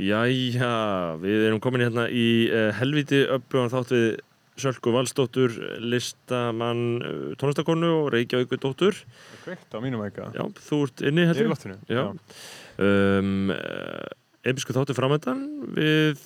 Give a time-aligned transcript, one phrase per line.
[0.00, 0.68] Jæja,
[1.20, 4.06] við erum komin hérna í uh, helviti uppbjóðan þátt við
[4.62, 8.96] Sölku Valsdóttur, listamann uh, tónlistakonu og Reykjavíku dóttur.
[9.44, 10.36] Kveikt á mínum eitthvað.
[10.36, 11.52] Já, þú ert inni Ég er í heldur.
[11.52, 11.78] loftinu.
[11.92, 12.04] Já.
[12.82, 14.18] Um, uh,
[14.48, 15.42] Episku þáttu framöndan
[15.76, 16.18] við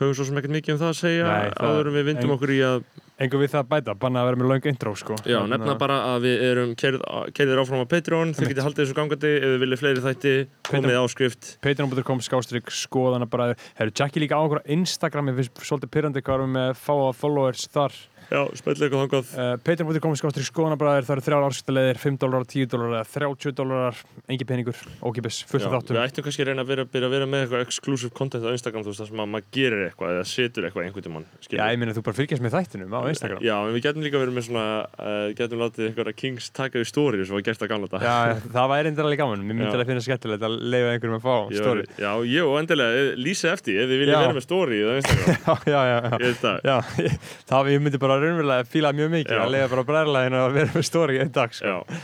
[0.00, 2.30] höfum svo sem ekkert mikið um það að segja Nei, það- áður en við vindum
[2.30, 2.80] en- okkur í að
[3.22, 5.14] Engu við það að bæta, banna að vera með löng intro, sko.
[5.22, 8.50] já, nefna bara að við erum kerðir áfram á Patreon, Einmitt.
[8.50, 10.32] getið haldið þessu gangandi ef þið viljið fleiri þætti,
[10.66, 15.62] komið áskrift Patreon.com skástrík skoðana bara Herru, Jackie líka á okkur á Instagram ég finnst
[15.62, 18.00] svolítið pyrrandi hvað erum við með fáa followers þar
[18.30, 19.26] Já, spætlega eitthvað þangað.
[19.34, 23.52] Uh, Patreon.com skástrík skoðana bara það eru þrjár árskiptaleðir, 5 dólarar, 10 dólarar eða 30
[23.58, 23.96] dólarar,
[24.30, 25.94] engi peningur ókipis, fullt af þáttum.
[25.98, 28.50] Við ættum kannski að reyna að vera, byrja að vera með eitthvað exclusive content á
[28.54, 31.64] Instagram, þú veist, það sem að maður gerir eitthvað eða setur eitthvað einhvern tímann Já,
[31.68, 33.40] ég meina þú bara fylgjast með þættinum á Instagram.
[33.44, 34.66] Já, en við getum líka verið með svona
[34.98, 38.16] uh, getum látið einhverja Kings taka í story sem var gert að gamla Já,
[38.54, 39.68] það væri endur alveg gaman, mér myndi
[48.14, 48.28] Já.
[48.28, 48.64] að að var- Já, eh, Já.
[48.64, 49.44] Já, já, já, já raunverulega fíla mjög mikið Já.
[49.44, 51.66] að leiða bara bræðarlegin að vera með stóri einn dag sko.
[51.66, 52.00] Já,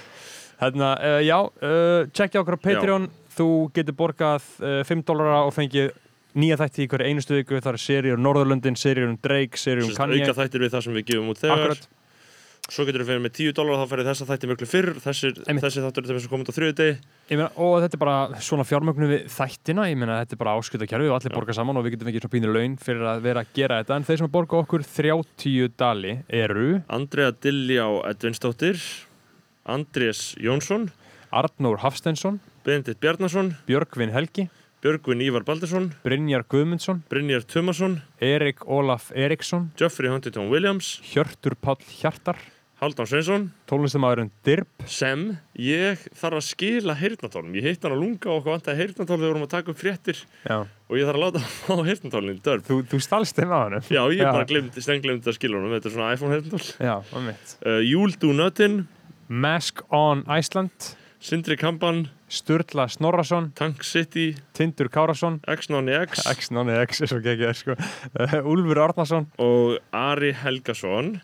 [0.60, 5.54] Hérna, uh, já, uh, checkja okkur á Patreon Þú getur borgað uh, 5 dólara og
[5.54, 5.92] fengið
[6.36, 9.88] nýja þætti í hverju einustu viku Það eru seríur um Norðurlöndin, seríur um Drake, seríur
[9.88, 11.88] um Kanye auka þættir við það sem við gefum út þegar Akkurat,
[12.70, 15.64] Svo getur við fyrir með 10 dólar þá færið þessa þætti miklu fyrr Þessir, Einmitt.
[15.64, 16.92] þessi þáttur er þeim sem komið á þriðu degi
[17.30, 20.54] ég meina, og þetta er bara svona fjármögnu við þættina Ég meina, þetta er bara
[20.60, 21.36] áskutakerfi og allir Já.
[21.40, 23.96] borga saman og við getum fengið svona pínir laun fyrir að vera að gera þetta
[23.98, 28.78] En þeir sem borga okkur 30 dali eru Andrea Dilljá Edvinsdóttir
[29.66, 30.90] Andrés Jónsson
[31.30, 34.48] Arnór Hafstensson, Benedikt Bjarnason Björgvin Helgi,
[34.80, 41.82] Björgvin Ívar Baldursson Brynjar Guðmundsson, Brynjar Tumason Erik Ólaf Eriksson, Geoffrey Huntington Williams Hjörtur Páll
[41.98, 42.38] Hjartar,
[42.80, 43.50] Halldán Sveinsson.
[43.68, 45.26] tónlistamæðurinn Dirb, sem
[45.60, 49.20] ég þarf að skila heyrnatólum ég hitt hann á lunga og okkur vantaði heyrnatól þegar
[49.20, 50.22] við vorum að taka upp fréttir.
[50.48, 50.56] Já.
[50.64, 53.76] og ég þarf að láta hann á heyrnatólinn dörf Þú, þú stalst þeim á hann.
[53.84, 54.30] Já ég Já.
[54.32, 55.74] bara glemd, stenglemd að skila honum.
[55.76, 58.80] Þetta er svona iPhone heyrnatól Já, um mitt uh, Júl Dúnötin,
[59.28, 66.24] Mask on Iceland, Sindri Kampan Sturla Snorrason, Tank City, Tindur Kárasson, X-Nonni X.
[66.32, 67.76] X, nonni X er svo geggjað sko,
[68.52, 71.18] Úlfur Árnason, og Ari Helgason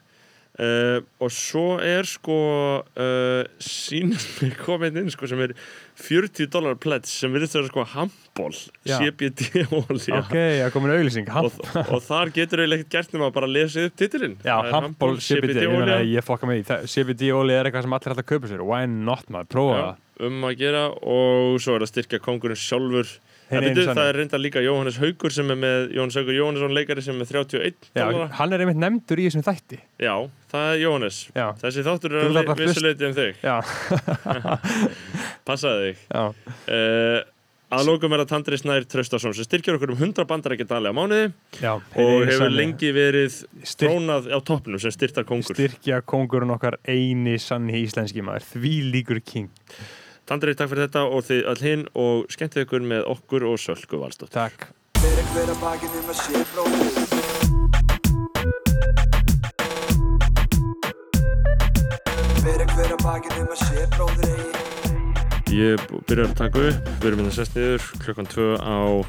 [0.60, 2.36] uh, og svo er sko
[2.84, 4.16] uh, sínum
[4.64, 5.52] komin inn sko sem er
[5.96, 8.50] 40 dólar pledge sem virðist vera sko handból.
[8.86, 10.18] CBD olía.
[10.20, 11.60] Ok, það komin auðlýsing, og,
[11.96, 14.36] og þar getur eiginlega ekkert gert nema að bara lesa upp titilinn.
[14.44, 16.10] Já, Það er Hampból CBD, ég, meina, olía.
[16.18, 18.66] ég fokka með því, Það- CBD olí er eitthvað sem allir hægt að kaupa sér,
[18.68, 20.02] why not maður, prófa það.
[20.28, 20.84] um að gera.
[21.16, 23.08] Og svo er að styrkja kongurinn sjálfur.
[23.08, 27.04] það, byrju, það er reynda líka Jóhannes Haugur sem er með Jóhannes Haugur Jóhannesson leikari
[27.04, 28.06] sem er með 31 Já,
[28.40, 29.78] hann er einmitt nefndur í þessum þætti.
[30.02, 30.14] Já,
[30.50, 31.20] það er Jóhannes.
[31.36, 33.40] Já, Þessi þáttur er að vissuleiti um þig.
[35.48, 36.04] Passaði þig.
[36.66, 37.24] Uh,
[37.66, 40.86] Að lókum er að Tandri Snær Traustason sem styrkjar okkur um 100 bandar ekki dali
[40.86, 43.40] á mánuði Já, og hefur lengi verið
[43.80, 49.22] trónað á toppnum sem styrtar kongur styrkja kongurinn okkar eini sanni íslenski maður, því líkur
[49.26, 49.50] king
[50.26, 54.00] Tandri, takk fyrir þetta og þið all hinn og skemmtið ykkur með okkur og Sölku
[54.00, 54.64] Valstótt Takk.
[54.98, 56.16] Að að að að
[65.54, 65.78] Ég
[66.10, 69.06] byrjar að taka upp, við erum hérna sest niður klukkan 2 á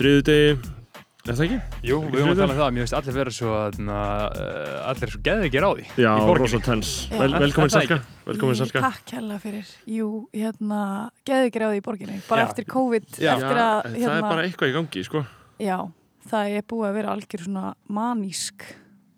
[0.00, 0.77] þriðu degi
[1.26, 1.56] Er það ekki?
[1.84, 5.20] Jú, við höfum að tala um það, mér finnst allir vera svo uh, allir svo
[5.26, 6.38] geði ekki ráði Já, í borginni.
[6.44, 7.18] rosa tens Já.
[7.18, 7.98] Vel, Velkomin Er það Salka
[8.28, 10.80] Velkomin Salka Takk hella fyrir, jú, hérna,
[11.28, 12.48] geði ekki ráði í borginni, bara Já.
[12.52, 13.32] eftir COVID, Já.
[13.34, 15.24] eftir að, það hérna, er bara eitthvað í gangi, sko
[15.58, 15.78] já,
[16.30, 17.64] það er búið að vera algjör svona
[17.98, 18.68] manísk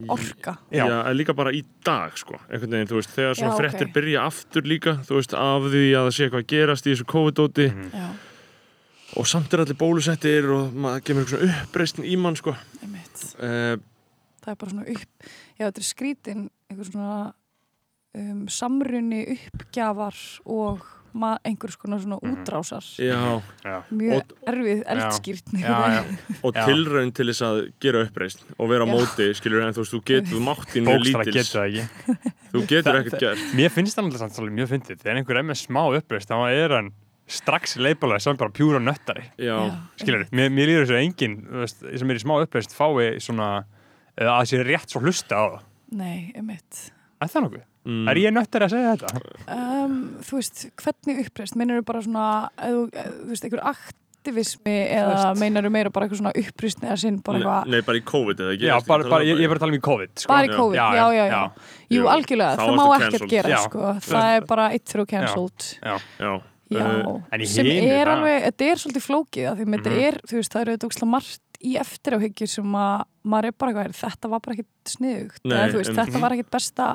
[0.09, 0.55] orka.
[0.73, 0.87] Já.
[0.89, 3.61] Já, en líka bara í dag, sko einhvern veginn, þú veist, þegar svona Já, ok.
[3.61, 6.95] fréttir byrja aftur líka, þú veist, af því að það sé eitthvað að gerast í
[6.95, 7.91] þessu COVID-dóti Mhm.
[7.93, 8.09] Já,
[9.17, 12.55] og samt er allir bólusettir og maður kemur eitthvað svona uppreisn í mann, sko.
[13.41, 13.77] Uh,
[14.41, 15.27] Það er bara svona upp,
[15.59, 17.17] já, þetta er skrítin, einhver svona
[18.17, 20.17] um, samrunni uppgjafar
[20.49, 20.81] og
[21.13, 22.45] ma- einhvers konar svona Mhm.
[22.45, 22.81] útrásar.
[22.97, 25.53] Já, Já, Mjög Og- erfið, eldskýrt.
[25.53, 26.05] já, já.
[26.45, 29.93] og tilraun til þess að gera uppreisn og vera á móti, skilur, en þú veist,
[29.93, 31.35] þú getur máttinn mjög lítils.
[31.35, 32.33] getur það ekki.
[32.53, 33.55] Þú getur ekkert gert.
[33.55, 34.99] Mér finnst það alveg mjög fyndið.
[35.03, 36.93] Þegar einhver er með smá uppreist þá er hann
[37.31, 39.57] strax leipalega sem bara pjúra nöttari Já,
[40.01, 43.51] Skilur, mér, mér líður þessu engin þú veist, sem er í smá uppreist fái svona
[44.19, 45.61] eða að sé rétt svo hlusta á það
[46.01, 46.85] Nei, einmitt.
[47.21, 47.63] Er það nokkuð?
[47.91, 49.23] mm, Er ég nöttari að segja þetta?
[49.57, 49.95] Um,
[50.27, 51.57] þú veist, hvernig uppreist?
[51.59, 52.27] Meinar þú bara svona,
[52.63, 57.19] eða, þú veist, einhver aktivismi eða meinar þú meira bara eitthvað svona uppreist eða sinn
[57.25, 59.51] bara eitthvað, nei, bara í COVID eða ekki Já, bara, að bara, ég, um ég
[59.53, 60.31] var að tala um í COVID sko.
[60.35, 60.57] bara í Já.
[60.61, 61.43] COVID, já, já, já, já.
[61.91, 63.61] Jú, Jú, algjörlega, það má ekkert gera, Já.
[63.67, 65.69] sko, það er bara eitt þrjó cancelled.
[65.81, 69.73] Já, Ég Já, Uh, sem hinu, er alveg, þetta er svolítið flókið af því að
[69.75, 70.03] þetta Mhm.
[70.07, 73.97] er, þú veist, það eru auðvitað margt í eftiráhyggju sem að maður er bara eitthvað,
[74.01, 76.87] þetta var bara ekkit sniðugt Nei, eða veist, en- þetta var ekkit besta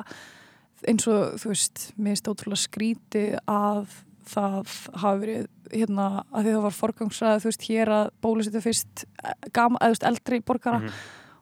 [0.88, 3.86] eins og, þú veist, mér finnst ótrúlega skrítið að
[4.26, 9.04] það hafi verið, hérna, að því það var forgangsræði, þú veist, hér að bólusetja fyrst
[9.24, 10.90] eh, gama, eða þú veist, eldri borgara Mhm.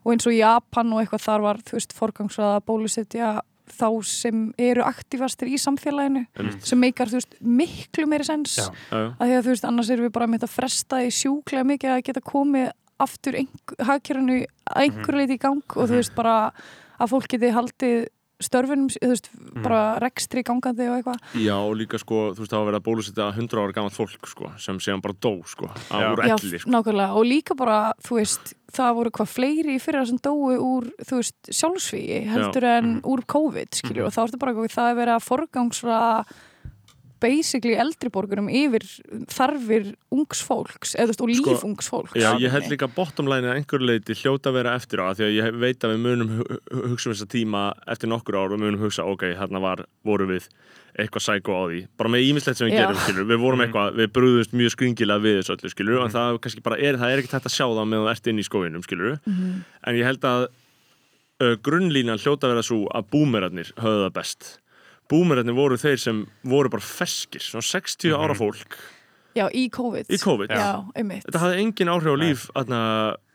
[0.05, 3.41] og eins og Japan og eitthvað þar var, þú veist, forgangsræði að bólusetja
[3.71, 6.65] þá sem eru aktífastir í samfélaginu Einmitt.
[6.69, 8.67] sem meikar, þú veist, miklu meiri sens Já.
[8.93, 11.95] Að því að þú veist, annars erum við bara með þetta fresta í sjúklega mikið
[11.95, 12.73] að geta komið
[13.05, 13.39] aftur
[13.89, 16.37] hagkjörinu að einhverju leiti í gang og þú veist bara
[17.01, 18.05] að fólk geti haldið
[18.43, 19.29] störfunum, þú veist,
[19.63, 21.21] bara rekstri gangandi og eitthvað.
[21.39, 24.29] Já, og líka sko, þú veist, það var verið að bólusetja 100 ára gamalt fólk,
[24.31, 25.85] sko, sem síðan bara dó, sko, Já.
[25.95, 26.73] að úr Já, elli, sko.
[26.75, 30.91] nákvæmlega, og líka bara, þú veist, það voru hvað fleiri í fyrra sem dói úr,
[31.05, 34.99] þú veist, sjálfsvíi heldur en úr COVID, skiljur, og þá ertu bara eitthvað, það er
[35.03, 36.01] verið að forgangsra
[37.25, 38.85] basically eldri borgurum yfir
[39.33, 42.15] þarfir ungs fólks, eða og líf Sko, ungs fólks.
[42.21, 45.19] Já, ég held líka bottom line að einhver leiti hljóta að vera eftir á það,
[45.23, 47.65] því að ég veit að við munum hu- hu- hugsa um þessa tíma
[47.97, 50.49] eftir nokkur ár og munum hugsa, ok, hérna var, voru við
[50.95, 52.83] eitthvað sækó á því, bara með ímislegt sem við Já.
[52.85, 56.37] gerum, skilur, við vorum eitthvað, við brúðumst mjög skringilega við þessu öllu, skilur, en það
[56.45, 58.45] kannski bara er, það er ekkert hægt að sjá það meðan þú ert inn í
[58.47, 64.05] skóinum, skilur, en ég held að uh, grunnlínan hljóta að vera svo að búmerarnir höfðu
[64.07, 64.47] það best
[65.11, 68.79] búmerarnir voru þeir sem voru bara feskir, svona 60 ára fólk.
[69.35, 70.09] Já, í COVID.
[70.15, 71.25] í COVID, Já, einmitt.
[71.27, 72.45] þetta hafði engin áhrif á líf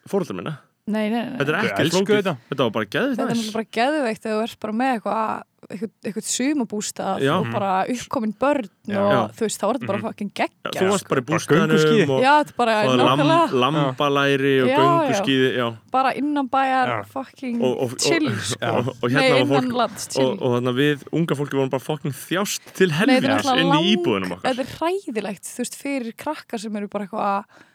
[0.10, 0.54] fóröldar minna
[0.90, 1.38] Nei, nei, nei.
[1.38, 2.36] Þetta er ekki flókið, þetta.
[2.50, 7.26] þetta var bara geðið Þetta er bara geðveikt þegar þú ert bara með eitthvað sumabústað
[7.34, 8.98] og bara uppkomin börn Já.
[8.98, 9.20] og Já.
[9.36, 12.06] þú veist, þá er þetta bara fucking Já, geggja Þú varst bara í Bara gönguskíði.
[12.08, 13.24] bústæðanum og, Já, þetta bara og lam,
[13.64, 15.68] lambalæri og já.
[15.92, 16.98] bara innan bæjar Já.
[17.14, 18.74] fucking Og, og, chill og, sko.
[18.80, 22.16] og, og hérna var fólk og, og þannig að við unga fólki vorum bara fucking
[22.24, 26.80] þjást til náttúrulega inn í íbúðunum okkar Þetta er hræðilegt, þú veist, fyrir krakkar sem
[26.82, 27.68] eru bara eitthvað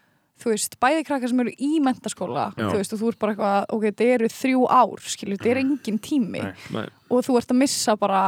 [0.44, 3.68] þú veist, bæði krakkar sem eru í mentaskóla þú veist, og þú ert bara eitthvað,
[3.78, 6.52] ok, þetta eru þrjú ár skilur, þetta er engin tími Nei.
[6.76, 6.86] Nei.
[7.10, 8.22] og þú ert að missa bara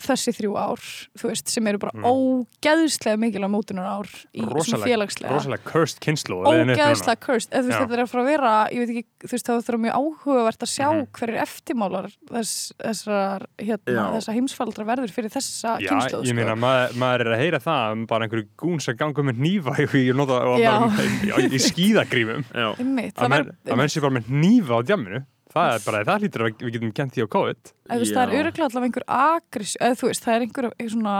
[0.00, 0.80] þessi þrjú ár,
[1.20, 6.38] þú veist, sem eru bara ógeðslega mikilvæg mótunar ár í Rosalega- félagslega rosalega cursed kynslu
[6.44, 7.84] ógeðslega cursed, eða þú veist, Já.
[7.84, 10.64] þetta er að fara að vera ég veit ekki, þú veist, það þurfa mjög áhugavert
[10.66, 11.06] að sjá Mhm.
[11.12, 14.04] hverjir eftirmálar þess, þessar, hérna, Já.
[14.16, 18.06] þessa heimsfaldra verður fyrir þessa Já, kynslu ég meina, maður, maður er að heyra það
[18.06, 19.36] bara einhverju gún sem ganga með
[20.60, 20.78] Já.
[20.80, 21.58] bara í, í
[22.54, 22.72] Já.
[22.72, 26.04] Að það menn, verður- að menn sé bara með hnífa á djamminu það er bara,
[26.08, 28.22] það hlýtur að við getum kent því á COVID það Já.
[28.22, 31.16] er öruglega allavega einhver agriss eða þú veist, það er einhver, einhver svona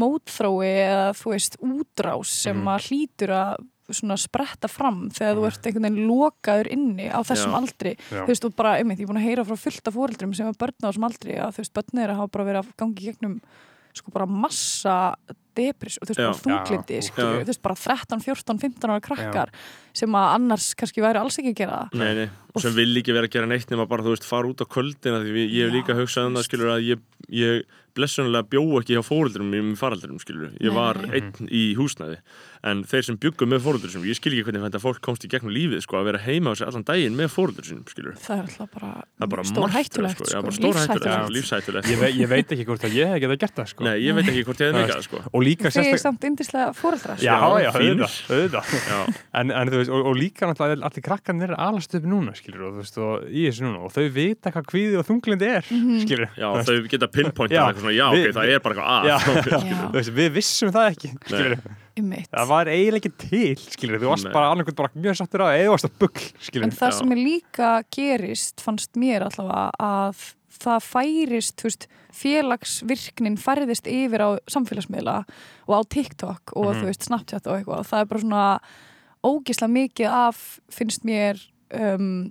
[0.00, 2.68] mótþrói eða þú veist útrás sem Mhm.
[2.68, 7.50] að hlýtur að svona spretta fram þegar þú ert einhvern veginn lokaður inni á þessum
[7.50, 7.58] Já.
[7.58, 8.22] aldri Já.
[8.22, 10.52] þú veist, og bara, einmitt, ég er búin að heyra frá fullta fóreldrum sem er
[10.54, 12.94] börn á þessum aldri að þú veist, börn er að hafa bara verið að gangi
[13.10, 13.40] gegnum
[13.92, 15.16] sko bara massa
[15.56, 16.30] depris og þú veist, Já.
[16.30, 17.10] bara þunglindi Já.
[17.10, 17.42] Já.
[17.42, 19.48] þú veist, bara 13, 14, 15 ára krakkar
[19.96, 21.98] sem að annars kannski væri alls ekki að gera það.
[22.00, 22.28] Nei, nei,
[22.60, 25.20] sem vil ekki vera að gera neitt nema bara, þú veist, fara út á kvöldina
[25.24, 27.62] því við, ég hef líka hugsað um það, skilur, að ég, ég
[27.98, 31.10] blessunlega bjó ekki hjá fóröldurum mínum faraldurum, skilur, ég Nei, var nei.
[31.18, 32.20] einn í húsnæði.
[32.70, 35.50] En þeir sem byggum með fóröldurum ég skil ekki hvernig þetta fólk komst í gegnum
[35.54, 38.70] lífið, sko, að vera heima á sig allan daginn með fóröldurum skilur það er alltaf
[38.76, 38.90] bara,
[39.34, 41.88] bara stór hættulegt sko, sko, já, bara stór hættulegt, lífshættulegt.
[41.88, 41.90] lífshættulegt.
[41.90, 43.86] Ég, ég veit ekki hvort að ég hef getað gert það sko.
[43.88, 45.22] Nei, ég veit ekki hvort ég hefði meikað það, sko.
[45.32, 48.74] og líka Þið er samt yndislega fóreldrar já, Já, já, auðvitað, auðvitað.
[48.92, 49.00] Já,
[49.40, 52.78] En, en veist, og, og líka náttúrulega allir krakkan er alast upp núna, skilur, og
[52.80, 56.00] veist, og í þessu núna, og þau vita hvað kvíði og þunglindi er, Mhm.
[56.06, 56.30] skilur.
[56.36, 59.16] já, þau geta eitthvað svona, já, ok, við- það er bara eitthvað að Já,
[59.70, 59.76] Já.
[59.90, 61.10] þú veist, við vissum það ekki.
[62.00, 65.66] Það var eiginlega ekki til, skilur, þú varst bara annarkvæmt bara mjög sattur á, eða
[65.66, 66.64] þú varst að bugl, skilur.
[66.64, 66.98] En það Já.
[67.00, 70.22] sem er líka gerist fannst mér allavega að
[70.60, 71.86] það færist, þú veist,
[72.20, 75.18] félagsvirknin færðist yfir á samfélagsmiðla
[75.68, 76.80] og á TikTok og Mhm.
[76.80, 78.60] þú veist Snapchat og eitthvað og það er bara svona
[79.26, 81.40] ógislega mikið af, finnst mér
[81.76, 82.30] um,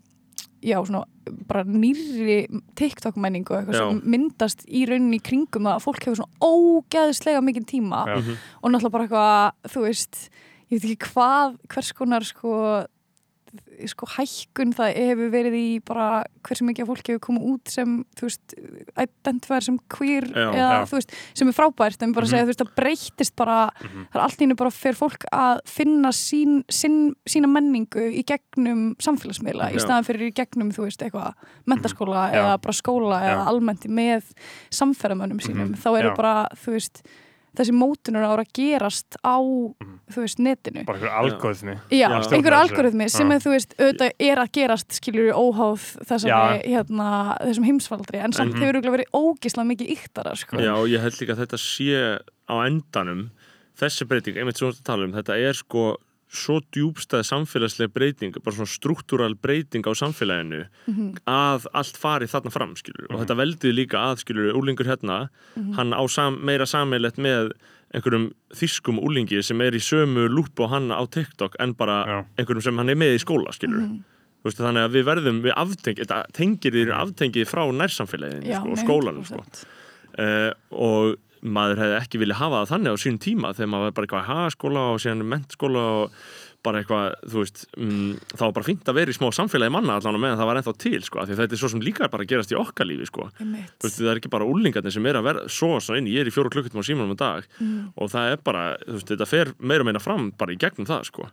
[0.61, 1.05] já, svona
[1.47, 2.47] bara nýrri
[2.79, 3.81] TikTok menningu eitthvað Já.
[3.85, 8.15] sem myndast í rauninni í kringum að fólk hefur svona ógeðslega mikið tíma Já.
[8.17, 8.37] Mhm.
[8.63, 10.29] og náttúrulega bara eitthvað, þú veist
[10.69, 12.53] ég veit ekki hvað, hvers konar sko,
[13.87, 17.93] sko hækkun það hefur verið í bara hversu mikið af fólki hefur komið út sem
[18.19, 18.53] þú veist,
[18.99, 20.83] identifæður sem queer Já, eða já.
[20.89, 24.03] þú veist, sem er frábært en bara að segja, þú veist, það breytist bara Mhm.
[24.11, 28.23] það er allt í hennu bara fyrir fólk að finna sín, sín, sína menningu í
[28.25, 31.33] gegnum samfélagsmiðla í staðan fyrir í gegnum, þú veist, eitthvað
[31.65, 32.33] mentaskóla Mhm.
[32.33, 32.39] Já.
[32.43, 33.47] eða bara skóla eða Já.
[33.47, 34.23] almennt með
[34.71, 35.81] samferðamönnum sínum, Mhm.
[35.81, 37.01] þá eru bara, þú veist
[37.57, 39.99] þessi mótunar ára gerast á Mhm.
[40.11, 41.75] þú veist, netinu Bara einhver algoðni.
[41.91, 42.21] Já, Já.
[42.33, 47.65] einhver algoritmi sem er, þú veist, auðvitað er að gerast skilur óháð þessari, hérna, þessum
[47.65, 48.61] heimsfaldri en samt Mhm.
[48.61, 50.57] hefur örugglega verið ógislega mikið yktara sko.
[50.57, 53.29] Já, og ég held líka að þetta sé á endanum
[53.77, 55.97] þessi breyting, einmitt sem við erum að tala um þetta er sko
[56.29, 60.67] svo djúbstæð samfélagsleg breyting, bara svona struktúral breyting á samfélaginu
[61.25, 65.29] að allt fari þarna fram, skilur og þetta veldið líka að, skilur, úlingur hérna
[65.77, 67.53] hann á sam, meira sammeilett með
[67.93, 72.17] einhverjum þýskum úlingi sem er í sömu lúpu og hann á TikTok en bara Já.
[72.37, 73.89] einhverjum sem hann er með í skóla, skilur
[74.39, 78.69] Þú veist, þannig að við verðum, við aftengi, þetta tengir þér aftengið frá nærsamfélaginu, sko,
[78.71, 79.41] og skólanum, sko.
[79.43, 79.65] 100%.
[80.15, 83.97] uh, og maður hefði ekki viljað hafa það þannig á sínum tíma þegar maður var
[83.97, 86.21] bara eitthvað hagaskóla og síðan mentskóla og
[86.65, 89.95] bara eitthvað, þú veist um, þá var bara fínt að vera í smá samfélagi manna
[89.95, 92.27] allan og meðan það var ennþá til, sko, því þetta er svo sem líka bara
[92.27, 93.29] gerast í okkar lífi, sko.
[93.39, 96.27] Veist, það er ekki bara úlingarnir sem er að vera svo svona inn, ég er
[96.31, 97.47] í fjóru klukkutum á símanum á dag
[97.95, 101.07] og það er bara, þú veist, þetta fer meira meina fram bara í gegnum það,
[101.07, 101.29] sko.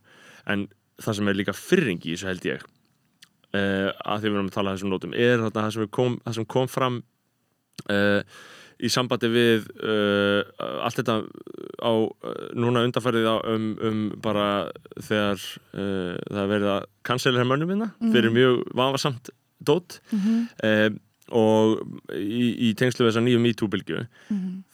[0.46, 0.68] En
[1.02, 4.56] það sem er líka fyrring í þessu held ég uh, að því við erum að
[4.60, 7.00] tala þessum nótum er þarna það sem, kom, það sem kom fram
[7.90, 8.38] uh,
[8.76, 10.42] í sambandi við uh,
[10.84, 11.20] allt þetta
[11.80, 14.68] á uh, núna undarfærið á, um, um bara
[14.98, 19.32] þegar uh, það er verið að cancela hér mönnum minna fyrir mjög vafasamt
[19.66, 20.00] dót.
[20.12, 20.92] Uh,
[21.34, 21.80] og
[22.14, 24.02] í, í tengslu við þessa nýju MeToo-bylgju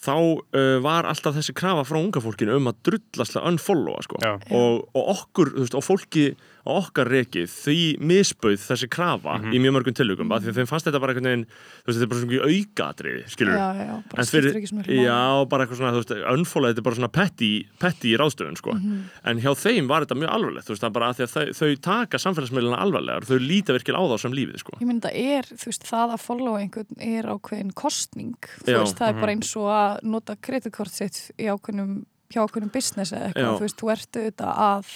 [0.04, 4.20] þá uh, var alltaf þessi krafa frá unga fólkinu um að drullaslega unfollowa sko.
[4.52, 6.26] Og, og okkur, þú veist, og fólki
[6.64, 10.86] okkar reiki, því misbauð þessi krafa í mjög mörgum tilugum mm því að þeim fannst
[10.86, 13.94] þetta bara einhvern veginn þú veist, þetta er bara svona mjög aukatriði, skilur Já, já,
[14.12, 14.58] bara fyrir,
[15.02, 15.18] já,
[15.50, 17.50] bara eitthvað svona, unfollow þetta er bara svona petty,
[17.82, 19.00] petty í ráðstöfun, sko Mhm.
[19.24, 21.34] en hjá þeim var þetta mjög alvarlegt, þú veist, það er bara að því að
[21.34, 25.10] þau, þau taka samfélagsmiðluna alvarlegar, þau líta virkilega á þá sem lífið, sko Ég myndi
[25.10, 28.78] að er, þú veist, það að followa einhvern er ákveðin kostning þú Já.
[28.78, 33.12] veist, það er bara eins og að nota kreditkort sitt í ákveðnum hjá ákveðnum business
[33.12, 33.32] eða Já.
[33.34, 34.86] eitthvað, þú veist, þú ert auðvitað að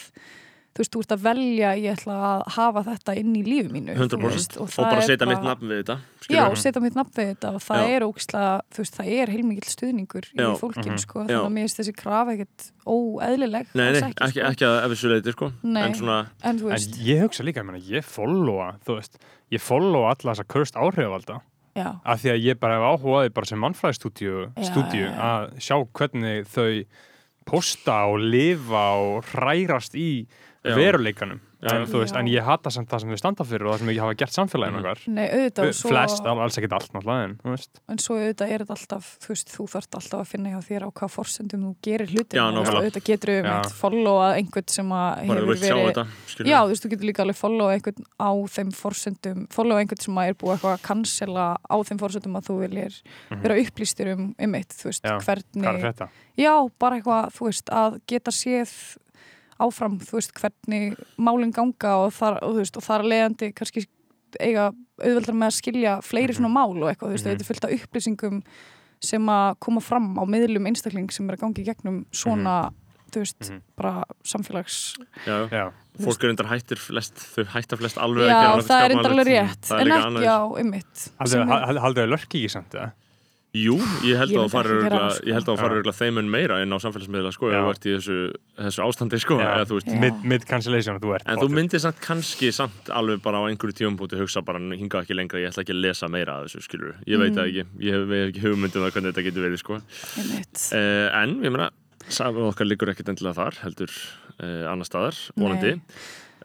[0.76, 3.94] þú veist, þú ert að velja ég ætla að hafa þetta inn í lífi mínu
[3.96, 6.60] þú 100% veist, og, það bara setja mitt nafn við þetta Já, skilurðu.
[6.62, 7.94] setja mitt nafn við þetta og það Já.
[7.96, 10.48] er ógislega, þú veist, það er heilmikið stuðningur í Já.
[10.60, 11.26] fólkinu, sko, Já.
[11.32, 14.46] þannig að mér finnst þessi krafa ekkert óeðlileg Nei, nei, ekki, sko.
[14.50, 15.82] ekki að ef þessu leiti, sko Nei.
[15.86, 19.62] en svona, En þú En veist, ég hugsa líka, ég, ég followa, þú veist, ég
[19.64, 21.40] followa alla þessa körst áhrifvalda
[21.76, 25.20] já, af því að ég bara hef áhugaði bara sem mannfræðistúdíu Já, stúdíu já, já.
[25.30, 26.70] að sjá hvernig þau
[27.46, 30.45] posta og lifa og hrærast í Já.
[30.74, 31.72] Veruleikanum Já.
[31.72, 34.00] en, veist, en ég hata samt það sem þau standa fyrir og það sem þau
[34.04, 34.84] hafa gert samfélaginu Mhm.
[34.84, 37.38] okkar nei, auðvitað og svo, flest, al- alls ekkert allt náttúrulega en,
[37.88, 40.82] en svo auðvitað er þetta alltaf, þú veist, þú þarft alltaf að finna hjá þér
[40.86, 44.90] á hvað forsendum þú gerir hlutin Já, veist, auðvitað getur við með followað einhvern sem
[44.90, 46.06] hefur verið.
[46.46, 50.14] Já, þú veist, þú getur líka alveg follow einhvern á þeim forsendum, follow einhvern sem
[50.14, 53.00] að er búið eitthvað að cancela á þeim forsendum að þú viljir
[53.42, 55.08] vera upplýstur um, um eitt, þú veist, Mhm.
[55.08, 56.08] Já, hvernig er?
[56.36, 58.96] Já, bara eitthvað, þú veist, að geta séð
[59.60, 63.86] áfram, þú veist, hvernig málinn ganga og þar, og, veist, og þar að leiðandi kannski
[64.40, 66.36] eiga auðveldar með að skilja fleiri Mhm.
[66.40, 68.42] svona mál og eitthvað, þú veist, þetta er fullt af upplýsingum
[69.00, 72.70] sem að koma fram á miðlum einstakling sem er að gangi gegnum svona,
[73.12, 73.60] þú veist, Mhm.
[73.76, 74.96] bara samfélags
[75.26, 78.84] já, Já, fólk er endar hættir flest þau hætta flest alveg Já, að gera það
[78.84, 82.92] er enda alveg rétt, en ekki, já, ymmit haldið þau lörki ekki samt eða?
[83.56, 85.28] Jú, ég held að það sko.
[85.28, 85.78] ég held að það fari Já.
[85.78, 88.16] örgulega þeim mun meira inn á samfélagsmiðla sko, ef þú ert í þessu,
[88.58, 89.46] þessu ástandi sko, Já.
[89.52, 90.00] eða, þú veist, Já.
[90.02, 93.78] Mid, mid cancellation þú ert En þú myndir samt kannski samt alveg bara á einhverju
[93.80, 96.98] tíumbúti hugsa bara hinga ekki lengra, ég ætla ekki að lesa meira af þessu skilur,
[97.08, 99.62] ég veit það ekki, ég hef, ég hef ekki hugmyndum það hvernig þetta getur verið
[99.64, 101.70] sko uh, En, ég meina,
[102.12, 103.96] samið okkar liggur ekkert endilega þar, heldur
[104.42, 105.98] uh, annar staðar, vonandi Nei.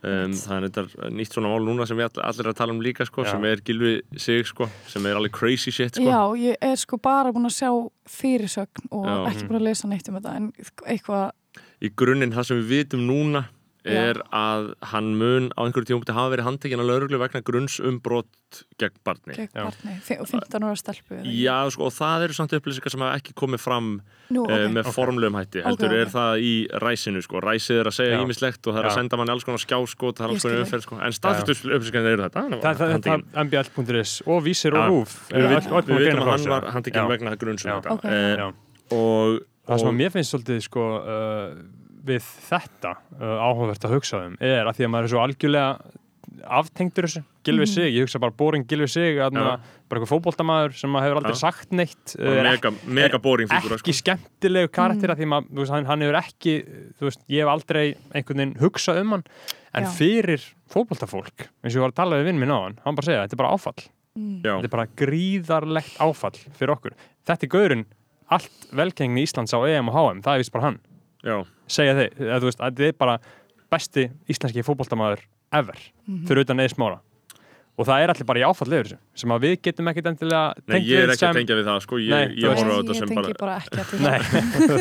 [0.03, 2.81] Um, Það er nýtt svona mál núna sem við all, allir er að tala um
[2.84, 6.05] líka sko, sem er Gilvi sig sko, sem er alveg crazy shit sko.
[6.08, 7.72] Já, ég er sko bara búin að sjá
[8.10, 9.15] fyrirsögn og Já.
[9.31, 10.51] ekki búin að lesa neitt um þetta en
[10.86, 11.31] eitthvað,
[11.81, 13.41] Í grunninn það sem við vitum núna
[13.81, 13.97] Já.
[14.11, 17.97] er að hann mun á einhverju tíumbúti hafa verið handtekinn á lauruglu vegna grunns um
[18.00, 18.29] brot
[18.77, 19.63] gegn barni gegn Já.
[19.65, 21.17] barni og 15 ára stelpu?
[21.25, 23.88] Já, sko, og það eru samt upplýsingar sem hafa ekki komið fram
[24.31, 24.67] Nú, okay.
[24.67, 24.93] ok, með Ok.
[24.95, 26.01] formlegum hætti, heldur Ok, ok.
[26.03, 28.21] er það í ræsinu, sko, ræsið er að segja Já.
[28.21, 28.97] ímislegt og það er að Já.
[29.01, 32.23] senda manni alls konar skjáskot, það er alls konar umferð, sko, en staðfyrstu upplýsingar eru
[32.27, 34.77] þetta, hann Það, var það, mbl.is og vísir Já.
[34.77, 37.11] og rúf Við við vitum að hann var handtekinn Já.
[37.17, 37.81] vegna grunns um Já.
[37.81, 38.13] þetta.
[38.13, 38.47] Eh, Já.
[38.93, 44.24] og, Það sem að mér finnst svolítið sko uh, við þetta uh, áhugavert að hugsa
[44.27, 45.72] um er að því að maður er svo algjörlega
[46.48, 47.74] aftengdur þessu, Gilvi Mhm.
[47.74, 51.34] sig ég hugsa bara boring Gilvi sig aðna, bara eitthvað fótboltamaður sem maður hefur aldrei
[51.36, 51.39] Já.
[51.41, 54.01] sagt neitt mega, mega boring fígúra, ekki sko.
[54.15, 55.13] skemmtilegu karakter Mm.
[55.15, 56.53] að því maður, hann, hann hefur ekki
[57.00, 59.24] þú veist, ég hef aldrei einhvern veginn hugsað um hann
[59.74, 59.89] en Já.
[59.98, 63.05] fyrir fótboltafólk, eins og ég var að tala við vinn minn á hann hann bara
[63.05, 64.41] segja, þetta er bara áfall Mm.
[64.43, 66.91] Þetta er bara gríðarlegt áfall fyrir okkur
[67.25, 67.86] þetta er gaurinn
[68.29, 70.79] allt velgengni Íslands á EM og HM, það er vist bara hann
[71.24, 73.19] já, segja þið, þú veist, að þetta er bara
[73.71, 75.23] besti íslenski fótboltamaður
[75.53, 76.27] ever, Mhm.
[76.27, 76.99] fyrir utan eða smára.
[77.79, 80.53] Og það er allir bara í áfalli yfir þessu sem að við getum ekkit endilega
[80.67, 82.43] Nei, ég er ekki að tengja við það, sko, ég, Nei, ég
[82.83, 83.87] þetta ég sem tengi bara, bara ekki að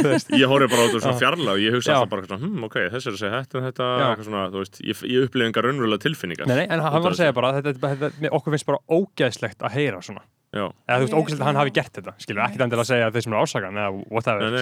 [0.11, 0.33] veist.
[0.35, 3.07] Ég horf bara á þetta svona fjarlag og ég hugsa alltaf bara hm, ok, þessi
[3.07, 4.05] er að segja þetta, þetta, Já.
[4.11, 6.47] eitthvað svona, þú veist, ég, ég upplifi engar raunverulega tilfinningar.
[6.51, 8.83] Nei, nei, en hann var að segja bara að þetta, þetta, þetta, okkur finnst bara
[8.91, 10.25] ógeðslegt að heyra svona.
[10.51, 12.91] Já, eða þú veist, Ég- ógeðslegt að hann hafi gert þetta skilur, ekkit endilega að
[12.91, 13.33] segja að þeir sem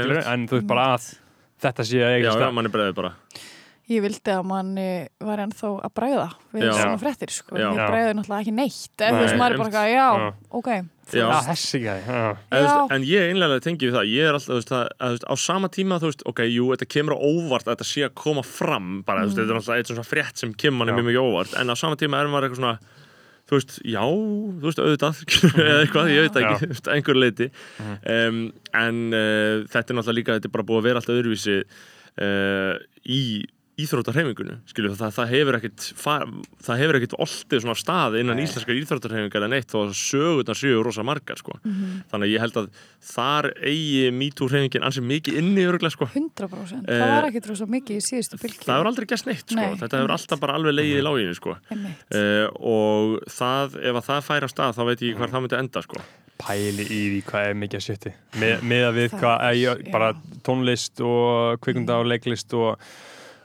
[0.05, 0.29] eru einmitt.
[0.37, 1.09] en þú veist bara að
[1.63, 3.15] þetta sé að já, eiga já, stað manni breiði bara.
[3.89, 4.89] Ég vildi að manni
[5.25, 6.73] var ennþá að bræða við Já.
[6.77, 7.57] svona frettir sko.
[7.57, 7.71] Já.
[7.73, 7.87] Ég Já.
[7.89, 10.33] bræði náttúrulega ekki neitt en Nei, þú veist, maður er bara eitthvað, já, Já.
[10.59, 10.69] ok
[11.09, 11.23] Já.
[11.23, 13.09] Já, hessi ekki það En, Já.
[13.09, 15.35] ég einlega tengi við það, ég er alltaf, þú veist, það, að, þú veist, á
[15.41, 18.45] sama tíma, þú veist, ok, jú, þetta kemur á óvart að þetta sé að koma
[18.45, 20.99] fram, bara, þú veist, þetta er alltaf eitt svona frétt sem kemur manni Já.
[21.01, 22.79] mjög mikið óvart, en á sama tíma er maður eitthvað svona,
[23.49, 25.23] þú veist, já, þú veist, auðvitað,
[25.67, 27.51] eða eitthvað, ég veit ekki, einhver leiti,
[28.15, 28.43] um,
[28.77, 32.75] en uh, þetta er náttúrulega líka, þetta er bara búið að vera alltaf öðruvísi uh,
[33.09, 33.23] í
[33.79, 35.59] íþróttarhefingunni, skilju, það, það hefur
[36.03, 36.27] fa-
[36.67, 38.45] það hefur ekkit oltið svona stað innan Nei.
[38.47, 42.03] íslenskar íþróttarhefingar en eitt og sögurnar séu rosa margar, sko Mhm.
[42.11, 42.69] þannig að ég held að
[43.09, 46.07] þar eigi MeToo-hreyfingin ansið mikið inni öruglega sko.
[46.13, 49.47] 100% Eh, það var ekki svo mikið í síðustu bylgi það hefur aldrei gæst neitt
[49.47, 49.55] sko.
[49.55, 51.57] Nei, þetta hefur alltaf bara alveg leiðið í láginu sko.
[52.13, 55.43] Uh, og það, ef að það færi á stað þá veit ég ekki hvar það
[55.47, 56.01] myndi enda sko.
[56.39, 59.73] pæli í því hvað er mikið að sjötti með, með að við hvað er, já.
[59.91, 60.13] bara
[60.47, 62.79] tónlist og kvikunda og leiklist og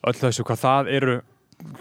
[0.07, 1.22] öll þessu hvað það eru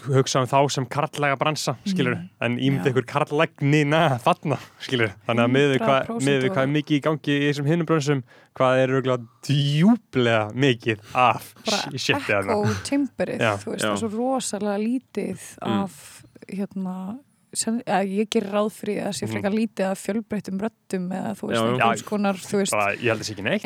[0.06, 2.28] hugsa um þá sem karlæga bransa skilur, Mm.
[2.40, 2.90] en ímynd Já.
[2.92, 6.96] ykkur karlægnina þarna, skilur, þannig að með við hvað, 100% með við hvað er mikið
[6.98, 8.22] í gangi í þessum hinnum bransum,
[8.54, 13.92] hvað er örgulega djúblega mikið af bara shiti þarna echo chamberið Já, þú veist, það
[13.92, 15.82] er svo rosalega lítið Mm.
[15.82, 19.32] af hérna sen, eða, ég ger ráð fyrir að það sé Mhm.
[19.34, 22.72] frekar lítið af fjölbreyttum röddum eða þú veist, einhverjum konar veist,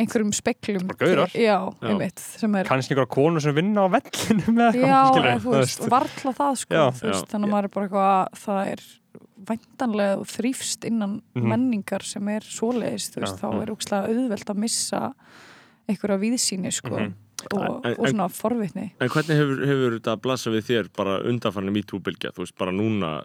[0.02, 0.86] einhverjum speklum
[2.66, 6.74] kannski einhverja konur sem vinna á vellinu með já, eða, þú veist, varla það sko,
[6.74, 6.90] Já.
[6.90, 7.30] veist, Já.
[7.30, 8.80] þannig að maður er bara eitthvað það er
[9.46, 11.46] væntanlega þrýfst innan Mhm.
[11.46, 13.46] menningar sem er svoleiðis, þú veist, Já.
[13.46, 15.14] þá er úkslega auðvelt að missa
[15.88, 17.14] einhverja viðsýni sko, Mhm.
[17.54, 18.92] Og, En- og svona forvitni.
[19.00, 23.24] en hvernig hefur, hefur þetta blasa við þér bara undanfarni MeToo-bylgja þú veist, bara núna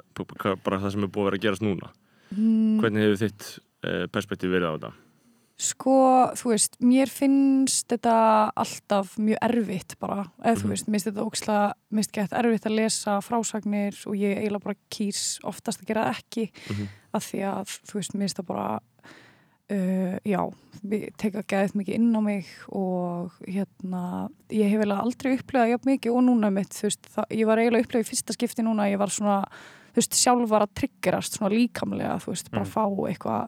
[0.63, 1.89] bara það sem er búið að vera að gerast núna.
[2.35, 3.47] Mm, hvernig hefur þitt
[3.83, 4.91] uh, perspektíf verið á þetta?
[5.61, 5.93] Sko,
[6.39, 8.13] þú veist, mér finnst þetta
[8.57, 10.69] alltaf mjög erfitt bara, eða þú Mhm.
[10.73, 14.63] veist, mér finnst þetta ókslega, mér finnst gett erfitt að lesa frásagnir og ég eiginlega
[14.63, 16.49] bara kýs oftast að gera ekki.
[16.69, 16.87] Mhm.
[17.13, 18.79] af því að, þú veist, mér finnst það bara
[19.71, 20.41] uh, já,
[20.81, 24.01] við teka gæðið mikið inn á mig og hérna,
[24.51, 27.61] ég hef eiginlega aldrei upplegað jafn mikið og núna mitt, þú veist, það, ég var
[27.61, 29.37] eiginlega upplegað í fyrsta skipti núna, ég var svona
[29.91, 32.71] þú veist, sjálf var að triggerast svona líkamlega, þú veist, bara Mm.
[32.71, 33.47] fá eitthvað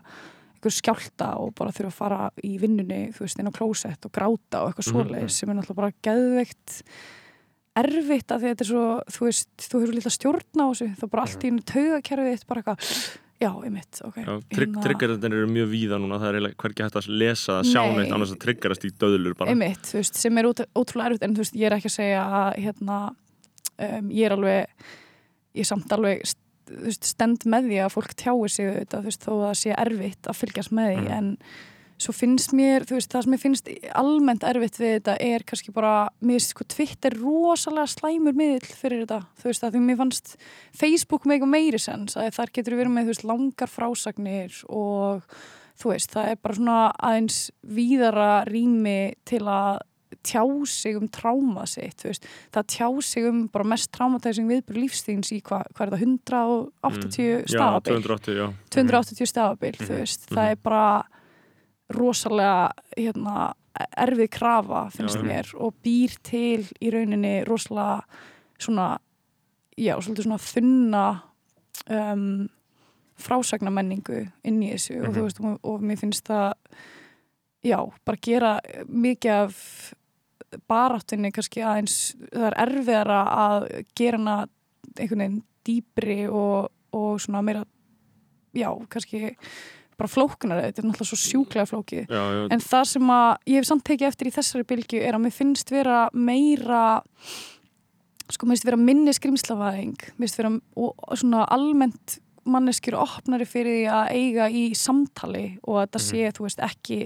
[0.63, 4.11] einhver skjálta og bara þurfa að fara í vinnunni, þú veist, inn á klósett og
[4.15, 6.83] gráta og eitthvað Mhm, svoleiðis sem er náttúrulega bara geðveikt
[7.75, 11.05] erfitt að að þetta er svo, þú veist, þú hefur lítið stjórn á þessu, þá
[11.09, 12.93] bara allt í einu taugakerfið þitt bara eitthvað,
[13.43, 14.17] já, einmitt, ok.
[14.23, 17.81] Trygg, hérna, triggerðin eru mjög víða núna það er hvergi hægt að lesa það, sjá
[17.83, 17.95] Nei.
[17.99, 21.27] neitt annars að triggerast í döðlur bara Einmitt, þú veist, sem er út, ótrúlega erfitt
[21.27, 23.01] en þú veist, ég er ekki að segja að hérna,
[23.89, 24.87] um, ég er alveg
[25.53, 29.09] ég er samt alveg þú veist, stend með því að fólk tjái sig þetta, þú
[29.11, 31.11] veist, þó að það sé erfitt að fylgjast með því, Mhm.
[31.17, 31.37] en
[32.03, 35.73] svo finnst mér, þú veist, það sem mér finnst almennt erfitt við þetta er kannski
[35.75, 39.99] bara mér finnst sko Twitter rosalega slæmur miðl fyrir þetta, þú veist, að því mér
[40.03, 40.35] fannst
[40.75, 45.23] Facebook með eitthvað meiri sens að þar getur verið með, þú veist, langar frásagnir og
[45.81, 46.77] þú veist, það er bara svona
[47.09, 49.81] aðeins víðara rými til að
[50.23, 54.77] tjá sig um tráma sitt, þú veist, það tjá sig um bara mest traumatizing viðbyrð
[54.83, 57.97] lífstíðins í hvað hva er það, 180 já, stafabil?
[58.05, 58.45] 280, já.
[58.77, 59.99] 280 stafabil, þú Mhm.
[60.03, 60.85] veist, það er bara
[61.89, 63.53] rosalega hérna,
[63.97, 68.03] erfið krafa, finnst Já, mér og býr til í rauninni rosalega
[68.61, 68.99] svona
[69.77, 71.05] já, svolítið svona þunna
[71.89, 72.49] um,
[73.23, 75.15] frásagnamenningu inn í þessu og Mhm.
[75.17, 76.53] þú veist, og, og mér finnst það
[77.63, 79.93] já, bara gera mikið af
[80.69, 83.67] baráttunni kannski aðeins, það er erfiðara að
[83.97, 84.47] gera hana
[84.99, 87.63] einhvern veginn dýpri og, og svona meira
[88.53, 89.35] já, kannski
[89.97, 92.05] bara flóknari, þetta er náttúrulega svo sjúklega flókið.
[92.09, 95.13] Já, já, en það sem að ég hef samt tekið eftir í þessari bylgju er
[95.17, 96.83] að mér finnst vera meira
[98.31, 103.45] sko, mér finnst vera minni skrimslavæðing mér finnst vera og, og svona almennt manneskjur opnari
[103.47, 106.07] fyrir því að eiga í samtali og að þetta Mhm.
[106.09, 106.97] sé, þú veist, ekki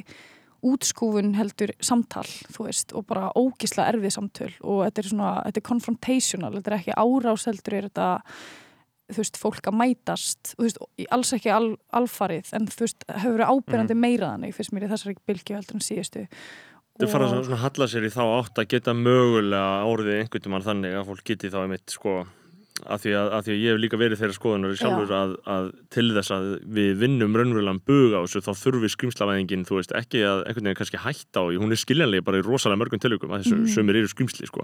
[0.66, 4.54] útskúfun heldur samtal, þú veist, og bara ógisla erfið samtöl.
[4.66, 8.08] Og þetta er svona, þetta er confrontational, þetta er ekki árás heldur er þetta
[9.08, 10.80] þú veist, fólk að mætast þú veist,
[11.16, 14.02] alls ekki al, alfarið en þú veist, hefur verið ábyrjandi Mhm.
[14.04, 16.28] meira þannig fyrst mér í þessari bylgju heldur en síðustu
[16.98, 20.96] Þau fara að halla sér í þá átt að geta mögulega orðið einhvern veginn þannig
[20.98, 22.14] að fólk geti þá einmitt sko
[22.86, 25.66] að því að, að því að ég hef líka verið þeirra skoðunar sjálfur að, að
[25.96, 26.46] til þess að
[26.78, 30.68] við vinnum raunverulegan bug á þessu þá þurfum við skrimslavæðingin, þú veist, ekki að einhvern
[30.70, 33.68] veginn kannski hætta á hún er skiljanlega bara í rosalega mörgum tilökum að þessu Mhm.
[33.74, 34.62] sömur eru skrimsli sko.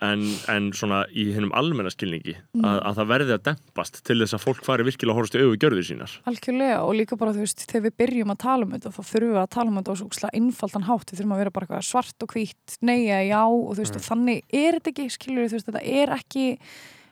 [0.00, 4.34] en, en svona í hennum almenna skilningi að, að það verði að dempast til þess
[4.36, 6.10] að fólk fari virkilega að horfast í augu gjörður sínar.
[6.26, 9.32] Algjörlega og líka bara þú veist þegar við byrjum að tala um þetta þá þurfum
[9.32, 9.76] við að tala um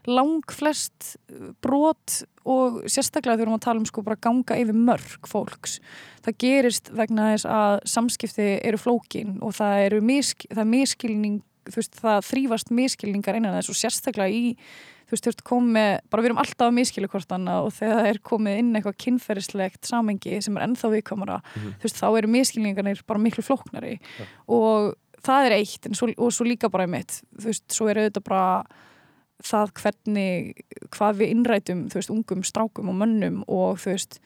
[0.04, 1.16] þetta þetta þetta lang flest
[1.62, 5.80] brot og sérstaklega þegar við erum að tala um sko bara ganga yfir mörg fólks
[6.24, 11.42] það gerist vegna þess að samskipti eru flókin og það eru misk, það er miskilning
[11.64, 14.56] veist það þrýfast miskilningar innan þess og sérstaklega í
[15.04, 17.98] þú veist, þú ert komið, bara við erum alltaf að miskilja hvort annað og þegar
[17.98, 22.28] það er komið inn eitthvað kynferðislegt samengi sem er ennþá viðkomara, þú veist, þá eru
[22.32, 23.98] miskilningarnir bara miklu flóknari
[24.48, 28.24] og það er eitt, svo, og svo líka bara mitt, þú veist, svo er auðvitað
[28.28, 28.64] bara
[29.42, 34.20] það hvernig hvað við innrætum, þú veist, ungum strákum og mönnum og þú veist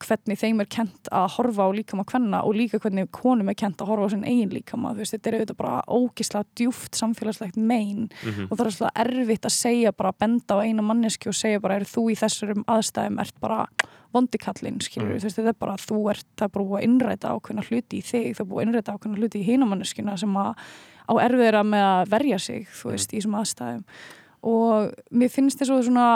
[0.00, 3.82] hvernig þeim er kent að horfa á líkama kvenna og líka hvernig konum er kent
[3.82, 7.58] að horfa á sinn eigin líkama, þú veist, þetta er auðvitað bara ógislega djúft samfélagslegt
[7.60, 8.06] mein
[8.46, 11.76] og það er svona erfitt að segja bara benda á eina manneski og segja bara
[11.80, 13.20] er þú í þessum aðstæðum?
[13.20, 13.66] Ert bara
[14.14, 17.66] vondikallinn, skilur þú veist, þetta er bara þú ert, það er búið að innræta ákveðna
[17.68, 20.64] hluti í þig, það er búið að innræta ákveðna hluti í hinamanneskina sem að
[21.10, 23.84] á erfiðra með að verja sig, þú veist, í þessum aðstæðum
[24.46, 26.08] og mér finnst þess að svona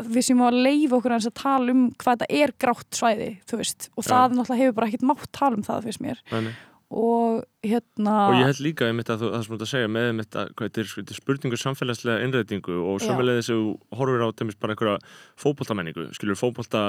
[0.00, 4.36] við sem að leifa okkur að tala um hvað þetta er grátt svæði, og það
[4.36, 6.22] náttúrulega hefur bara ekkert mátt tala um það fyrst mér.
[6.32, 6.52] Nei,
[6.90, 9.90] og hérna og ég held líka einmitt að þú, það sem þú ert að segja
[9.94, 13.04] með einmitt að hvað þetta er, þetta er spurningu samfélagslega innrætingu og Já.
[13.06, 14.28] sömulegðis að þú horfir á
[14.64, 14.96] bara einhverja
[15.38, 16.82] fótboltamenningu, skilur fótbolta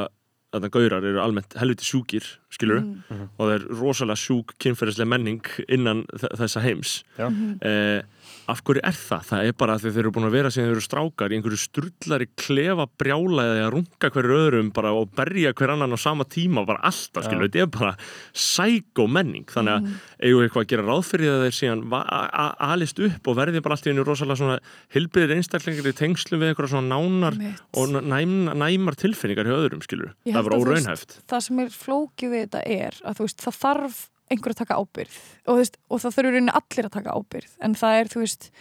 [0.52, 3.30] það gaurar eru almennt helviti sjúkir skilur, Mm.
[3.40, 7.04] og það er rosalega sjúk kynferðislega menning innan þessa heims.
[7.18, 7.30] Já.
[7.64, 8.02] eh,
[8.50, 9.24] af hverju er það?
[9.24, 11.60] Það er bara að þeir eru búin að vera síðan þeir eru strákar í einhverju
[11.62, 16.26] strullari klefa brjála eða að runga hverju öðrum bara og berja hver annan á sama
[16.26, 17.96] tíma bara alltaf, skilur, þetta er bara
[18.36, 19.88] sækó menning, þannig að
[20.20, 23.28] eigum við eitthvað að gera ráð fyrir það þeir síðan va- a- a- alist upp
[23.32, 24.60] og verði bara allt í einu rosalega svona
[24.94, 27.62] hilbriðir einstaklingar í tengslum við eitthvað svona nánar Einmitt.
[27.74, 31.18] og næm, næmar tilfinningar hjá öðrum, skilur, Ég það veist, óraunhæft.
[31.28, 34.76] það sem er flókið við þetta er að þú veist, það þarf einhver að taka
[34.80, 35.16] ábyrgð.
[35.48, 37.52] Og, veist, og það þurfur rauninni allir að taka ábyrgð.
[37.62, 38.52] En það er, þú veist,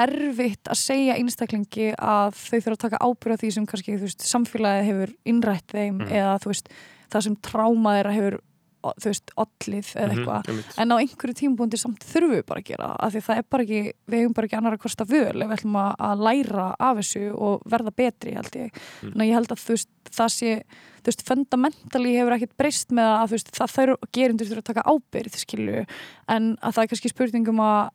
[0.00, 4.22] erfitt að segja einstaklingi að þau þurfa að taka ábyrgð á því sem kannski, veist,
[4.22, 6.12] samfélagið hefur innrætt þeim Mhm.
[6.14, 6.68] eða, þú veist,
[7.10, 8.38] það sem tráma þeirra hefur,
[8.82, 10.78] þú veist, ollið eða Mhm, eitthvað einmitt.
[10.78, 13.62] en á einhverju tímabúndi samt þurfum við bara að gera af því það er bara
[13.64, 16.66] ekki, við hefum bara ekki annar að kosta völ ef við ætlum að, að læra
[16.80, 18.70] af þessu og verða betri held ég
[19.02, 19.10] Mm.
[19.12, 20.52] þannig að ég held að þú veist, það sé
[21.00, 24.70] þú veist, fundamentally hefur ekkert breyst með að þú veist, það þau gerindur þurfa að
[24.74, 25.86] taka ábyrð skilju,
[26.28, 27.90] en að það er kannski spurningum að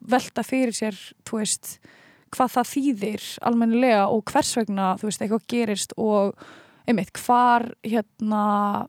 [0.00, 1.78] velta fyrir sér, þú veist
[2.30, 6.34] hvað það þýðir almennilega og hvers vegna, þú veist, eitthvað gerist og
[6.88, 8.86] einmitt, hvar hérna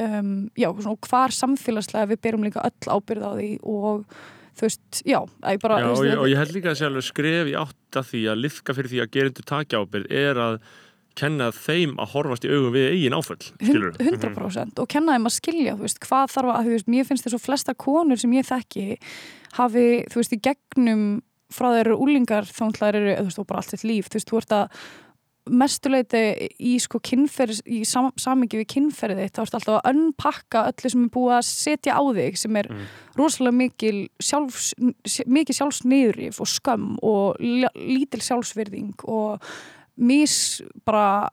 [0.00, 4.04] um, já, svona, hvar samfélagslega við berum líka öll ábyrð á því og
[4.60, 5.18] þú veist, já,
[5.62, 7.56] bara Já, þú og, veist, ég, og ég held líka að sé alveg skref í
[7.60, 10.60] átt að því að liðka fyrir því að gerindu takja ábyrð er að
[11.20, 15.26] kenna þeim að horfast í augum við eigin áföll, skilur Hund- 100% og kenna þeim
[15.30, 18.36] að skilja veist, hvað þarf að, þú veist, mér finnst þess að flestar konur sem
[18.36, 18.84] ég þekki
[19.58, 21.04] hafi, þú veist, í gegnum
[21.50, 24.20] frá þeir eru úlingar þá náttúrulega eru, þú veist, og bara allt sitt líf, þú
[24.20, 24.84] veist, þú ert að
[25.50, 26.22] mestuleiti
[26.62, 31.04] í sko kynferð, í sam, samingi við kynferði þá ert alltaf að unpakka öllu sem
[31.04, 32.70] er búið að setja á þig sem er
[33.18, 34.70] rosalega mikil sjálfs,
[35.26, 39.50] mikil sjálfsniðrif og skömm og lítil sjálfsvirðing og
[40.00, 40.34] mis
[40.86, 41.28] bara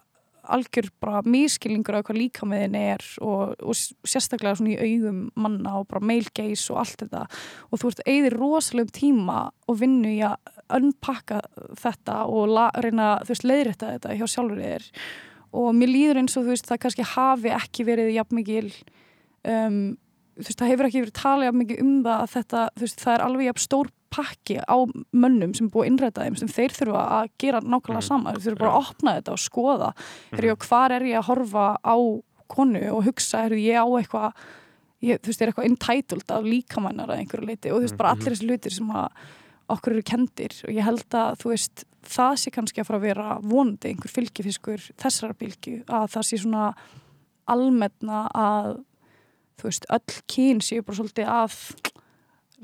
[0.53, 5.87] algjör bara miskilningur af hvað líkamiðin er og, og sérstaklega svona í augum manna og
[5.91, 7.25] bara gaze og allt þetta.
[7.71, 10.37] Og þú ert eigðir rosalegum tíma og vinnu í að
[10.77, 11.41] unpakka
[11.79, 14.89] þetta og la, reyna þú veist leiðrætta þetta hjá sjálfur þér.
[15.57, 18.67] Og mér líður eins og þú veist það kannski hafi ekki verið jafn mikil
[19.47, 19.95] um,
[20.37, 23.03] þú veist það hefur ekki verið talið jafn mikið um það að þetta þú veist
[23.03, 24.77] það er alveg jafn stór pakki á
[25.11, 28.35] mönnum sem er búið að innræta þeim sem þeir þurfa að gera nákvæmlega sama.
[28.35, 29.89] Þeir þurfa bara að opna þetta og skoða.
[30.31, 30.45] Mm.
[30.47, 31.97] ég, hvar er ég að horfa á
[32.47, 34.39] konu og hugsa, er ég á eitthvað
[34.97, 38.33] þú veist, er eitthvað entitled af líkamannar að einhverju leiti og þú veist, bara allir
[38.33, 39.27] þessi hlutir sem að
[39.75, 43.07] okkur eru kendir og ég held að þú veist, það sé kannski að fara að
[43.09, 46.69] vera vonandi einhver fylgifiskur þessara bylgju að það sé svona
[47.51, 48.71] almenna að
[49.59, 51.59] þú veist, öll kyn séu bara svolítið að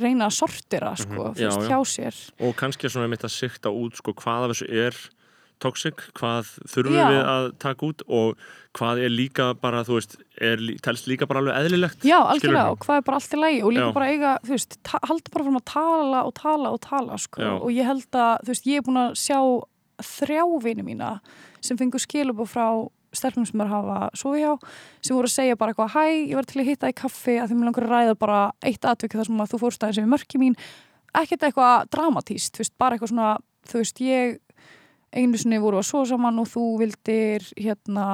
[0.02, 1.70] reyna að sortira sko, þú Já, veist, já.
[1.70, 4.98] hjá sér og kannski svona mitt að sikta út sko, hvað af þessu er
[5.64, 7.06] toxic, hvað þurfum Já.
[7.08, 8.40] við að taka út og
[8.76, 12.82] hvað er líka bara, þú veist, er, telst líka bara alveg eðlilegt Já, algjörlega, og
[12.84, 13.94] hvað er bara allt í lægi og líka Já.
[13.96, 17.54] bara eiga, þú veist, halda bara fyrir að tala og tala og tala, sko, Já.
[17.62, 19.40] og ég held að, þú veist, ég er búin að sjá
[20.04, 21.14] þrjá vini mína
[21.64, 22.68] sem fengur skilubó frá
[23.14, 24.52] stelpum sem að hafa svo hjá
[25.04, 27.52] sem voru að segja bara eitthvað hæ, ég var til að hitta í kaffi að
[27.52, 30.14] því mér langar að ræða bara eitt atvik þar sem að þú fórst aðeins yfir
[30.14, 30.58] mörki mín.
[31.14, 33.34] Ekkert eitthvað dramatíst, þú veist, bara eitthvað svona
[33.70, 34.40] þú veist, ég
[35.14, 38.08] einu sinni voru að svo saman og þú vildir hérna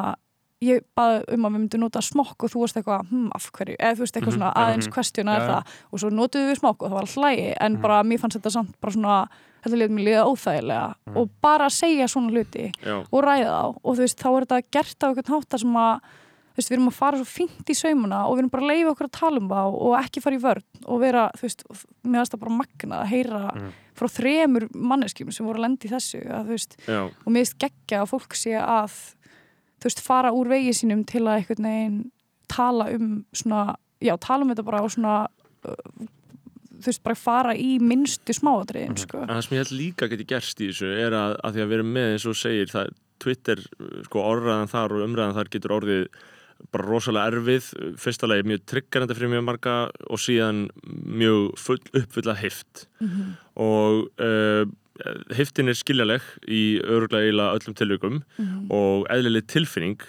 [0.62, 3.76] ég baði um að við myndum nota smokk og þú varst eitthvað, hm, af hverju,
[3.80, 4.93] eða þú veist eitthvað Mhm, svona já, aðeins mhm.
[4.93, 5.52] kvestjuna er Já, já.
[5.54, 7.82] það og svo notuðum við smokk og það var hlægi en Mhm.
[7.82, 9.28] bara mér fannst þetta samt bara svona
[9.63, 11.17] þetta liðið mér liða óþægilega Mhm.
[11.17, 14.45] og bara að segja svona hluti Já, og ræða þá og þú veist, þá er
[14.45, 16.00] þetta gert á einhvern hátta sem að
[16.50, 18.72] þú veist, við erum að fara svo fínt í saumuna og við erum bara að
[18.74, 21.63] leifa okkur að tala um það og ekki fara í vörn og vera, þú veist,
[22.04, 23.72] mér finnst það bara magna að heyra Mhm.
[23.95, 28.10] frá þremur manneskjum sem voru að lendi þessu að, veist, og mér finnst geggja að
[28.12, 28.91] fólk sé að
[29.80, 32.00] þú veist, fara úr vegi sínum til að einhvern veginn
[32.50, 35.18] tala um svona, já, tala um þetta bara og svona
[35.65, 36.08] uh,
[36.80, 39.22] þú veist, bara fara í minnstu smáatriðin, sko.
[39.26, 41.70] En það sem ég held líka geti gerst í þessu er að, að því að
[41.74, 43.60] við erum með eins og segir það, Twitter,
[44.08, 46.06] sko, orðræðan þar og umræðan þar getur orðið
[46.72, 47.68] bara rosalega erfið,
[48.00, 49.74] fyrsta lagi mjög tryggarenda fyrir mjög marga
[50.12, 50.65] og síðan
[51.20, 53.30] mjög full, uppfulla hift Mhm.
[53.56, 54.63] og uh,
[55.36, 58.72] hiftin er skiljaleg í öruglega öllum tilvikum Mhm.
[58.72, 60.00] og eðlileg tilfinning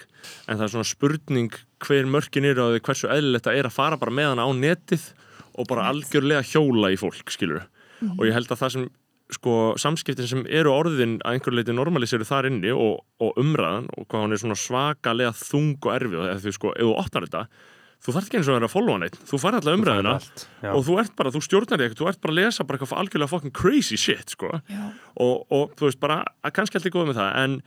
[0.47, 3.97] en það er svona spurning hver mörkin eru og hversu eðlilegt það er að fara
[3.97, 5.13] bara með hana á netið
[5.57, 7.63] og bara algjörlega hjóla í fólk, skilur
[8.01, 8.19] Mhm.
[8.19, 8.89] og ég held að það sem
[9.31, 14.07] sko, samskiptin sem eru orðin að einhverju leiti normaliseru þar inni og, og umræðan og
[14.09, 17.47] hvað hann er svona svakalega þung og erfið eða þú sko, ef þú opnar þetta
[18.01, 20.13] þú þarf ekki eins og að vera að followa neitt þú fær alltaf umræðina
[20.71, 23.31] og þú ert bara, þú stjórnar ekkert, þú ert bara að lesa bara eitthvað algjörlega
[23.31, 24.49] fucking crazy shit, sko.
[25.21, 27.57] Og, og þú veist bara, að kannski allt er góð með það en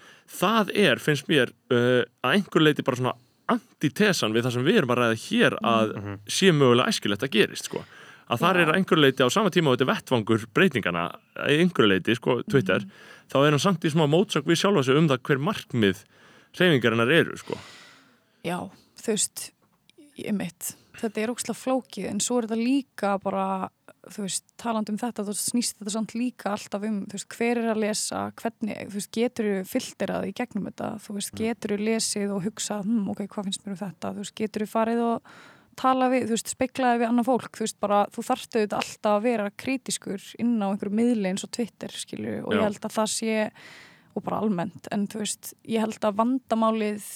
[0.40, 3.14] það er, finnst mér uh, að einhver leiti bara svona
[3.54, 5.94] antitesan við það sem við erum að ræða hér að
[6.32, 7.82] sé mögulega æskilegt að gerist sko.
[8.24, 8.60] að þar Já.
[8.62, 11.02] er að einhver leiti á sama tíma og þetta vettvangur breytingana
[11.44, 12.86] einhver leiti, sko, Twitter
[13.28, 16.00] þá er hann samt í smá mótsök við sjálfa sig um það hver markmið
[16.56, 17.58] hreyfingarinnar eru, sko.
[18.46, 18.58] Já,
[19.02, 19.44] þú veist,
[20.20, 23.46] ég mitt, þetta er ókslega flókið en svo er þetta líka bara,
[24.14, 27.62] þú veist, talandi um þetta, þú snýst þetta samt líka alltaf um, þú veist, hver
[27.62, 31.74] er að lesa, hvernig, þú veist, getur þú filterað í gegnum þetta, þú veist, getur
[31.74, 34.70] þú lesið og hugsað, hm, ok, hvað finnst mér um þetta, þú veist, getur þú
[34.74, 35.34] farið og
[35.74, 39.16] tala við, þú veist, speiklaði við annað fólk, þú veist, bara, þú þarftu þetta alltaf
[39.16, 42.60] að vera kritiskur inn á einhverju miðli eins og Twitter, skilju, og Já.
[42.60, 43.38] ég held að það sé,
[44.14, 47.08] og bara almennt, en þú veist, ég held að vandamálið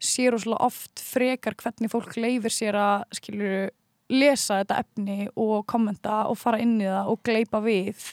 [0.00, 3.70] sé rosalega oft frekar hvernig fólk leifir sér að skilur
[4.10, 8.06] lesa þetta efni og kommenta og fara inn í það og gleipa við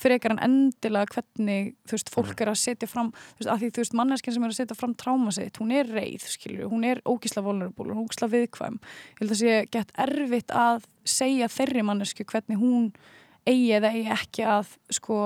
[0.00, 3.70] frekar en endilega hvernig þú veist, fólk er að setja fram þú veist, að því
[3.70, 6.86] þú veist, manneskinn sem er að setja fram tráma sitt, hún er reið, skilur, hún
[6.88, 8.80] er ógísla vulnerable, hún er ógísla viðkvæm.
[8.80, 12.92] Ég held að sé gett erfitt að segja þeirri mannesku hvernig hún
[13.48, 15.18] eigi eða eigi ekki að sko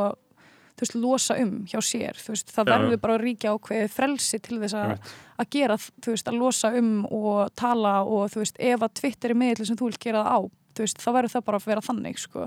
[0.76, 4.40] þú veist, losa um hjá sér þú veist, það verður bara að ríkja ákveðið frelsi
[4.44, 4.92] til þess að
[5.36, 9.34] að gera, þú veist, að losa um og tala og þú veist, ef að Twitter
[9.34, 10.38] er miðl sem þú vilt gera það á,
[10.76, 12.46] þú veist, þá verður það bara að vera þannig, sko.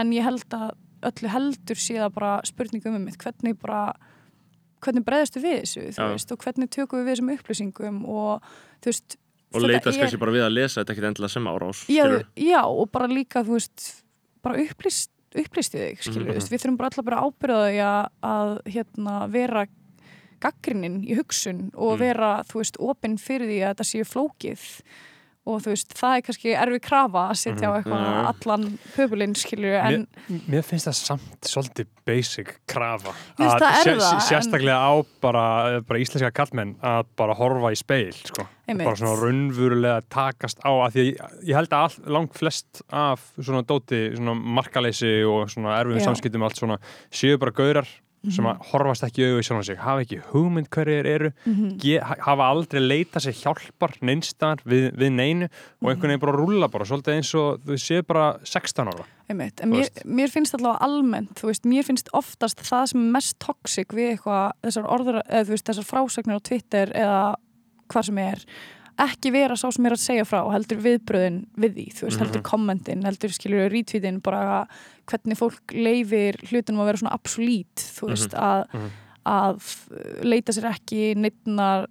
[0.00, 0.66] En ég held að
[1.10, 3.82] öllu heldur það bara spurningum um mitt, hvernig bara
[4.84, 8.48] hvernig breyðastu við þessu, þú veist, og hvernig tökum við við þessum upplýsingum og
[8.84, 9.18] þú veist,
[9.54, 12.04] og leitast kannski bara við að lesa þetta ekkit endilega sem árás já,
[12.36, 13.86] já, og bara líka, þú veist,
[14.44, 16.34] bara upplýst upplýstu þig, skilur, Mhm.
[16.34, 16.52] mm -hmm.
[16.52, 17.80] við þurfum bara alltaf bara ábyrðaði
[18.22, 19.66] að, hérna, vera
[20.40, 21.98] gaggrinin í hugsun og Mm.
[21.98, 24.82] vera, þú veist, opinn fyrir því að þetta séu flókið
[25.44, 28.20] og þú veist, það er kannski erfi krafa að setja á eitthvað Já.
[28.32, 28.62] allan
[28.96, 34.04] höfulinn, skilur, en mér, mér finnst það samt svolítið basic krafa finnst það sé- það,
[34.04, 35.44] sé- sérstaklega á bara,
[35.84, 38.46] bara íslenska kallmenn að bara horfa í speil sko.
[38.66, 38.86] Einmitt.
[38.88, 41.04] bara svona raunverulega takast á að því
[41.44, 46.40] ég, held að all, lang flest af svona dóti, svona markaleysi og svona erfiðum samskiptum
[46.40, 46.78] og allt svona
[47.12, 47.86] séu bara gaurar
[48.30, 48.50] sem Mhm.
[48.54, 51.76] að horfast ekki augu í sjálfan sig hafa ekki hugmynd hverjir eru Mhm.
[51.78, 55.48] ge, ha- hafa aldrei leita sér hjálpar neinstar við, við neinu
[55.82, 59.60] og einhvern veginn bara rúlla bara svolítið eins og þú séu bara 16 ára Einmitt,
[59.62, 63.38] en mér, mér finnst allavega almennt, þú veist, mér finnst oftast það sem er mest
[63.38, 67.34] toxic við eitthvað, þessar orður, eða þú veist, þessar frásagnir á Twitter eða
[67.88, 68.44] hvað sem er,
[68.98, 73.04] ekki vera sá sem er að segja frá, heldur viðbröðin við því, veist, heldur kommentin,
[73.04, 74.66] heldur skilur retweetin, bara
[75.10, 78.92] hvernig fólk leifir hlutunum að vera svona absolít, þú veist, að Mhm.
[79.24, 79.62] að
[80.22, 81.86] leita sér ekki neittnar,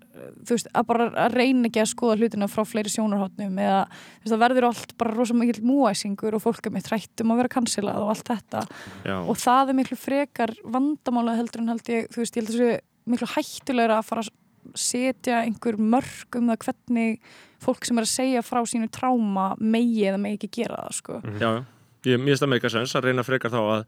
[0.45, 3.87] þú veist, að bara að reyna ekki að skoða hlutina frá fleiri sjónarhóttnum eða
[4.27, 7.97] það verður allt bara rosa mikill múæsingur og fólk er með trættum að vera kansilað
[8.03, 8.61] og allt þetta
[9.03, 9.17] Já.
[9.17, 12.79] og það er miklu frekar vandamála heldur en held ég, þú veist, ég held þessu
[13.09, 14.29] miklu hættulegra að fara að
[14.75, 17.19] setja einhver mörg um það hvernig
[17.63, 21.21] fólk sem er að segja frá sínu tráma megi eða megi ekki gera það, sko.
[21.39, 21.63] Já, já.
[22.03, 23.83] Ég, það meika sens að reyna frekar þá að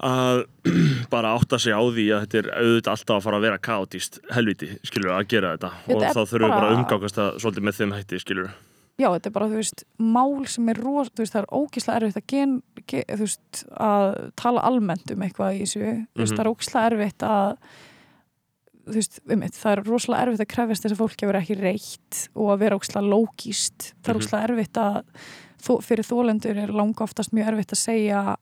[0.00, 0.42] að
[1.12, 4.18] bara átta sig á því að þetta er auðvitað alltaf að fara að vera kaotíst
[4.32, 7.66] helviti, skilur, að gera þetta Þetta og þá þurfum við bara að umgákast það svolítið
[7.68, 8.50] með þeim hætti, skilur
[9.00, 12.00] já, þetta er bara, þú veist, mál sem er ros, þú veist, það er ógislega
[12.00, 12.56] erfitt að gen,
[12.90, 14.08] ge, þú veist, að
[14.40, 16.36] tala almennt um eitthvað í þessu, þú veist, Mhm.
[16.36, 17.54] það er ógislega erfitt að
[18.90, 21.42] þú veist, um eitt, það er rosalega erfitt að krefjast þess að fólki að vera
[21.44, 24.20] ekki reitt og að vera ógislega lógist það er Mhm.
[24.20, 25.04] ógislega erfitt að
[25.60, 28.36] þó, fyrir þólendur er langa oftast mjög erfitt að segja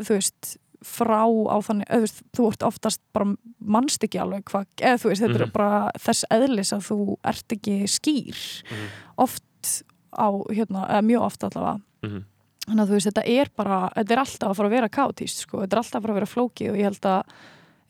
[0.00, 4.42] þú veist, frá á þannig eða, þú, veist, þú ert oftast bara mannst ekki alveg
[4.50, 5.42] hvað, eða þú veist, þetta Mhm.
[5.42, 8.88] er bara þess eðlis að þú ert ekki skýr Mhm.
[9.18, 12.24] oft á, hérna, eða mjög oft allavega Mhm.
[12.66, 15.36] þannig að þú veist, þetta er bara þetta er alltaf að fara að vera kátíst
[15.46, 15.58] sko.
[15.62, 17.22] þetta er alltaf að fara að vera flókið og ég held að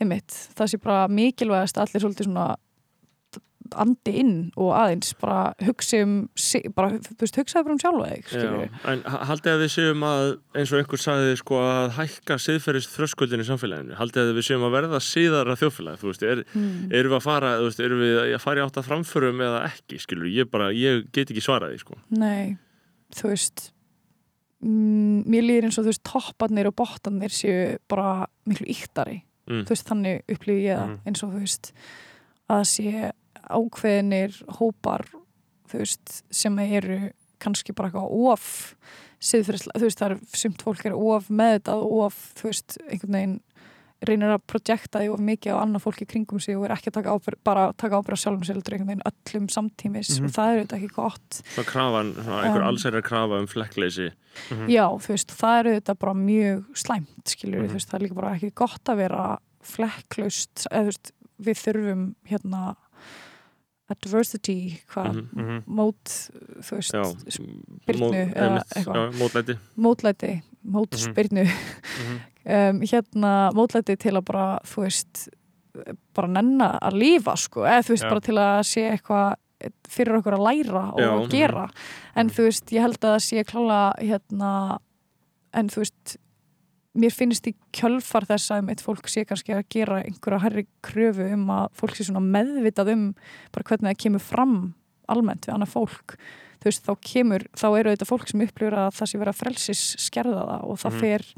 [0.03, 2.53] einmitt, það sé bara mikilvægast allir svolítið svona
[3.81, 5.53] andi inn og aðeins bara
[6.03, 8.09] um, si- bara, þú veist, hugsaði bara um sjálfa
[8.93, 10.25] en ha- haldið að við séum að
[10.59, 13.97] eins og einhver sagði sko að hækka siðferðis þröskuldin í samfélaginu.
[13.99, 16.73] Haldið að við séum að verða síðara þjóðfélag þú veist, er, mm.
[16.91, 20.03] erum við að fara veist, erum við að fara í átt að framförum eða ekki
[20.03, 22.01] skilur, ég bara, ég get ekki svarað því sko.
[22.19, 22.57] Nei,
[23.17, 23.69] þú veist
[24.63, 29.65] mér líður eins og þú veist topparnir og bottarnir séu bara miklu yktari mm.
[29.65, 30.99] þú veist, þannig upplýði ég það Mhm.
[31.07, 31.73] eins og þú veist
[32.51, 33.13] að sé
[33.51, 35.07] ákveðinir hópar
[35.69, 36.99] þú veist, sem eru
[37.43, 38.77] kannski bara eitthvað of
[39.23, 39.55] þú
[39.87, 43.41] veist, það er sumt fólk er of meðvitað og of, þú veist, einhvern veginn
[44.09, 46.91] reynir að projekta því of mikið á annað fólk í kringum sig og er ekki
[46.91, 50.25] að taka ábyrg, bara að taka ábyrg á sjálfum sér einhvern veginn öllum samtímis Mhm.
[50.25, 54.11] og það er auðvitað ekki gott svona krafan, svona einhver Um, allsæra krafa um flekkleysi
[54.69, 57.69] Já, þú veist, það er auðvitað bara mjög slæmt, skilur Mhm.
[57.69, 61.13] þú veist, það er líka bara ekki gott að vera flekklaust, eða þú veist,
[61.43, 62.77] við þurfum hérna
[63.91, 65.29] adversity, hvað, Mhm.
[65.35, 65.63] Mhm.
[65.69, 66.31] mót,
[66.63, 66.93] þú veist,
[68.01, 69.13] mó- eða eitthvað.
[69.21, 72.19] mótlæti mótlæti, mótspyrnu, Mhm.
[72.57, 75.29] um, hérna, mótlæti til að bara, þú veist,
[76.15, 78.11] bara nenna að lífa, sko, eða þú veist, Já.
[78.11, 79.35] bara til að sé eitthvað
[79.89, 81.29] fyrir okkur að læra og Já.
[81.31, 81.69] gera
[82.17, 82.35] en Mhm.
[82.35, 84.79] þú veist, ég held að það sé klála hérna,
[85.55, 86.17] en þú veist
[86.95, 91.33] mér finnst í kjölfar þess að eitt fólk sé kannski að gera einhverja herri kröfu
[91.33, 93.15] um að fólk sé svona meðvitað um
[93.53, 94.75] bara hvernig það kemur fram
[95.09, 96.17] almennt við annað fólk
[96.63, 99.85] þú veist, þá kemur, þá eru þetta fólk sem upplifur að það sé vera frelsis
[99.99, 101.01] skerða það og það Mhm.
[101.01, 101.29] fer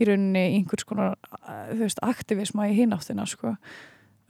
[0.00, 3.56] í rauninni í einhvers konar, uh, þú veist, aktivisma í hináttina, sko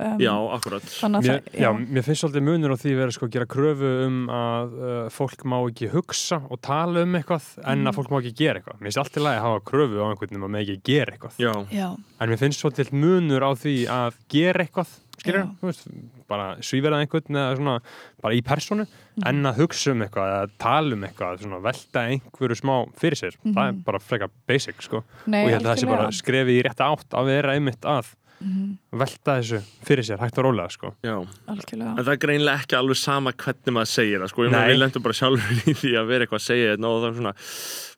[0.00, 3.26] um, Já, akkurat að Mér, það, já, mér finnst svolítið munur á því verið sko
[3.28, 7.84] að gera kröfu um að uh, fólk má ekki hugsa og tala um eitthvað en
[7.84, 7.96] að Mm.
[7.98, 8.80] fólk má ekki gera eitthvað.
[8.80, 11.12] Mér finnst allt í lagi að hafa kröfu á einhvern veginn að maður ekki gera
[11.12, 11.36] eitthvað.
[11.38, 11.88] Já, já,
[12.20, 14.88] En mér finnst svolítið munur á því að gera eitthvað,
[15.20, 15.88] skilur, þú veist,
[16.30, 17.74] bara svíverða einhvern eða svona,
[18.22, 19.26] bara í personu, Mhm.
[19.26, 23.36] en að hugsa um eitthvað eða tala um eitthvað, svona velta einhverju smá fyrir sér.
[23.44, 23.84] Það er Mhm.
[23.84, 25.04] bara frekar basic, sko.
[25.26, 27.80] nei, og ég held að það sé bara skrefið í rétta átt að vera einmitt
[27.82, 30.94] að Mhm, velta þessu fyrir sér, hægt og rólega, sko.
[31.04, 34.48] En það er greinlega ekki alveg sama hvernig maður segir það sko.
[34.48, 37.20] Við lendum bara sjálfur í því að vera eitthvað að segja þetta og það er
[37.20, 37.34] svona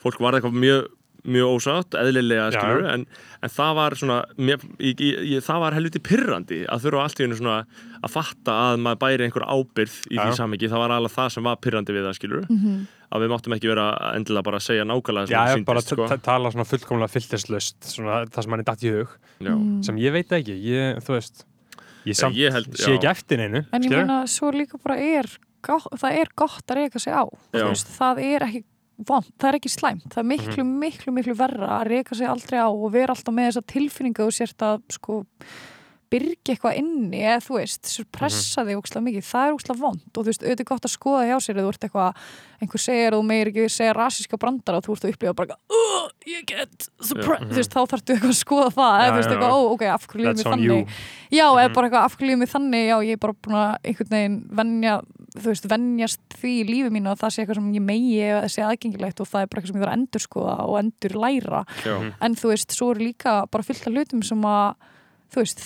[0.02, 0.88] fólk var eitthvað mjög
[1.24, 3.04] mjög ósátt, eðlilega skilur en,
[3.42, 7.24] en það var svona mér, ég, ég, það var helviti pyrrandi að þurfa allt í
[7.26, 7.58] hennu svona
[8.02, 10.24] að fatta að maður bæri einhver ábyrð í Já.
[10.24, 12.80] því samhengi, það var alveg það sem var pyrrandi við það skilur, Mhm.
[13.12, 16.08] að við máttum ekki vera endilega bara að segja nákvæmlega Já, sem ég bara það
[16.08, 19.08] ta- tala svona fullkomlega fylltislaust, svona það sem mann er datt í hug,
[19.38, 19.84] Já, Mm.
[19.84, 21.44] sem ég veit ekki, ég, þú veist,
[22.06, 25.26] ég samt ég held- sé ekki eftir neinu, En ég meina, svo líka bara er
[25.62, 28.64] gott, það er gott að reyka sig á veist, það er ekki
[29.08, 30.78] vond, það er ekki slæmt það er miklu, Mhm.
[30.84, 34.32] miklu, miklu verra að reyka sig aldrei á og vera alltaf með þessa tilfinningu og
[34.32, 35.24] sért að sko
[36.12, 40.02] byrgi eitthvað inni eða þú veist, svo pressa þig ókslega mikið, það er ókslega vond
[40.12, 42.18] og þú veist, auðvitað gott að skoða hjá sér eða þú ert eitthvað,
[42.60, 46.10] einhver segir þú meir ekki segja rasíska brandara og þú ert að upplifa bara uh,
[46.28, 49.32] ég get suppressed, þú veist, þá þarftu eitthvað að skoða það, eða Já, þú veist,
[49.32, 50.76] eitthvað, ó, ok, af hverju That's mér on you.
[50.76, 50.88] þannig
[51.32, 51.74] Já, eða Mhm.
[51.78, 54.38] bara eitthvað af hverju lífið mig þannig, já, ég er bara búin að einhvern veginn
[54.52, 55.00] venja,
[55.32, 58.48] þú veist, venjast því í lífið mínu að það sé eitthvað sem ég megi eða
[58.52, 61.18] sé aðgengilegt og það er bara eitthvað sem ég þarf að endur skoða og endur
[61.24, 62.12] læra, já, Mhm.
[62.20, 64.74] en þú veist, svo er líka bara fullt af hlutum sem að
[65.32, 65.60] þú veist,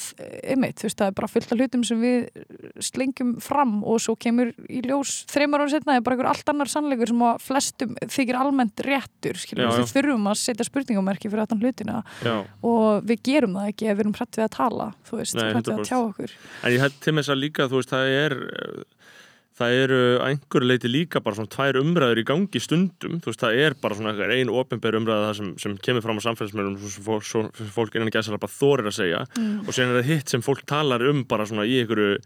[0.46, 2.28] einmitt, þú veist, það er bara fullt af hlutum sem við
[2.78, 6.70] slengjum fram og svo kemur í ljós þreymar ára setna er bara einhver allt annar
[6.70, 11.58] sannleikur sem að flestum þykir almennt réttur, skiljum, við þurfum að setja spurningamerki fyrir þetta
[11.58, 12.44] hlutina já.
[12.62, 15.50] og við gerum það ekki ef við erum hrætt við að tala þú veist, Nei,
[15.50, 15.90] hrætt við að 100%.
[15.90, 16.30] tjá okkur.
[16.62, 18.32] En ég held til þess að líka, þú veist, það er
[19.56, 23.42] það eru að einhverju leiti líka bara svona tvær umræður í gangi stundum þú veist,
[23.42, 27.70] það er bara svona ein ofinber umræða það sem, sem kemur fram á samfélagsmeilum sem
[27.72, 29.64] fólk, innan gæsala bara þorir að segja mm.
[29.64, 32.18] og síðan er það hitt sem fólk talar um bara svona í einhverju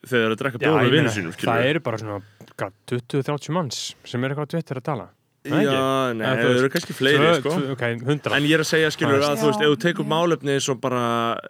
[0.00, 2.20] þegar það er að drekka bjóð með vinnu sínum það eru bara svona
[2.56, 5.10] hvað, 20-30 manns sem eru eitthvað á Twitter að tala?
[5.42, 7.50] Já, nei, það eru kannski fleiri Tvö- sko.
[7.50, 10.06] tvö- Ok, hundra En ég er að segja, skilur, að þú veist, ef þú tekur
[10.06, 11.00] málefni eins og bara,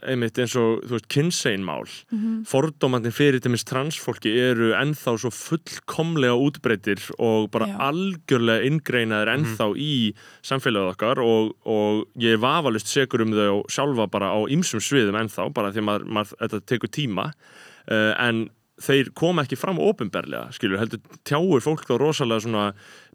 [0.08, 2.46] einmitt, eins og, þú veist, kynseinmál, mm Mhm.
[2.48, 7.76] fordómandinn fyrir til transfólki eru ennþá svo fullkomlega útbreytir og bara Já.
[7.92, 14.10] algjörlega inngreinaðir ennþá í samfélagið okkar og, og ég er vafalust segur um þau sjálfa
[14.10, 17.32] bara á ýmsum sviðum ennþá, bara því að maður, maður þetta tekur tíma,
[17.90, 18.48] uh, en
[18.82, 22.72] þeir koma ekki fram ofinberlega, skilur, heldur tjáir fólk þá rosalega svona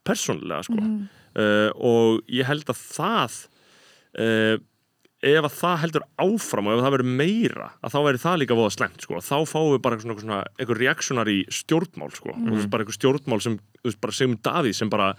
[0.07, 3.37] persónlega, sko uh, og ég held að það
[4.17, 4.57] uh,
[5.25, 8.57] ef að það heldur áfram og ef það verður meira að þá verður það líka
[8.57, 9.21] voða slemt sko.
[9.25, 12.35] þá fáum við bara svona, svona einhver reaksjonar í stjórnmál sko.
[12.35, 12.51] mm.
[12.53, 13.57] veist, bara einhver stjórnmál sem
[14.03, 15.09] bara Sigmund Davíð sem bara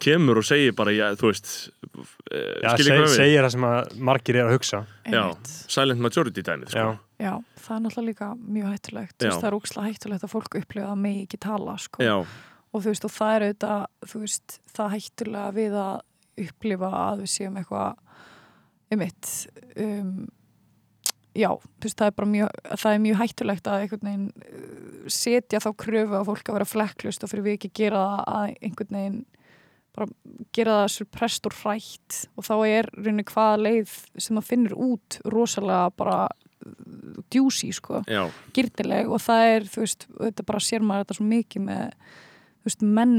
[0.00, 1.52] kemur og segir bara, já, þú veist
[1.92, 2.06] uh,
[2.64, 5.22] Já, skilur seg, hvað við segir það sem að margir er að hugsa já,
[5.76, 6.86] silent majority dæmið sko.
[6.86, 7.32] Já, Já,
[7.64, 11.22] það er náttúrulega líka mjög hættulegt það er úkslega hættulegt að fólk upplifa að mig
[11.26, 12.04] ekki tala sko.
[12.04, 12.16] já,
[12.76, 17.22] og þú veist, og það er auðvitað þú veist, það hættulega við að upplifa að
[17.24, 18.02] við séum eitthvað
[18.92, 19.30] um mitt
[19.82, 20.10] um,
[21.36, 25.08] já, þú veist, það er bara mjög það er mjög hættulegt að einhvern veginn uh,
[25.12, 28.52] setja þá kröfu að fólk að vera flekklust og fyrir við ekki gera það að
[28.60, 29.24] einhvern veginn
[29.96, 30.08] bara
[30.54, 32.18] gera það surprest og hrætt.
[32.36, 38.02] Og þá er rauninni hvaða leið sem það finnur út rosalega bara uh, djúsi sko.
[38.10, 42.12] Já, gyrnileg og það er, þú veist, þetta bara sér maður þetta svo mikið með,
[42.66, 43.16] veist, menn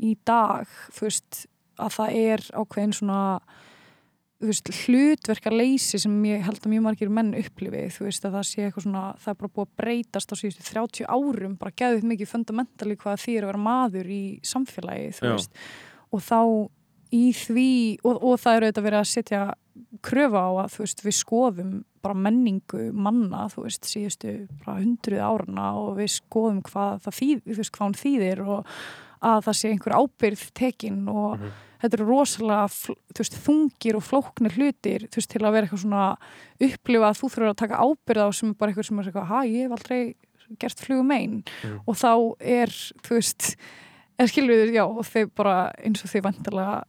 [0.00, 1.44] í dag, veist,
[1.80, 3.20] að það er ákveðin svona,
[4.40, 8.36] þú veist, hlutverka leysi sem ég held að mjög margir menn upplifi, þú veist, að
[8.38, 11.76] það sé eitthvað svona, það er bara búið að breytast á síðustu 30 árum, bara
[11.82, 15.10] geðið mikið fundamentali hvað er að vera maður í samfélagi,
[16.10, 16.40] og þá
[17.10, 17.70] í því,
[18.06, 19.42] og, og það er auðvitað verið að setja
[20.06, 24.34] kröfa á að veist, við skoðum bara menningu manna, þú veist, síðustu
[24.64, 28.70] bara hundruð árana og við skoðum hvað það þýð, veist, hvað hún þýðir og
[29.20, 31.42] að það sé einhver ábyrð tekin og
[31.80, 36.06] þetta eru rosalega veist, þungir og flóknir hlutir veist, til að vera eitthvað svona
[36.70, 39.30] upplifa að þú þurfur að taka ábyrð á sem er bara eitthvað sem er eitthvað,
[39.30, 40.00] ha, ég hef aldrei
[40.60, 41.36] gert flugum einn
[41.84, 42.72] og þá er,
[43.06, 43.52] þú veist
[44.20, 46.80] eða skilur við, já, og þau bara eins og þau vantilega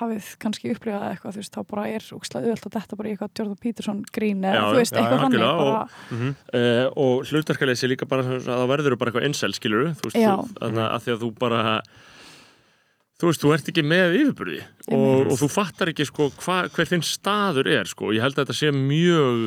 [0.00, 3.12] hafið kannski upplifað eitthvað, þú veist, þá bara er úkslega auðvelt að þetta bara í
[3.14, 7.90] eitthvað Jordan Peterson grín eða þú veist, já, eitthvað algjörlega, bara, og- uh, og hlutverkaleysi
[7.92, 10.20] líka bara að það verður bara eitthvað einsæl skilur þú veist,
[10.60, 11.62] þannig að því að þú bara
[13.16, 14.58] þú veist, þú ert ekki með yfirbyrði
[14.92, 18.44] og, og þú fattar ekki sko hva, hver þinn staður er sko, ég held að
[18.44, 19.46] þetta sé mjög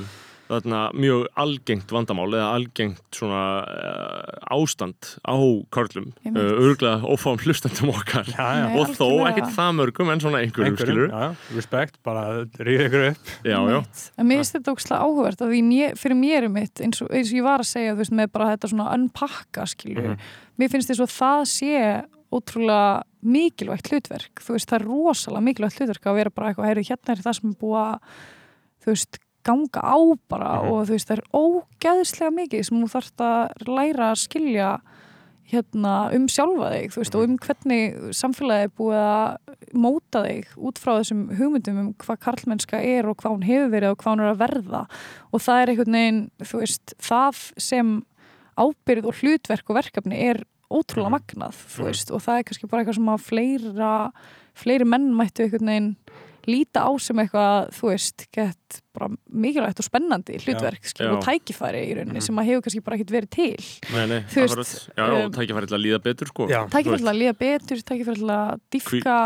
[0.50, 5.38] þarna, mjög algengt vandamál eða algengt svona uh, ástand á
[5.74, 6.41] körlum Einmitt.
[6.41, 8.28] uh, örgulega ófáum hlustandum okkar.
[8.34, 8.66] Já, já.
[8.68, 11.26] Nei, og þó ekkert það mörgum en svona einhverjum skilur já,
[11.56, 12.26] respect, bara
[12.58, 13.34] ríða ykkur upp.
[13.43, 14.06] Já, já, Einmitt.
[14.18, 17.45] En mér finnst þetta ógslag mér, fyrir mér er mitt eins og, eins og ég
[17.45, 20.16] var að segja þú veist, með bara þetta svona unpakka skilju
[20.60, 21.84] mér finnst þess að það sé
[22.30, 24.43] ótrúlega mikilvægt hlutverk.
[24.43, 27.38] Þú veist það er rosalega mikilvægt hlutverk að vera bara eitthvað, heyri hérna er það
[27.39, 28.22] sem er búið að
[28.80, 29.97] þú veist ganga á
[30.31, 34.71] bara og þú veist það er ógeðslega mikið sem þú þarft að læra að skilja
[35.49, 40.81] hérna um sjálfa þig veist og um hvernig samfélagið er búið að móta þig út
[40.81, 44.23] frá þessum hugmyndum um hvað karlmennska er og hvað hún hefur verið og hvað hún
[44.23, 44.83] er að verða.
[45.33, 46.21] Og það er einhvern veginn
[46.51, 47.95] veist það sem
[48.59, 52.83] ábyrð og hlutverk og verkefni er ótrúlega magnað þú veist og það er kannski bara
[52.83, 53.93] eitthvað sem að fleira
[54.59, 55.89] fleiri menn mættu einhvern veginn
[56.50, 60.91] líta á sem eitthvað, þú veist, gett bara mikilvægt og spennandi hlutverk Já.
[60.93, 64.22] skilur, og tækifæri í rauninni sem að hefur kannski bara ekkert verið til nei, nei,
[64.30, 64.74] Þú veist, akkurat.
[64.89, 66.62] já, já, um, tækifæri til að líða betur sko Já.
[66.74, 69.20] Tækifæri til að líða betur, tækifæri til að dýfka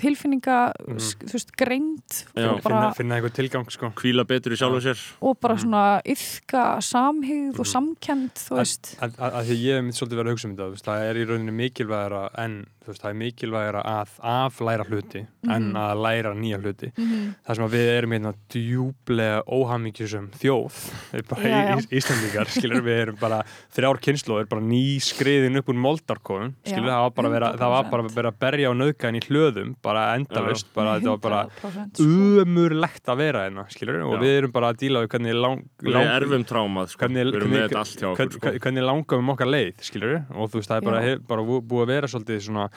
[0.00, 0.58] tilfinninga,
[0.88, 1.00] mm.
[1.28, 2.48] þú veist, greind Já.
[2.48, 3.92] og, bara, finna, finna einhver tilgang sko.
[4.00, 9.18] hvíla betur í sjálfum sér og bara svona yfka samhigð og samkend, þú veist að,
[9.50, 11.26] því ég hef mitt svolítið verið að hugsa um þetta þú veist, það er í
[11.28, 12.56] rauninni mikilvægara en
[12.88, 15.76] veist, það er mikilvægara að aflæra hluti en Mhm.
[15.76, 17.34] að læra nýja hluti Mhm.
[17.46, 20.78] það sem að við erum hérna djúblega óhamingjusum þjóð
[21.14, 23.42] við bara Já, í Íslandíkar skilur við erum bara
[23.74, 27.50] þrjár kynnslóðir bara ný skriðin upp úr moldarkofum skilur Já, það var bara að vera,
[27.62, 28.10] það var bara 100%.
[28.12, 31.96] að vera að berja á nöðgæðin í hlöðum bara endalaust, bara þetta var bara 100%
[31.96, 32.04] sko.
[32.42, 35.92] umurlegt að vera hérna skilur og við erum bara að díla við hvernig lang, við
[35.96, 36.98] lang, erfum trámað sko.
[37.06, 38.14] hvernig, við hvernig, sko.
[38.16, 41.82] hvernig, hvernig langum okkar leið skilur og þú veist það er bara, bara bú- búið
[41.82, 42.68] að vera svolítið svona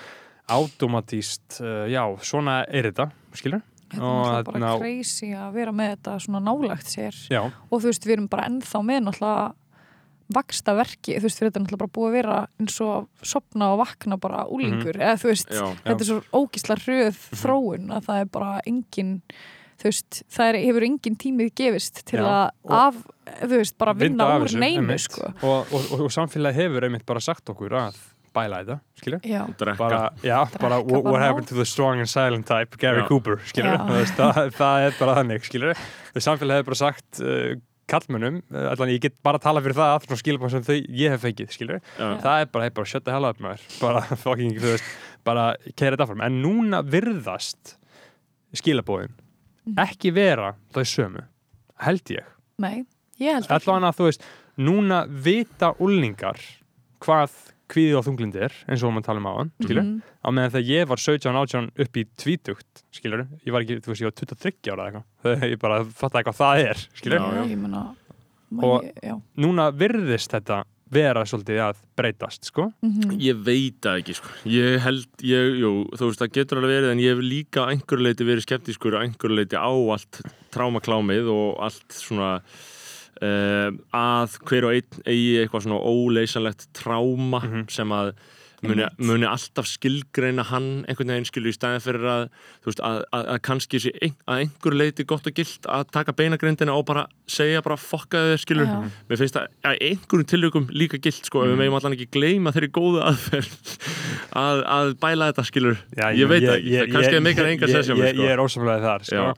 [0.56, 3.64] automatíst uh, já, svona er þetta skilur
[3.96, 4.08] Þetta
[4.40, 7.16] er bara þarna- crazy að vera með þetta svona nálagt sér.
[7.32, 9.44] Já, og þú veist, við erum bara ennþá með náttúrulega
[10.36, 13.82] vaksta verki, þú veist, við erum náttúrulega bara búið að vera eins og sopna og
[13.84, 15.68] vakna bara úlingur, eða þú veist, Já.
[15.86, 19.14] þetta er svo ógísla hröð þróun að það er bara engin
[19.76, 23.00] þú veist, það er, hefur engin tímið gefist til Já, að af,
[23.46, 25.30] þú veist, bara vinna úr neinu, sko.
[25.46, 28.02] Og, og, og, og samfélagi hefur einmitt bara sagt okkur að
[28.36, 29.78] bæla þetta, skilur já, drekka.
[29.80, 33.08] Bara, já, bara what, what happened to the strong and silent type Gary Já.
[33.10, 33.78] Cooper, skilur
[34.16, 35.74] það, það er bara þannig, skilur
[36.14, 37.56] það samfélag hefur bara sagt uh,
[37.92, 41.14] kallmönnum, uh, allan ég get bara að tala fyrir það frá skilabóð sem þau ég
[41.16, 43.66] hef fengið, skilur það er bara, hey, bara shut the hell up maður.
[43.86, 44.88] Bara fucking, þú veist,
[45.26, 47.76] bara keira þetta fram en núna virðast
[48.56, 49.14] skilabóðin
[49.66, 49.80] Mhm.
[49.82, 51.24] ekki vera þau sömu
[51.82, 52.26] held ég.
[52.62, 52.86] Nei,
[53.20, 53.56] ég held ekki.
[53.72, 54.26] Allan að þú veist,
[54.62, 56.38] núna vita úlningar
[57.02, 57.34] hvað
[57.70, 60.02] kvíði og þunglindi er, eins og maður tala um áðan skilur, Mhm.
[60.22, 63.88] á meðan þegar ég var 17, 18 upp í tvítugt, skilur ég var ekki, þú
[63.94, 65.06] veist, ég var 23 ára eða eitthvað
[65.42, 67.44] þegar ég bara fattaði hvað það er, skilur Já, já.
[67.50, 67.96] ég meina
[68.62, 69.22] Og- ég, já.
[69.38, 70.64] núna virðist þetta
[70.96, 73.18] vera svolítið að breytast, sko Mhm.
[73.20, 76.92] Ég veit það ekki sko Ég held, ég, jú, þú veist það getur alveg verið
[76.92, 80.22] en ég hef líka að einhverju leiti verið skeptískur að einhverju leiti á allt
[80.54, 82.42] trámaklámið og allt svona
[83.22, 87.70] að hver og einn eigi eitthvað svona óleysanlegt tráma Mhm.
[87.72, 88.14] sem að
[88.66, 92.24] muni, muni alltaf skilgreina hann einhvern veginn skilu í stæðin fyrir að
[92.64, 95.84] þú veist, að, að, að kannski sé ein, að einhverju leiti gott og gilt að
[95.94, 98.80] taka beinagrindina og bara segja bara fokkaði þér skilur Já.
[99.12, 101.46] mér finnst það að einhverjum tilökum líka gilt sko, Mm.
[101.46, 103.78] ef við meðum allan ekki gleyma þeirri góðu aðferð
[104.34, 107.98] að, að bæla þetta skilur Já, ég, veit það kannski er meikar enga ég, sessjum
[108.02, 108.24] ég, sko.
[108.24, 109.34] ég er ósamlega þar, sko Já.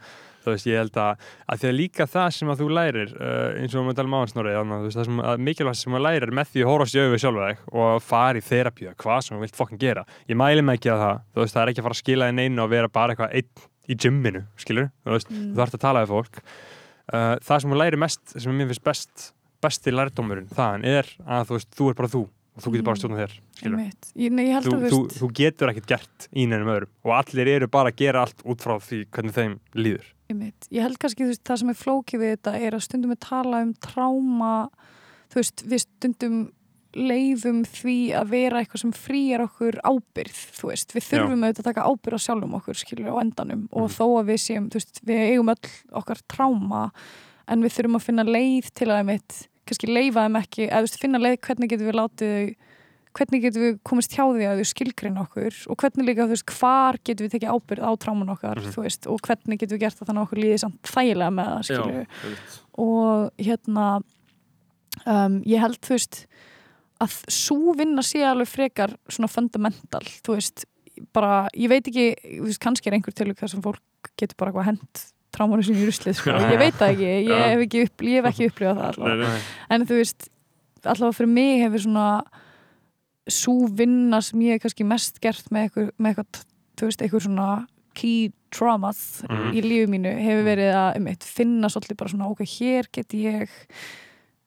[0.47, 3.61] Þú veist, ég held að, að því að líka það sem að þú lærir uh,
[3.61, 6.51] eins og við talum áhansnórið þú veist, það sem að mikilvægt sem að lærir með
[6.53, 9.59] því að horfast í auðvið sjálfa þig og fara í þerapíu hvað sem þú vilt
[9.59, 11.97] fokkin gera ég mæli mig ekki að það, þú veist, það er ekki að fara
[11.97, 15.51] að skila þinn einu og vera bara eitthvað einn í gymminu skilur, þú veist, Mm.
[15.53, 16.39] þú þarfst að tala við fólk
[17.13, 19.27] uh, það sem þú lærir mest sem mér finnst best,
[19.63, 22.23] besti lærdómurinn þaðan er að þú veist, þú er bara þú
[22.57, 23.01] og þú getur bara Mm.
[23.03, 23.33] stjórnað þér,
[24.17, 27.11] ég, nei, ég þú, að þú, veist þú getur ekkert gert í neinum öðrum og
[27.13, 30.07] allir eru bara að gera allt út frá því hvernig þeim líður.
[30.71, 33.19] Ég held kannski þú veist, það sem er flókið við þetta er að stundum við
[33.29, 34.53] tala um tráma
[35.31, 36.37] þú veist, við stundum
[36.97, 41.67] leifum því að vera eitthvað sem frýjar okkur ábyrð þú veist, við þurfum auðvitað að
[41.69, 43.67] taka ábyrð á sjálfum okkur skilur á endanum.
[43.71, 43.93] Og Mhm.
[43.97, 45.69] þó að við séum, þú veist, við eigum öll
[46.01, 46.91] okkar tráma
[47.47, 50.87] en við þurfum að finna leið til að einmitt, kannski leifa þeim ekki, eða þú
[50.87, 52.55] veist, finna leið hvernig getum við látið þau
[53.17, 56.51] hvernig getum við komist hjá því að þau skilgreina okkur og hvernig líka, þú veist,
[56.59, 58.73] hvar getum við tekið ábyrð á tráman okkar, Mhm.
[58.75, 61.49] þú veist, og hvernig getum við gert það þannig að okkur líði samt þægilega með
[61.53, 62.05] það, skilju
[62.77, 63.87] og hérna
[65.05, 66.21] um, ég held, þú veist
[67.03, 70.65] að svo vinna sé alveg frekar svona fundamental, þú veist
[71.13, 72.07] bara, ég veit ekki,
[72.39, 75.03] þú veist, kannski er einhver tilvík þar sem fólk getur bara eitthvað hent
[75.35, 78.29] trámanu sinni í ruslið, sko, ég veit það ekki ég hef ekki, upp, ég hef
[78.31, 79.37] ekki upplifað það allavega.
[79.69, 80.29] En þú veist,
[80.87, 82.07] allavega fyrir mig hefur svona
[83.27, 86.43] svo vinna sem ég hef kannski mest gert með eitthvað, með eitthvað
[86.77, 87.67] þú veist, eitthvað svona
[87.97, 89.53] key traumas Mhm.
[89.57, 93.09] í lífi mínu hefur verið að um eitt, finna svolítið bara svona ok, hér get
[93.13, 93.49] ég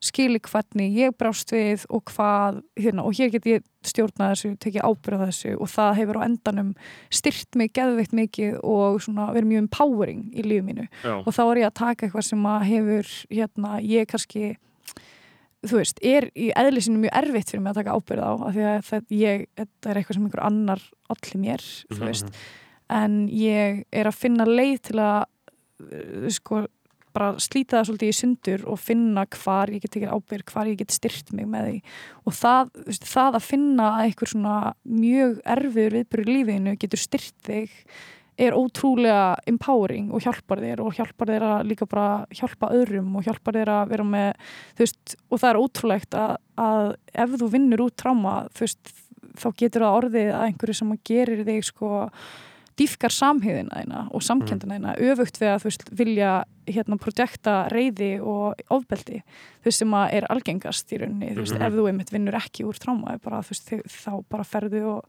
[0.01, 4.87] skili hvernig ég brást við og hvað, hérna, og hér get ég stjórnað þessu, tekið
[4.89, 6.71] ábyrða þessu og það hefur á endanum
[7.13, 11.19] styrt mig geðveikt mikið og svona verið mjög empowering í lífi mínu Já.
[11.21, 14.57] og þá er ég að taka eitthvað sem að hefur hérna, ég kannski
[15.67, 18.65] þú veist, er í eðlisinu mjög erfitt fyrir mig að taka ábyrð á af því
[18.71, 20.83] að það, ég, þetta er eitthvað sem einhver annar
[21.13, 22.07] allir mér, þú Mhm.
[22.07, 22.43] veist
[22.91, 25.25] en ég er að finna leið til að
[25.81, 26.67] uh, sko,
[27.13, 30.77] bara slíta það svolítið í sundur og finna hvar ég get tekið ábyrð, hvar ég
[30.79, 31.83] get styrt mig með því
[32.27, 34.57] og það, veist, það að finna að einhver svona
[34.87, 37.71] mjög erfiður viðbyrður í lífinu getur styrt þig
[38.41, 43.27] er ótrúlega empowering og hjálpar þér og hjálpar þér að líka bara hjálpa öðrum og
[43.29, 44.31] hjálpar þér að vera með
[44.79, 46.85] þú veist, og það er ótrúlegt að, að
[47.25, 48.95] ef þú vinnur út tráma þú veist,
[49.41, 51.91] þá getur það orðið að einhverju sem gerir þig sko
[52.81, 56.31] dýfkar samhýðina þína og samkendina þína öfugt við að þú veist vilja
[56.71, 59.19] hérna projekta reyði og ofbeldi
[59.67, 61.67] veist sem að er algengast í rauninni þú veist Mhm.
[61.67, 65.05] ef þú einmitt vinnur ekki úr tráma bara, þú veist, þau- þá bara ferðu og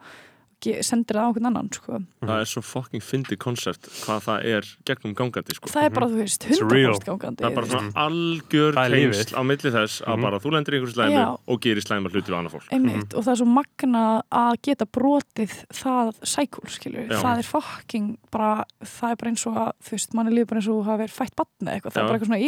[0.86, 2.00] sendir það á einhvern annan sko.
[2.22, 5.70] það er svo fucking fyndi koncept hvað það er gegnum gangandi sko.
[5.74, 6.46] það er bara, þú veist.
[6.46, 9.16] 100% gangandi það er bara svona algjör er lífið.
[9.18, 10.22] tengsl á milli þess að Mhm.
[10.22, 11.40] bara þú lendir í einhverju slæmu Já.
[11.48, 14.86] og gerir slæma hluti við annað fólk einmitt, og það er svo magna að geta
[14.86, 17.18] brotið það sækúl, skilur Já.
[17.22, 20.48] það er fucking bara, það er bara eins og að þú veist, mann er lífið
[20.48, 22.04] bara eins og hafa verið fætt batni eitthvað, það Já.
[22.04, 22.46] er bara eitthvað svona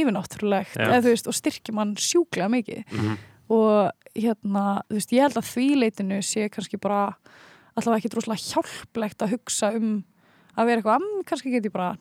[0.94, 3.18] eða þú veist, og styrkir mann sjúklega mikið Mhm.
[3.50, 7.16] og hérna, þú veist, ég held að því leitinu sé kannski bara
[7.76, 10.04] allavega ekki droslega hjálplegt að hugsa um
[10.58, 11.96] að vera eitthvað, "Mm, kannski get ég bara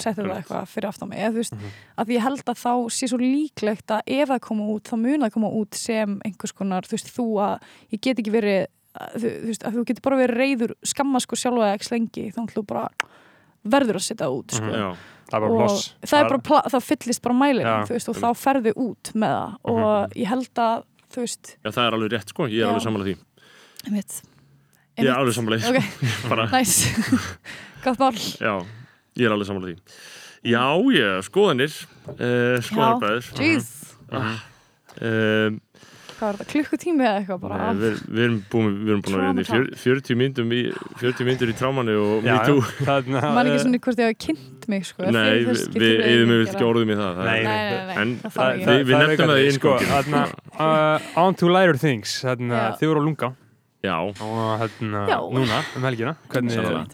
[0.00, 1.70] setja það eitthvað fyrir aftan mig eða þú veist, Mhm.
[1.98, 5.20] að ég held að þá sé svo líklegt að ef það koma út þá mun
[5.20, 7.60] það koma út sem einhvers konar þú veist, þú að
[7.92, 8.66] ég get ekki verið
[8.98, 12.32] að, þú, þú veist, að þú getur bara verið reyður skamma sko sjálfa ekki slengi
[12.34, 12.88] þá þú bara
[13.64, 14.64] verður að setja út sko.
[14.64, 14.74] Mhm.
[14.74, 14.96] Já,
[15.30, 17.34] það er það, er bara, það fyllist bara
[17.86, 21.70] þú veist, og þá ferðu út með það og ég held að þú veist, já,
[21.70, 22.72] það er alveg rétt sko, ég er Já.
[22.74, 23.16] alveg sammála því
[23.86, 24.22] Einmitt.
[24.96, 25.72] Ég er alveg sammála því.
[25.72, 26.76] Ok, bara, næs
[27.84, 28.16] Gott mál.
[28.40, 28.54] Já,
[29.20, 29.76] ég er alveg sammála því.
[30.46, 31.74] Já, ég, skoðanir
[32.14, 33.70] uh, skoðanarbæður Jeez.
[34.96, 35.60] Um,
[36.16, 37.56] Hvað var þetta, klukkutími eða eitthvað bara?
[37.60, 40.54] Nei, við, við erum búin, við erum búin að vera inn í fjör, 40 myndum
[40.56, 40.60] í
[41.02, 42.62] 40 myndur í trámanu og me too.
[43.20, 45.90] Man ekki eh, svona hvort ég hafi kynnt mig sko, Nei, við, skipti
[46.30, 49.32] við ekki orðum í það, það Nei, er- Nei, nei, En við- við það nefndum
[49.34, 50.22] það í sko, þarna,
[50.56, 52.78] uh, On to lighter things þarna, Já.
[52.80, 53.30] Þið voru á lunga
[53.86, 55.18] Já, og hérna, Já.
[55.30, 56.86] núna um helgina hvernig, Sannlega.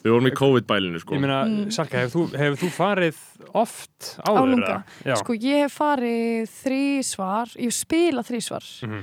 [0.00, 1.70] Við vorum í COVID-bælinu sko Ég meina, Mm.
[1.76, 3.16] Salka, hefur þú, hefur þú farið
[3.54, 4.82] oft Á áður?
[5.20, 9.02] Sko ég hef farið þrísvar, ég hef spilað þrísvar Mhm.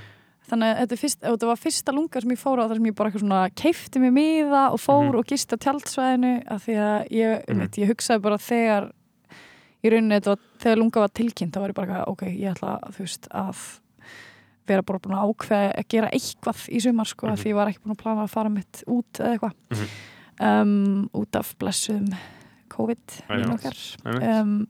[0.50, 2.86] þannig að þetta, er fyrst, þetta var fyrsta lunga sem ég fór á þar sem
[2.88, 5.18] ég bara eitthvað svona keifti mig miða og fór Mhm.
[5.20, 7.68] og gisti á tjaldsvæðinu af því að ég, mm.
[7.78, 8.92] ég hugsaði bara þegar
[9.84, 12.80] í rauninni þetta var, þegar lunga var tilkynnt þá var ég bara ok, ég ætla
[12.90, 13.56] þú veist að
[14.68, 17.34] vera bara búin að ákveða að gera eitthvað í sumar sko, Mhm.
[17.34, 19.88] af því ég var ekki búin að plana að fara mitt út eða eitthvað Mhm.
[20.40, 22.14] um, út af blessuðum
[22.70, 23.22] COVID
[24.06, 24.68] um,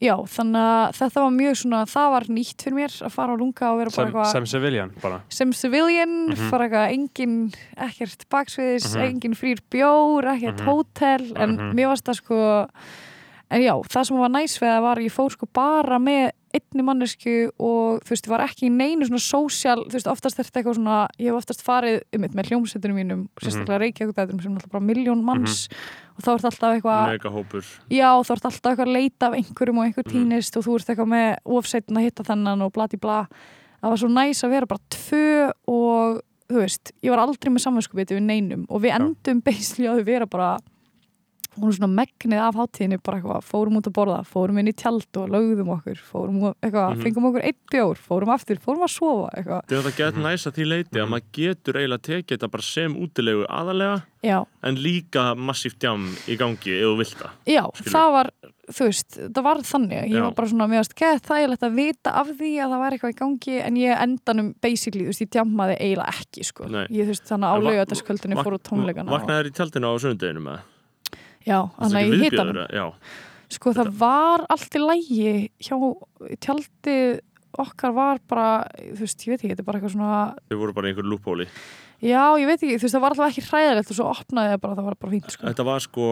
[0.00, 3.40] Já, þannig að þetta var mjög svona, það var nýtt fyrir mér að fara á
[3.40, 6.50] lunga og vera bara eitthvað sem civilian bara sem civilian, Mhm.
[6.50, 9.02] fara eitthvað engin, ekkert baksviðis, Mhm.
[9.10, 10.66] engin frýr bjór, ekkert Mhm.
[10.68, 11.74] hótel, en Mhm.
[11.74, 12.68] mér varst það sko,
[13.50, 16.84] en já, það sem var næs við það var, ég fór sko bara með einni
[16.84, 20.48] mannesku og þú veist, ég var ekki í neinu svona sósjál, þú veist, oftast er
[20.48, 24.58] þetta eitthvað svona, ég hef oftast farið um með hljómsveitunum mínum, sérstaklega Reykjavík sem er
[24.58, 25.68] alltaf bara miljón manns
[26.18, 27.68] og þá er þetta alltaf eitthvað Megahópur.
[27.94, 30.14] Já, þú ert alltaf eitthvað að leita af einhverjum og einhver Mhm.
[30.14, 31.28] týnist og þú ert eitthvað með
[31.58, 33.20] ofsætin að hitta þennan og blati bla
[33.82, 37.62] það var svo næs að vera bara tvö og þú veist, ég var aldrei með
[37.66, 40.58] samvinskupið við neinum og við endum basically á því vera bara
[41.60, 44.74] hún er svona megnið af hátíðinni bara eitthvað, fórum út að borða, fórum inn í
[44.78, 47.02] tjald og lögðum okkur, fórum eitthvað, Mhm.
[47.02, 50.46] fengum okkur einn bjór, fórum aftur, fórum að sofa eitthvað, Þetta er þetta gett næst
[50.46, 54.74] að því leiti að maður getur eiginlega tekið þetta bara sem útilegu aðalega já, en
[54.76, 57.92] líka massíft jam í gangi ef þú vilt það já, Skilur.
[57.92, 58.30] það var
[58.68, 60.22] þú veist, það var þannig, ég Já.
[60.22, 63.14] var bara svona mér varst gett þægilegt að vita af því að það væri eitthvað
[63.14, 66.84] í gangi, en ég endanum basically, þú veist, ég djammaði eiginlega ekki sko, Nei.
[66.92, 69.88] ég þú veist, þannig að En va- álaugatasköldinni fór á tónleikana og, Vaknaðir í tjaldinu
[69.88, 70.60] á sunnudeginu með
[71.48, 72.84] já, þannig að ég það Já,
[73.56, 75.32] sko, það var allt í lægi
[75.64, 75.74] hjá
[76.44, 77.20] tjaldið
[77.58, 78.48] okkar var bara,
[78.92, 80.18] þú veist, ég veit ekki, þetta er bara eitthvað svona
[80.50, 81.46] þau voru bara einhver lúphóli
[82.04, 84.60] já, ég veit ekki, þú veist, það var alltaf ekki hræðilegt og svo opnaði það
[84.64, 85.46] bara, það var bara fínt sko.
[85.48, 86.10] Þetta var sko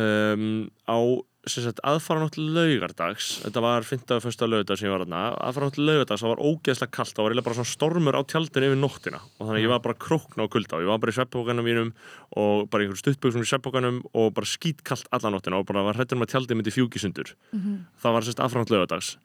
[0.00, 0.48] um,
[0.88, 0.98] á
[1.42, 4.14] aðfaranótt laugardags þetta var 15.
[4.14, 4.44] og 1.
[4.46, 7.56] laugardag sem ég var þarna aðfaranótt laugardags, það var ógeðslega kallt það var eiginlega bara
[7.58, 10.84] svona stormur á tjaldinu yfir nóttina og þannig ég var bara krókna á kulda og
[10.86, 11.90] ég var bara í sveppbókanum mínum
[12.38, 15.98] og bara í einhverjum stuttböksum í sveppbókanum og bara skítkallt alla nóttina og bara var
[15.98, 17.74] hrættur um að tjaldið myndi fjúkisundur Mhm.
[17.98, 19.16] það var sérst aðfaranótt laugardags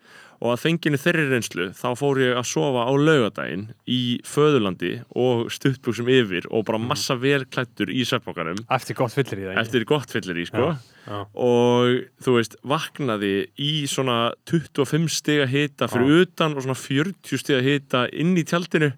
[0.42, 5.48] og að fenginu þeirri reynslu þá fór ég að sofa á laugardaginn í föðurlandi og
[5.54, 10.14] stuttböksum yfir og bara massa velklættur í sveppbókanum eftir gott fyllir í það eftir gott
[10.14, 10.70] fyllir í sko.
[10.72, 11.20] Já, já.
[11.48, 14.20] og þú veist, vaknaði í svona
[14.50, 18.92] 25 stiga hita fyrir utan og svona 40 stiga hita inn í tjaldinu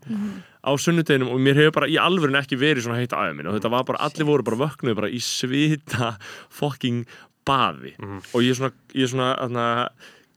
[0.60, 1.32] á sunnudeginum.
[1.34, 4.04] Og mér hefur bara í alvörin ekki verið svona heita aðeins og þetta var bara,
[4.08, 6.14] allir voru bara vöknuð bara í svita
[6.60, 7.06] fucking
[7.48, 7.96] baði.
[8.34, 9.68] Og ég svona, ég svona aðna,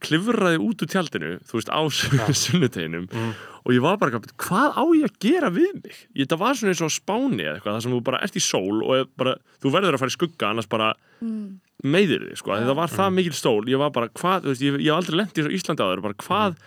[0.03, 1.81] klifraði út úr tjaldinu þú veist, á
[2.43, 3.07] sunnudeginum
[3.63, 5.97] og ég var bara, hvað á ég að gera við mig?
[6.11, 8.35] Ég, þetta var svona eins og á spáni eða eitthvað, það sem þú bara ert
[8.39, 10.91] í sól og er bara, þú verður að fara í skugga annars bara
[11.83, 14.79] meiðir þig, sko, þetta var það mikil stól ég var bara, hvað, þú veist, ég,
[14.83, 16.57] ég hef aldrei lent í Íslandi áður, bara hvað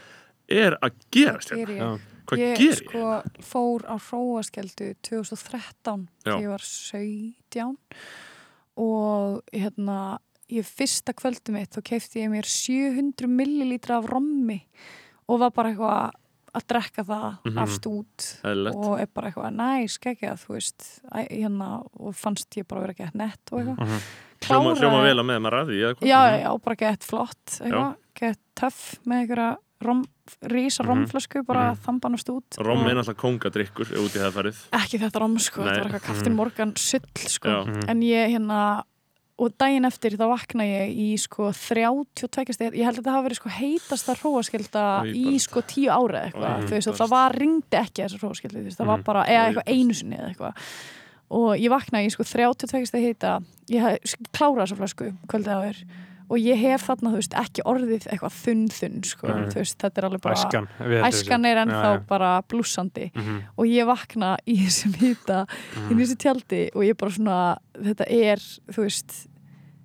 [0.57, 1.91] er að gerast Ger hérna?
[1.97, 2.13] ég.
[2.27, 2.79] Hvað ég ger ég?
[2.81, 6.33] sko fór á hróaskjöldu 2013 Já.
[6.33, 7.77] þegar ég var 17
[8.83, 9.99] og hérna
[10.51, 14.61] ég fyrsta kvöldu mitt þá keifti ég mér 700 millilítra af rommi
[15.29, 16.11] og var bara eitthvað
[16.57, 17.59] að drekka það Mhm.
[17.59, 18.77] af stút Eðlilegt.
[18.77, 23.15] og er bara eitthvað næs, geggjað, þú veist hérna, og fannst ég bara vera gett
[23.15, 24.01] nett og eitthvað Mhm.
[24.41, 26.09] Hljóma, Kláraði- hljóma vel að með maður að því, hvað?
[26.09, 27.61] Já, já, bara gett flott
[28.15, 30.05] gett töff með einhverja rom,
[30.43, 30.89] rísa Mhm.
[30.89, 34.57] romflösku bara mm þambanast út Rom er náttúrulega kongadrykkur ef út í það farið.
[34.73, 35.73] ekki þetta rom sko, Nei.
[35.75, 37.65] þetta var eitthvað kaftin morgan sull sko, Já.
[37.67, 37.89] Mhm.
[37.91, 38.83] en ég hérna
[39.39, 43.27] og daginn eftir þá vakna ég í sko 32 steg, ég held að þetta hafa
[43.27, 47.77] verið sko heitasta hróaskilda í sko 10 ára eitthvað, Oj, þú veist, það var ringdi
[47.83, 49.05] ekki þessar hróaskildi, þú veist, það var Mhm.
[49.05, 50.55] bara eða eitthvað einu sinni eða eitthvað.
[51.37, 53.83] Og ég vakna í sko 32 steg heita ég
[54.33, 55.85] klárað þessa flösku kvöldið áður
[56.29, 59.47] og ég hef þarna, þú veist, ekki orðið eitthvað þunn þunn, sko, Nei.
[59.53, 60.67] þú veist, þetta er alveg bara Æskan
[61.07, 62.07] æskan er ennþá Já, já.
[62.09, 63.37] bara blúsandi Mhm.
[63.57, 65.47] og ég vakna í þessum hýta
[65.91, 67.39] inn í þessu tjaldi og ég bara svona
[67.79, 68.37] þetta er,
[68.73, 69.29] þú veist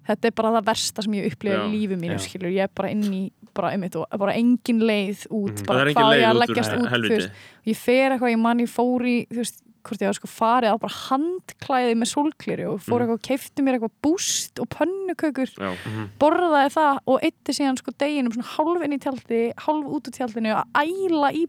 [0.08, 2.26] þetta er bara það versta sem ég upplifa í lífi mínu, já.
[2.26, 5.66] skilur, ég er bara inn í bara, einmitt, og bara engin leið út Mhm.
[5.68, 7.32] bara það er hvað engin ég að leggjast út þú veist,
[7.68, 10.74] ég fer eitthvað, ég mann ég fór í þú veist, hvort ég var sko farið
[10.74, 13.08] á bara handklæði með sólklýri og fór Mhm.
[13.08, 15.72] eitthvað og keifti mér eitthvað búst og pönnukökur Já,
[16.20, 20.14] borðaði það og eitti síðan sko deginum svona hálf inn í tjaldi, hálf út úr
[20.18, 21.46] tjaldinu að æla í.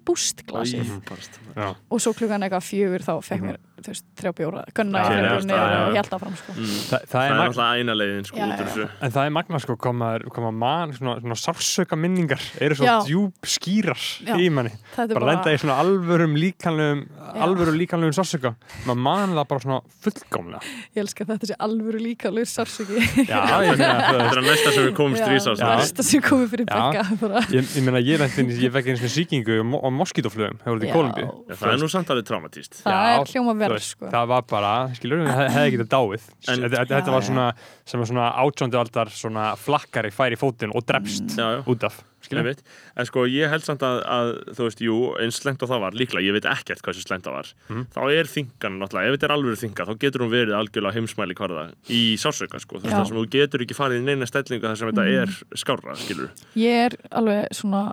[1.57, 1.75] Já.
[1.91, 3.57] og svo klukkan eitthvað fjögur þá fekk mér
[3.87, 5.81] þú veist, þrjá bjóra, gunna Já, í já, já, já.
[5.89, 6.53] og held áfram sko.
[6.57, 6.73] Mm.
[6.89, 8.57] Þa, það, Það er alltaf eina leiðin sko Já, já.
[8.63, 12.87] þessu En það er magna sko koma, koma man, svona, svona sársöka minningar eru svo
[12.89, 12.97] Já.
[13.09, 14.37] djúb skýrar Já.
[14.39, 17.05] í manni er bara lenda í svona alvörum líkanlegum
[17.43, 18.55] alvöru líkanlegum sársöka
[18.87, 20.61] maður man það bara svona fullkomlega
[20.97, 23.41] ég elska þetta sé alvöru líka laus sársöki Já,
[23.73, 23.89] Þetta
[24.29, 25.71] er að næsta sem við komum strísast Já.
[25.81, 26.81] næsta sem komið fyrir Já.
[26.93, 27.43] begga bara.
[27.53, 29.89] ég, ég meina ég lendi inn í- ég fekk einu svona sýkingu á, mo- á
[29.95, 30.95] moskítoflugum hefur þetta í Já.
[30.97, 34.07] Kolumbíu Það er nú samt alveg traumatíst það Já, er hljóma verð veist, sko.
[34.13, 37.49] það var bara, skilur, það hefði getað dáið En- þetta, þetta, þetta var svona
[37.85, 41.85] sem var svona átjóndu aldar svona flakkari fær í fótinn og drefst Já, já út
[41.85, 42.61] af skilur, Einmitt.
[42.97, 45.97] En sko ég held samt að, að þú veist, jú, eins slengt og það var
[45.99, 47.87] líklega, ég veit ekkert hvað þessi slengt það var Mhm.
[47.97, 51.35] þá er þingan náttúrulega, ef þetta er alveg þinga þá getur hún verið algjörlega heimsmæli
[51.35, 54.93] hverða í sásauka, sko, það sem þú getur ekki farið í neina stellingu þar sem
[54.93, 55.19] þetta Mhm.
[55.23, 57.93] er skárra, skilur ég er alveg svona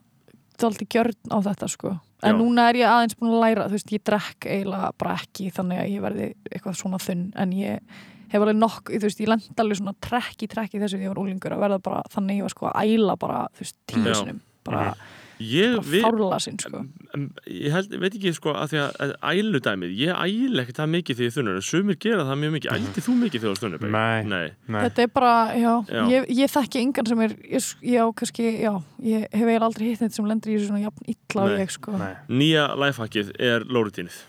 [0.61, 1.95] daldi gjörn á þetta sko.
[2.19, 2.39] En Já.
[2.41, 5.81] núna er ég aðeins búin að læra þú veist, ég drekk eiginlega bara ekki þannig
[5.81, 7.27] að ég verði eitthvað svona þunn.
[7.39, 7.79] En ég
[8.29, 11.07] hef alveg nokk, þú veist, ég lend alveg svona trekk í trekk í þessu því
[11.07, 13.65] ég var úlingur að verða bara þannig að ég var sko að æla bara, þú
[13.65, 14.83] veist, tíu sinum bara,
[15.39, 16.81] Ég, við, fárla sinn sko
[17.47, 21.27] ég held, veit ekki, sko, að því að æludæmið, ég æl ekki það mikið því
[21.27, 23.85] ég þunnur, en sumir gera það mjög mikið ældi þú mikið þegar þú þunnur?
[23.95, 24.23] Nei.
[24.29, 24.49] Nei.
[24.69, 24.79] Nei.
[24.85, 26.01] Þetta er bara, já, Já.
[26.13, 28.73] Ég, ég þekki engan sem er, ég, ég á kannski, já,
[29.05, 31.95] ég hef eiginlega aldrei hitt neitt sem lendur í svona jafn illa og ég, sko.
[31.99, 32.11] Nei.
[32.29, 34.19] Nýja lifehackið er lóritínið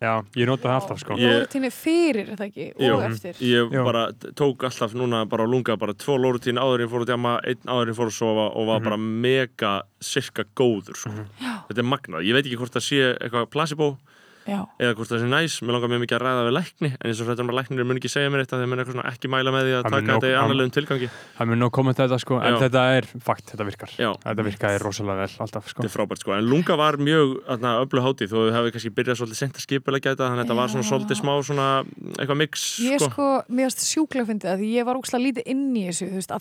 [0.00, 3.34] já, ég nota það alltaf sko Lórutíni fyrir, er það ekki, og eftir.
[3.44, 3.84] Ég Jú.
[3.84, 4.04] bara
[4.38, 7.34] tók alltaf núna bara á lunga bara tvo lórutín áður en ég fór að djama
[7.44, 8.84] einn áður en ég fór að sofa og var Mhm.
[8.84, 11.10] bara mega sirka góður sko.
[11.68, 13.98] þetta er magnað, ég veit ekki hvort það sé eitthvað placebo
[14.48, 17.06] Já, eða hvort það sé næs, mér langar mjög mikið að ræða við lækni en
[17.10, 19.10] eins og þetta með læknir mun ekki segja mér eitt að þeir mun eitthvað svona
[19.10, 21.08] ekki mæla með því að taka þetta í annarlegum tilgangi.
[21.36, 22.58] það mun nóg komið þetta sko en Já.
[22.64, 23.90] þetta er fakt, þetta virkar.
[24.00, 24.10] Já.
[24.24, 25.78] þetta virkaði rosalega vel alltaf sko.
[25.80, 29.40] Þetta er frábært sko, en lunga var mjög öllu hátíð, þú hefði kannski byrjað svolítið
[29.44, 31.68] sent að skipulegja þetta, þannig að þetta var svona svolítið smá svona
[32.16, 33.12] eitthvað mix ég sko.
[33.12, 36.32] sko, mér varst sjúklega að því ég var úkslega lítið inn í þessu, þú veist,
[36.32, 36.40] að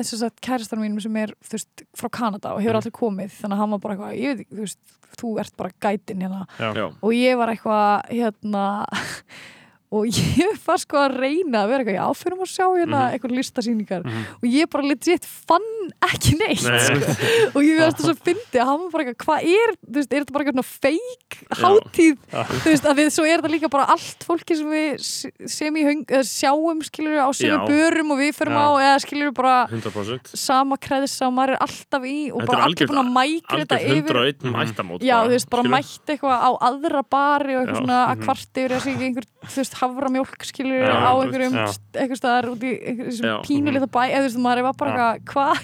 [0.00, 2.80] með kærastar mínum sem er, veist, frá Kanada og hefur Mhm.
[2.80, 4.78] aldrei komið, þannig að hann var bara eitthvað, ég veit ekki, þú veist,
[5.20, 6.92] þú ert bara gætin hérna Já.
[7.02, 8.64] Og ég var eitthvað hérna
[9.92, 13.12] og ég var sko að reyna að vera eitthvað, já, fyrir að sjá hérna Mhm.
[13.18, 14.24] eitthvað listasýningar Mhm.
[14.36, 15.66] og ég bara legit fann
[16.10, 16.78] ekki neitt Nei.
[16.78, 17.14] sko.
[17.54, 20.12] og ég veist þess að fyndi að hann var bara eitthvað, hvað er, þú veist,
[20.12, 22.42] er þetta bara eitthvað feik hátíð, Já.
[22.50, 25.84] þú veist, að við svo er þetta líka bara allt fólki sem við sem í
[26.04, 28.64] eða sjáum, skilur á sem við börum og við förum Já.
[28.64, 32.60] á eða skilur bara 100% sama kreðsa og maður er alltaf í og Þetta bara
[32.60, 34.54] er allir búin að mækra þetta yfir 101 Mhm.
[34.56, 35.76] mættamót Já, þú veist, bara skilur.
[35.76, 38.24] mætt eitthvað á aðra bari og eitthvað svona að Mhm.
[38.24, 41.54] kvart yfir að segja einhver, þú veist, haframjólk skilur Já, á einhverjum,
[41.94, 45.58] eitthvað staðar út í einhverjum pínulita bæ, eða þú veist, maður var bara eitthvað, hvað,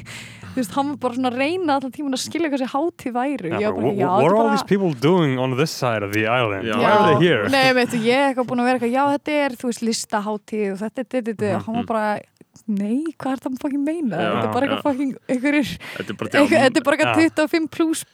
[0.47, 2.71] þú veist, hann var bara svona að reyna allan tíman að skilja hvað þessi
[3.53, 6.03] Já, ég var bara, já, what þetta are all these people doing on this side
[6.03, 6.65] of the island?
[6.65, 6.77] Já.
[6.81, 7.49] Why are they here?
[7.53, 10.73] Nei, veitu, ég er eitthvað búin að vera eitthvað, já, þetta er, þú veist, listahátíð
[10.73, 11.65] og þetta er, þetta er, þetta er, Mhm.
[11.67, 12.07] hann var bara
[12.67, 14.17] nei, hvað er það að fucking meina?
[14.17, 17.03] Já, þetta er bara eitthvað fucking, einhverjir Þetta er bara Eitthvað- Þetta er bara Já.
[17.07, 18.05] eitthvað 25 pluss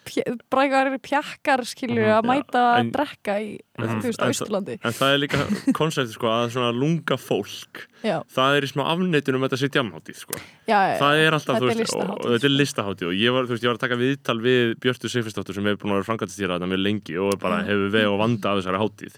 [0.50, 2.16] bara eitthvað pjakkar skilur Mhm.
[2.18, 5.38] að mæta að drekka í, á en- það er líka
[5.72, 9.68] koncepti sko að svona lunga fólk Já, það er í smá afneitun um þetta sé
[9.70, 10.34] djamhátíð sko.
[10.66, 13.62] já, það er alltaf, þú veist, og, þetta er listahátíð og ég var, þú veist,
[13.62, 16.70] ég var að taka viðtal við Björtu Sigfriðsdóttur sem hefur búin að vera framkvæmtastýra þetta
[16.72, 17.66] mjög lengi og bara Já.
[17.70, 19.14] hefur veið og vanda af þessari hátíð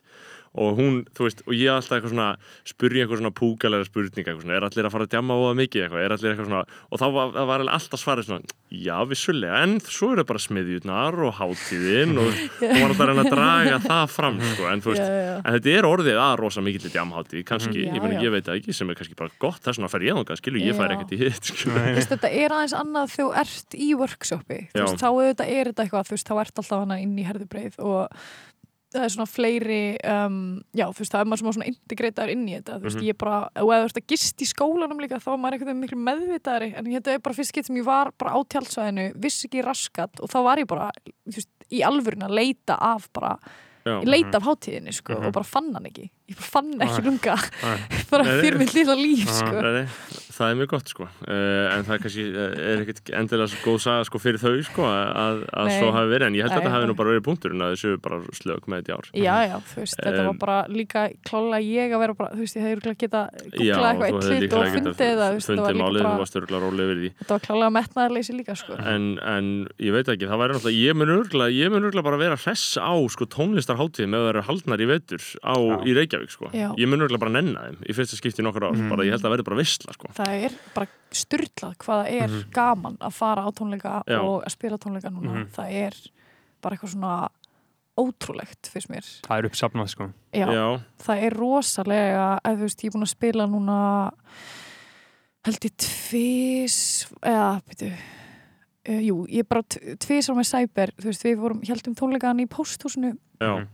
[0.55, 2.29] og hún, þú veist, og ég alltaf eitthvað svona
[2.69, 5.87] spurja eitthvað svona púkalega spurninga eitthvað svona, er allir að fara að djama óða mikið?
[5.87, 6.61] Eitthvað, er allir eitthvað svona?
[6.91, 11.35] Og þá var, var alltaf svarið svona já, vissulega, en svo eru bara smiðjurnar og
[11.39, 12.31] hátíðin og
[12.61, 15.35] hún var alltaf að reyna að draga það fram sko, en þú veist, Já, já.
[15.39, 18.25] en þetta er orðið að rosa mikill djamhátíð, kannski, Já, ég, meni, já.
[18.27, 20.65] ég veit það ekki sem er kannski bara gott, þess vegna fer ég þangað, skilur,
[20.65, 24.83] ég fær ekkert í hitt veist, þetta er aðeins annað þú ert í workshopi þú
[24.83, 25.31] veist, þá er
[25.71, 28.27] þetta eitthvað þú veist, þá ert alltaf hana inn í herðubreið og
[28.95, 30.37] það er svona fleiri um,
[30.77, 33.09] já, þú veist, það er maður svona, integritaður inn í þetta, þú veist, Mhm.
[33.11, 35.81] ég bara og ef þú ert að gist í skólanum líka, þá er maður eitthvað
[35.83, 39.49] miklu meðvitaðari, en þetta er bara fyrst skipt sem ég var bara á tjálsvæðinu, vissi
[39.49, 40.91] ekki raskat og þá var ég bara,
[41.29, 43.39] þú veist, í alvörun að leita af bara,
[43.85, 44.01] Já.
[44.05, 45.27] leita af hátíðinni, sko, Mhm.
[45.27, 47.07] og bara fann hann ekki ég fann ekki Nei.
[47.11, 47.79] lunga Nei.
[48.13, 48.39] bara nei.
[48.41, 49.37] fyrir mitt lilla líf, Aha.
[49.43, 49.87] sko Nei, nei.
[50.35, 52.39] það er mjög gott sko uh, en það kannski uh,
[52.73, 56.27] er ekkert endilega svo góð saga sko fyrir þau sko að, að svo hafi verið
[56.31, 58.63] en ég held að Nei, þetta hafi nú bara verið punkturinn að þessu bara slög
[58.73, 62.01] með þetta ár Já, já, þú veist, þetta var Um, bara líka klálega ég að
[62.03, 64.61] vera bara, þú veist, ég hefði örugglega geta googlað eitthvað þú eitt hefði hlut og
[64.75, 68.33] fundið það, var fundið málið, þú varst örgulega rólega yfir því þetta var klálega metnaðarleysi
[68.35, 68.73] líka, sko.
[68.81, 69.05] en
[69.85, 70.81] ég veit ekki, það væri náttúrulega
[76.15, 78.65] á á, Reykjavík sko ég mun örgulega bara nenna þeim í fyrsta skipti í nokkur
[78.71, 78.89] ár, Mhm.
[78.89, 82.29] bara ég held að verði bara vissla sko Það er bara styrlað hvað það er
[82.29, 82.51] Mhm.
[82.53, 84.21] gaman að fara á tónleika Já.
[84.23, 85.33] og að spila tónleika núna.
[85.45, 85.51] Mhm.
[85.51, 85.95] Það er
[86.63, 87.29] bara eitthvað svona
[87.97, 89.05] ótrúlegt, finnst mér.
[89.23, 93.05] Það er uppsafnað sko Já, Já, það er rosalega, ef þú veist, ég er búin
[93.07, 94.11] að spila núna,
[95.45, 96.77] held ég tvís,
[97.23, 97.93] eða, byrju,
[98.89, 102.49] uh, jú, ég er bara tvísar með Cyber, þú veist, við vorum, heldum tónleikaðan í
[102.49, 103.69] pósthúsinu, já, Mhm.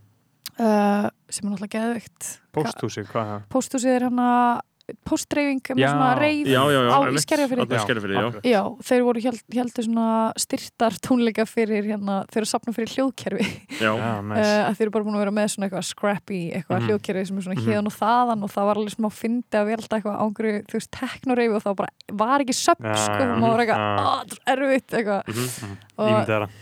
[0.58, 2.32] Uh, sem er náttúrulega geðveikt.
[2.56, 3.46] Pósthúsi, hvað er það?
[3.54, 4.24] Pósthúsið er hann
[5.06, 5.88] póstdreifing með Já.
[5.92, 7.22] svona reif já, já, já á einmitt.
[7.22, 7.62] Skerjafirði.
[7.62, 8.22] Þarna í Skerjafirði, já.
[8.26, 8.46] akkurat.
[8.50, 10.06] Já, þeir voru held, heldur svona
[10.42, 13.46] styrtar tónleika fyrir hérna, þeir eru sapna fyrir hljóðkerfi
[13.78, 16.88] Já, uh, að þeir eru bara búin að vera með svona eitthvað scrappy eitthvað Mhm.
[16.90, 17.70] hljóðkerfi sem er svona Mhm.
[17.70, 20.90] hérna og þaðan og það var alveg smá fyndi að velta eitthvað ángri, þú veist,
[20.90, 24.90] teknoreifi og það bara var ekki söp, sko, maður var eitthvað, að, það er erfitt
[24.90, 25.78] eitthvað, Mhm.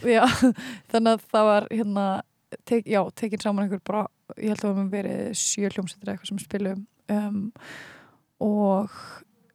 [0.04, 0.24] Já,
[0.92, 2.22] þannig að það var hérna,
[2.64, 6.28] tek, já, tekin saman einhver bara, ég held að það var verið sjö hljómsættir eitthvað
[6.32, 7.52] sem spilum um,
[8.44, 8.90] og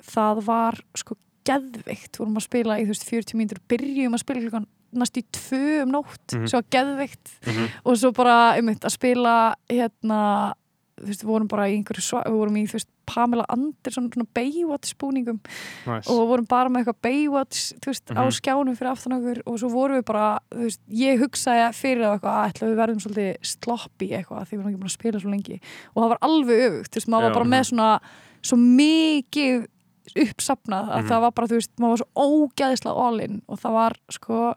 [0.04, 1.18] það var sko
[1.48, 5.24] geðveikt, vorum að spila í þú veist 40 mínútur, byrjum að spila klukkan næst í
[5.34, 6.48] tvö um nótt, Mhm.
[6.48, 7.70] svo geðveikt Mhm.
[7.86, 10.54] og svo bara um að spila hérna
[11.02, 14.10] þú veist, við vorum bara í einhverju sva, við vorum í þú veist Pamela Andersson
[14.14, 15.40] svona Baywatch búningum
[15.88, 18.36] Næs og vorum bara með eitthvað Baywatch þú veist, á Mhm.
[18.38, 22.14] skjánum fyrir aftan okkur og svo vorum við bara, þú veist, ég hugsaði fyrir það
[22.20, 25.20] eitthvað, að ætla við verðum svolítið sloppy eitthvað, því við erum ekki búin að spila
[25.20, 25.60] svo lengi
[25.96, 28.00] og það var alveg öfugt, þú veist, maður var bara með svona
[28.44, 29.68] svo mikið
[30.20, 31.08] uppsapnað að Mhm.
[31.10, 34.54] það var bara, þú veist, maður var svo ógæðislega all-in og það var sko,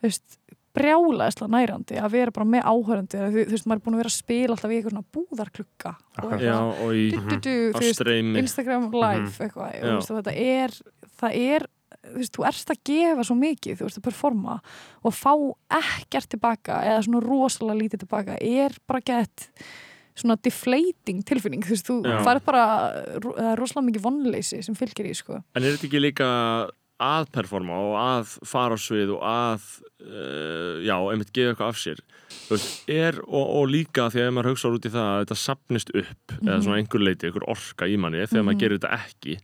[0.00, 0.38] þú veist
[0.74, 4.10] brjálaðislega nærandi að vera bara með áhörandi þú, þú veist, maður er búin að vera
[4.10, 9.84] að spila alltaf í eitthvað svona búðarklukka og eitthvað, streymi Instagram live eitthvað og, Já.
[9.84, 10.76] þú veist, og þetta er
[11.22, 11.66] það er,
[12.04, 14.58] þú veist, þú erst að gefa svo mikið, þú veist, að performa
[15.04, 15.32] og fá
[15.80, 19.50] ekkert tilbaka eða svona rosalega lítið tilbaka er bara gett
[20.14, 22.64] svona deflating tilfinning, þú veist, þú farið bara
[23.10, 25.40] er rosalega mikið vonleysi sem fylgir í, sko.
[25.54, 26.28] En er þetta ekki líka
[27.02, 29.64] að performa og að fara á svið og að
[30.04, 32.04] uh, já, einmitt gefa eitthvað af sér.
[32.48, 35.92] Veist, er og, og líka því að maður hugsa út í það að þetta sapnist
[35.94, 39.36] upp eða svona einhver leiti, einhver orka í manni þegar maður gerir þetta ekki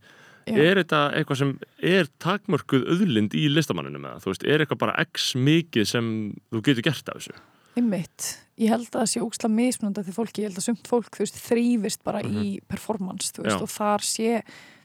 [0.49, 0.57] Já.
[0.57, 1.53] er þetta eitthvað sem
[1.91, 6.11] er takmörkuð auðlind í listamanninu með það, þú veist, er eitthvað bara x mikið sem
[6.51, 7.35] þú getur gert af þessu?
[7.79, 8.27] Einmitt.
[8.59, 11.23] Ég held að það sé ókslega mismunandi til fólki, ég held að sumt fólk þú
[11.23, 13.63] veist, þrýfist bara í performance þú veist, Já.
[13.63, 14.41] og þar sé,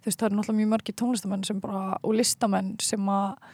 [0.07, 3.49] þú veist, það eru náttúrulega mjög margir tónlistamenn sem bara, og listamenn sem að,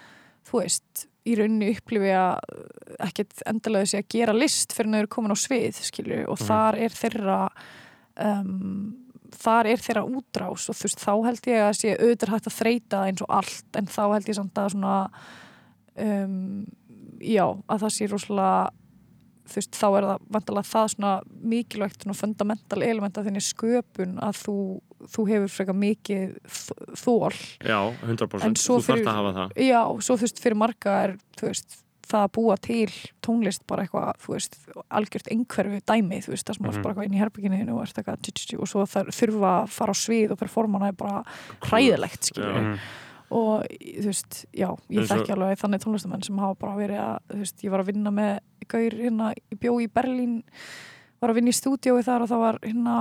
[0.51, 2.59] þú veist í rauninni upplifi að
[3.07, 6.43] ekkert endilega sé að gera list fyrir að þau eru komin á svið, skilju, og
[6.43, 7.39] þar er þeirra
[8.27, 8.91] um,
[9.33, 12.59] þar er þeirra útrás og þú veist, þá held ég að sé auðvitað hægt að
[12.59, 14.95] þreita eins og allt, en þá held ég samt að svona
[16.05, 16.37] um,
[17.23, 18.59] já, að það sé rosalega
[19.61, 21.13] veist, þá er það vandalega það svona
[21.53, 24.57] mikilvægt svona fundamental element af þinni sköpun að þú,
[25.13, 29.57] þú hefur frekar mikið þ- þol Já, 100% En svo þú fyrir- að hafa það
[29.69, 31.79] já, svo þú veist, fyrir marga er veist,
[32.13, 32.91] það að búa til
[33.23, 34.57] tónlist bara eitthvað, þú veist,
[34.91, 36.83] algjört einhverfu dæmi, þú veist, það sem mm Mhm.
[36.83, 40.31] bara eitthvað inn í herbygginu og, eitthvað, og svo það þurfa að fara á svið
[40.33, 41.25] og performana er bara
[41.63, 42.61] hræðilegt, skilur Já.
[42.61, 42.79] Mhm.
[43.33, 47.39] og þú veist, já, ég þekki alveg þannig tónlistamenn sem hafa bara verið að þú
[47.39, 50.43] veist, ég var að vinna með gaur hérna, bjó í Berlín
[51.21, 52.97] var að vinna í stúdíói þar og það var hérna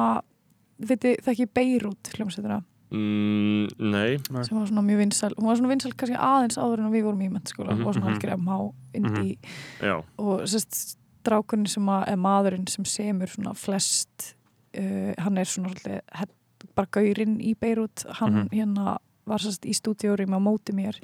[0.82, 5.93] viti, þekki Beirut hljómsveitina mm, Nei, sem var svona mjög vinsæl, hún var svona vinsæl
[5.97, 8.59] kannski aðeins áður en við vorum í mennskóla Mhm, og svona algjör MH
[8.99, 9.38] indi
[9.82, 14.36] já, og sérst strákurinn sem að, er maðurinn sem semur svona flest
[14.78, 16.32] uh, hann er svona svolítið
[16.76, 18.49] bara gaurinn í Beirut hann Mhm.
[18.53, 20.97] hérna var sérst í stúdíórum á móti mér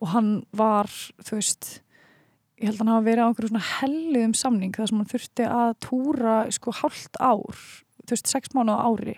[0.00, 0.86] og hann var
[1.22, 1.81] þú veist
[2.60, 5.46] ég held að hann hafa verið á einhverju svona helliðum samning þar sem hann þurfti
[5.48, 7.60] að túra sko hálft ár
[8.02, 9.16] þú veist, sex mánu á ári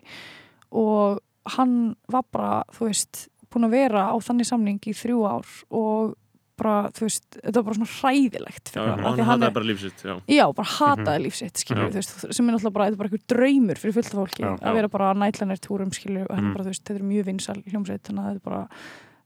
[0.74, 1.20] og
[1.57, 6.14] hann var bara, þú veist búin að vera á þannig samning í þrjú ár og
[6.57, 9.30] bara, þú veist, þetta var bara svona hræðilegt já, fyrir og hann, af hann hann
[9.43, 11.91] hataði bara lífsitt Já, já, bara hataði lífsitt skilur, Já.
[11.91, 14.53] þú veist, sem er náttúrulega bara, þetta er bara einhver draumur fyrir fullt fólki, Já.
[14.62, 16.51] að vera bara nætlanir túrum skilur, og þetta Mhm.
[16.51, 18.68] er bara, þú veist, þetta er mjög vinsal hljómsveit, þannig að þetta er bara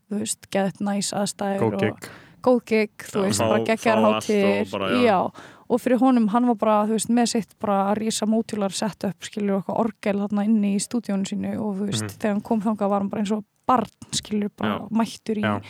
[0.09, 2.09] þú veist, geðið næs aðstæður og gig
[2.43, 5.33] góð gig, þú veist, bara og hátir
[5.69, 9.05] og fyrir honum, hann var bara, þú veist, með sitt bara að rísa mótjular sett
[9.05, 12.19] upp, skilur okkar orgel þarna inni í stúdíónu sínu og þú veist, Mhm.
[12.19, 14.89] þegar hann kom þangað var hann bara eins og barn, skilur, bara Já.
[14.91, 15.61] mættur í Já.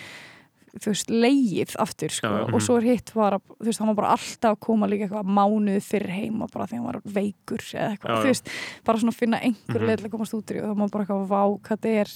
[0.78, 3.88] þú veist, leið aftur, sko, Já, og svo er hitt var að, þú veist, hann
[3.88, 7.58] var bara alltaf að koma líka eitthvað mánuð fyrir heima bara þegar hann var veikur
[7.74, 8.48] eða eitthvað, þú veist,
[8.84, 9.86] bara svona finna einhver Mhm.
[9.88, 12.08] leið til að komast út í og það má bara eitthvað vá hvað þetta er,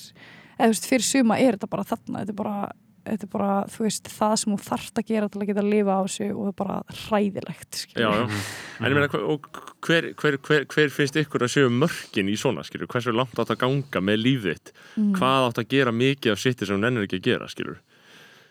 [0.60, 2.72] eða þú veist, fyrir suma er þetta bara þarna, þetta er bara
[3.06, 5.70] þetta er bara, þú veist, það sem þú þarft að gera til að geta að
[5.72, 8.40] lifa á þessu og það er bara hræðilegt, Já, skilur já.
[8.78, 9.48] En ég meina, hver, og
[9.86, 12.90] hver, hver, hver, hver finnst ykkur að séu mörkin í svona, skilur?
[12.92, 14.74] Hversu langt átt að ganga með lífið þitt?
[14.96, 15.14] Mm.
[15.20, 17.80] Hvað átt að gera mikið af sitti sem hún ennur ekki að gera, skilur?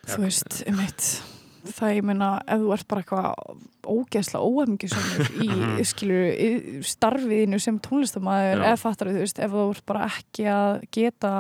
[0.09, 1.09] þú veist, um eitt
[1.61, 7.77] það ég meina, ef þú ert bara eitthvað ógeðslega óhefngisannur í, skilur, í starfiðinu sem
[7.85, 8.65] tónlistamæður, Já.
[8.71, 11.33] eða fattar þú veist, ef þú ert bara ekki að geta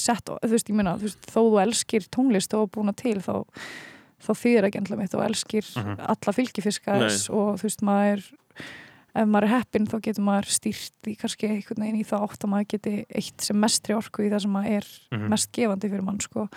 [0.00, 3.44] sett, þú veist, ég meina þú veist, þó þú elskir tónlist og búna til þá,
[4.20, 5.98] þá þýðir ekki endla mitt og elskir Mhm.
[6.00, 7.08] alla fylgifiska Nei.
[7.08, 8.30] þess og þú veist, maður
[9.12, 12.44] ef maður er heppinn þá getur maður stýrt í kannski einhvern veginn í þá átt
[12.44, 15.28] að maður geti eitt sem mestri orku í það sem maður er Mhm.
[15.28, 16.48] mest gefandi fyrir mann sko.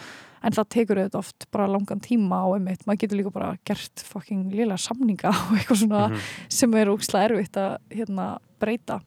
[0.45, 3.95] en það tekur auðvitað oft bara langan tíma og einmitt, maður getur líka bara gert
[4.03, 6.19] fucking lila samninga og eitthvað svona Mhm.
[6.49, 9.01] sem er úkslega erfitt að hérna, breyta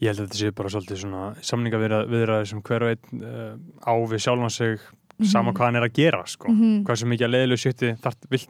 [0.00, 3.52] Ég held að þetta sé bara svolítið svona samningaviðraði sem hver og einn uh,
[3.84, 4.80] á við sjálfan sig
[5.28, 6.48] sama hvað hann er að gera sko.
[6.48, 6.76] Mhm.
[6.86, 7.90] hvað sem mikið að leiðilegu
[8.30, 8.46] vill,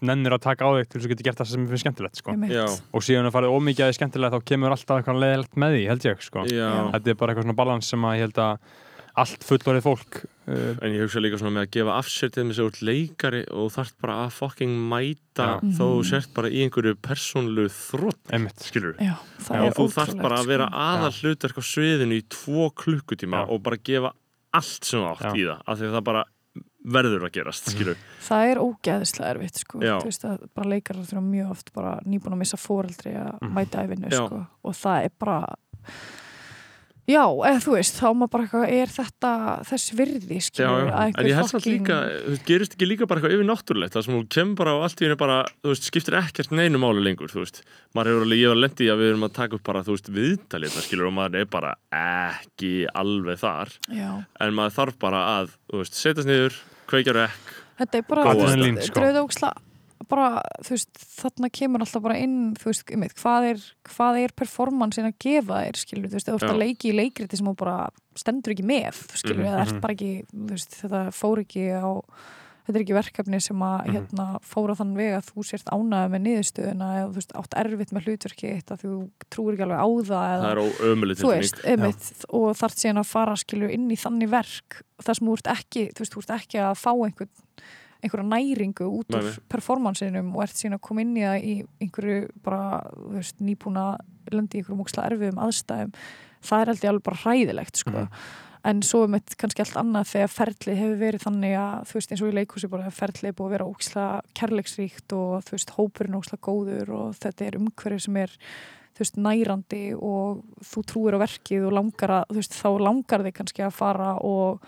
[0.00, 2.36] nennir að taka á þig til þess að geta gert það sem er skemmtilegt sko.
[2.92, 5.82] og síðan að farið ómikið að þið skemmtilegt þá kemur alltaf eitthvað leiðilegt með því
[5.90, 6.44] held ég sko.
[6.46, 8.58] Þetta er bara eitthvað svona balans sem að ég held að
[9.16, 12.44] allt fullorðið fólk uh, En ég hugsa líka svona með að gefa af sér til
[12.44, 15.60] þess að þú ert leikari og þú þarft bara að fucking mæta Já.
[15.78, 16.08] þó þú Mhm.
[16.10, 20.66] sért bara í einhverju persónlu þrótt, einmitt skilur er og þú ótrúlegt, bara að vera
[20.68, 20.84] sko.
[20.86, 23.50] aðal hlutverk á sviðinu í tvo klukkutíma Já.
[23.50, 24.12] og bara gefa
[24.52, 25.32] allt sem þú átt Já.
[25.34, 26.24] í það af því að það bara
[26.86, 29.78] verður að gerast, skilur það er ógeðislega erfitt sko.
[29.80, 33.54] Veist að bara leikarar þurfa mjög oft bara nýbúin að missa fóreldri að Mhm.
[33.54, 34.26] mæta Já.
[34.28, 34.46] sko.
[34.62, 35.56] og það er bara
[37.06, 39.30] já, eða þú veist þá maður bara eitthvað, er þetta
[39.68, 40.90] þess virði Já, skilur, já.
[40.90, 43.34] að einhver En ég held samt fucking- líka, þú veist, gerist ekki líka bara eitthvað
[43.36, 46.18] yfir náttúrulegt, það sem þú kemur bara og allt í henni bara, þú veist, skiptir
[46.20, 47.62] ekkert neinu máli lengur, þú veist,
[47.94, 50.10] maður hefur alveg, ég var lendið að við erum að taka upp bara, þú veist,
[50.18, 54.10] viðtalið það skilur og maður er bara ekki alveg þar, já.
[54.40, 56.58] en maður þarf bara að, þú veist, setjast niður,
[56.90, 59.00] kveikja rekk, þetta er bara Góða Adrenalín, sko.
[59.00, 59.52] drauða óksla
[60.08, 64.34] bara, þú veist, þarna kemur alltaf bara inn, þú veist, um hvað er hvað er
[64.36, 67.56] performansin að gefa þér skilur, þú veist, þú ert að leiki í leikriti sem þú
[67.56, 67.76] bara
[68.16, 69.68] stendur ekki með, skilur, Mhm, eða mhm.
[69.68, 71.90] ert bara ekki, þú veist, þetta fór ekki á
[72.66, 73.92] þetta er ekki verkefni sem að Mhm.
[73.94, 77.92] hérna, fóra þann veg að þú sért ánægð með niðurstöðuna eða þú veist, átt erfitt
[77.94, 81.30] með hlutverki eitt að þú trúir ekki alveg á það eða það er óömuleg þú
[81.30, 85.32] veist, einmitt, og þarf síðan að fara skilur inn í þannig verk þar sem þú
[85.38, 87.30] ert ekki, þú veist, þú ert ekki að fá einhvern,
[88.04, 92.18] einhverja næringu út úr performansinum og ert síðan að koma inn í það í einhverju
[92.44, 92.62] bara,
[92.96, 93.86] þú veist, nýbúna
[94.32, 95.94] lendi í einhverjum óksla erfiðum aðstæðum
[96.46, 97.96] það er aldrei alveg bara hræðilegt sko.
[97.96, 98.20] Mhm.
[98.66, 102.10] en svo er mitt kannski allt annað þegar ferlið hefur verið þannig að þú veist
[102.10, 105.70] eins og í leikhúsi bara ferlið er búið að vera óksla kærleiksríkt og þú veist
[105.76, 108.34] hópurinn óksla góður og þetta er umhverju sem er
[108.96, 113.24] þú veist nærandi og þú trúir á verkið og langar að þú veist þá langar
[113.28, 114.66] þig kannski að fara og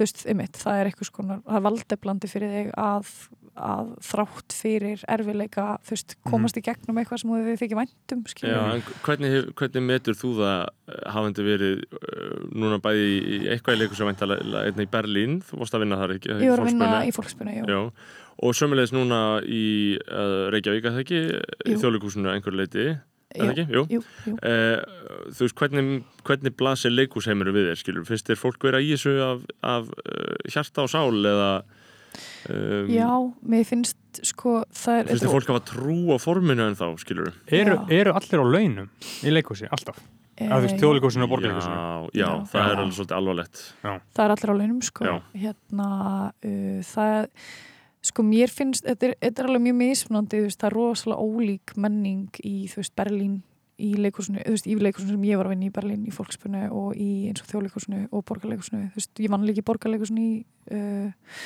[0.00, 3.10] þú veist ymmit það er eitthvað skonar það er valdeblandi fyrir þig að,
[3.68, 8.32] að þrátt fyrir erfileika þú veist komast í gegnum eitthvað sem þið þykir væntum Já,
[8.32, 13.82] skilur en hvernig, hvernig metur þú það eh, hafandi verið uh, núna bæði í eitthvað
[13.82, 16.32] leikur sem væntalega einnig í Berlín, þú varst að vinna þar ekki?
[16.40, 17.80] ég var að vinna í fólksbyrnu Já,
[18.40, 19.64] og sömulegis núna í
[20.00, 21.22] uh, Reykjavík, að það ekki,
[21.68, 22.88] í þjóðleikúsinu einhver leiti?
[23.30, 23.84] Jú.
[23.86, 24.34] jú, jú.
[24.42, 24.80] Uh,
[25.30, 28.06] þú veist, hvernig, hvernig blasir leikúsheimuru við þér, skilur?
[28.08, 31.50] Finnst þér fólk vera í þessu af, af uh, hjarta og sál eða
[32.50, 33.10] um, Já,
[33.46, 37.30] mér finnst sko það er finnst þér fólk hafa trú á forminu en þá, skilur?
[37.46, 38.00] eru, Já.
[38.00, 38.90] eru allir á launum
[39.22, 40.00] í leikhúsi, alltaf
[40.40, 42.28] að þú veist Eh, þjóðleikúsinu og Já, borgarleikhúsinu já, Já.
[42.48, 42.78] það er Já.
[42.80, 43.62] alveg svolítið alvarlegt.
[43.84, 45.14] það er allir á launum sko Já.
[45.36, 45.88] hérna
[46.32, 47.14] uh, það
[48.04, 51.24] sko mér finnst, þetta er, þetta er alveg mjög mismunandi, þú veist, það er rosalega
[51.26, 53.40] ólík menning í, þú veist, Berlín
[53.80, 56.66] í leikursinu, þú veist, í leikursinu sem ég var að vinna í Berlín í fólkspunni
[56.68, 60.34] og í eins og þjóðleikursinu og borgarleikursinu, þú veist, ég vann líka í borgarleikursinu í
[60.76, 61.36] uh,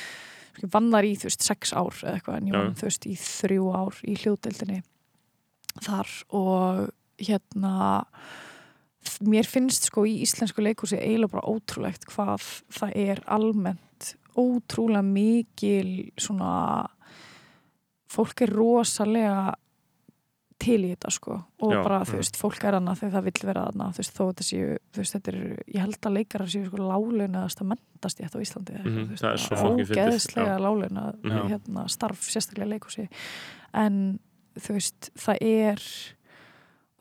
[0.63, 3.07] ég vann þar í, þú veist, sex ár eða eitthvað en ég vann, þú veist,
[3.07, 4.81] í þrjú ár í hljóðdeildinni
[5.83, 6.85] þar og
[7.19, 7.73] hérna
[9.25, 13.84] mér finnst sko í íslensku leikúsi eiginlega bara ótrúlegt hvað það er almennt
[14.37, 16.87] ótrúlega mikil svona
[18.15, 19.53] fólk er rosalega
[20.65, 22.07] til í þetta sko og Já, bara mm.
[22.09, 24.67] þú veist, fólk er annað þegar það vill vera annað þú veist, þó þetta séu,
[24.95, 25.39] þú veist, þetta er
[25.75, 29.23] ég held að leikarar séu sko lálunaðast að mentast í þetta á Íslandi þú veist,
[29.25, 33.07] það er svo fucking fyndið, ógeðslega lálunað hérna, starf sérstaklega leikúsi
[33.83, 33.99] en
[34.55, 35.85] þú veist, það er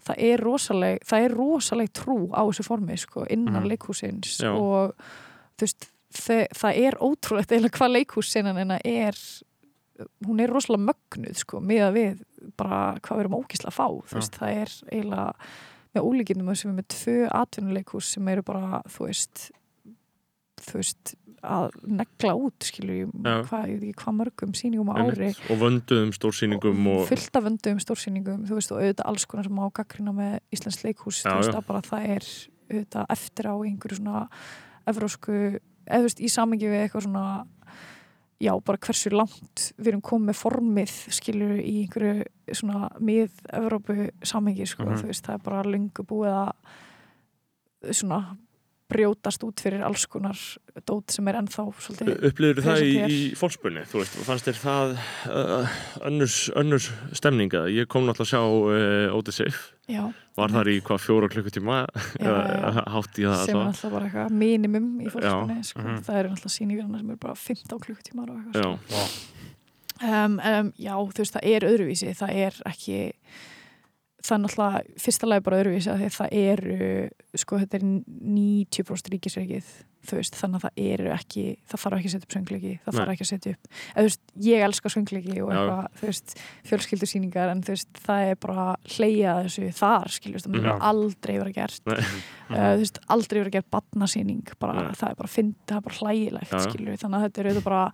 [0.04, 3.70] það er rosaleg það er rosaleg trú á þessu formi sko, innan Mhm.
[3.70, 4.50] leikhúsins Já.
[4.50, 4.92] og
[5.56, 9.18] þú veist þe- það er ótrúlegt eða hvað leikhússenan hennar er
[10.26, 12.22] hún er rosalega mögnuð sko, með að við
[12.58, 13.86] bara hvað við erum ókísla að fá.
[14.10, 15.26] Þú veist, það er eiginlega
[15.94, 19.44] með ólíkindum sem er með tvö atvinnuleikhús sem eru bara, þú veist
[20.64, 23.34] þú veist að negla út, skilur Já.
[23.44, 25.28] hvað, ég veit ekki hvað mörgum sýningum á ári.
[25.52, 29.60] Og vönduðum stórsýningum og fullt af vöndum stórsýningum þú veist og auðvitað alls konar sem
[29.60, 31.58] á gaggrina með Íslands leikhús, Já, þú veist já.
[31.60, 32.28] að bara það er
[32.72, 34.22] auðvitað eftir á einhverju svona
[34.88, 35.36] evrósku,
[35.86, 37.24] eða þú veist í samengi við eitthvað svona
[38.40, 42.24] já, bara hversu langt við erum komið með formið skilur í einhverju
[42.58, 44.96] svona mið-Evrópu samengi sko, Mhm.
[45.00, 48.36] þú veist, það er bara löngu búið að svona
[48.90, 50.38] brjótast út fyrir alls konar
[50.84, 54.92] dót sem er ennþá svolítið upplifir það í, í fólkspunni þú veist, fannst þér það
[55.30, 55.78] uh,
[56.10, 59.54] önnurs, önnurs stemninga ég kom náttúrulega að sjá uh, Odyssey.
[59.88, 60.02] Já,
[60.36, 61.78] var þar í hvað fjóra klukkutíma?
[62.94, 65.82] Hátt í það sem er alltaf bara eitthvað minimum í fólkskunni sko.
[65.84, 66.04] Mhm.
[66.06, 69.42] það eru alltaf sýningarna sem eru bara 15 klukkutímar og eitthvað já, sko.
[70.12, 72.14] um, um, já, þú veist, það er öðruvísi.
[72.20, 73.00] Það er ekki
[74.24, 76.92] það er náttúrulega, fyrsta lagi bara öðruvísi að það eru,
[77.40, 79.74] sko, þetta er 90% ríkisreikið
[80.12, 82.98] veist, þannig að það eru ekki það þarf ekki að setja upp söngleiki, það Nei.
[82.98, 86.34] þarf ekki að setja upp eða veist, ég elska söngleiki og eitthvað,
[86.70, 88.66] fjölskyldusýningar en veist, það er bara
[88.96, 90.74] hleyja þessu þar, skiljast, það Já.
[90.90, 91.94] aldrei vera gert.
[92.50, 96.54] Uh, aldrei verið að gera badnasýning bara, það er bara fynd, það er bara hlægilegt
[96.68, 97.84] skilur þannig að þetta er auðvitað bara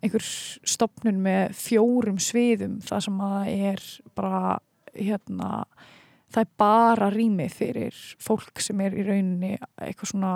[0.00, 0.24] einhver
[0.64, 3.82] stopnun með fjórum sviðum það sem að er
[4.16, 4.58] bara
[4.94, 5.64] hérna
[6.30, 10.34] það er bara rými fyrir fólk sem er í rauninni eitthvað svona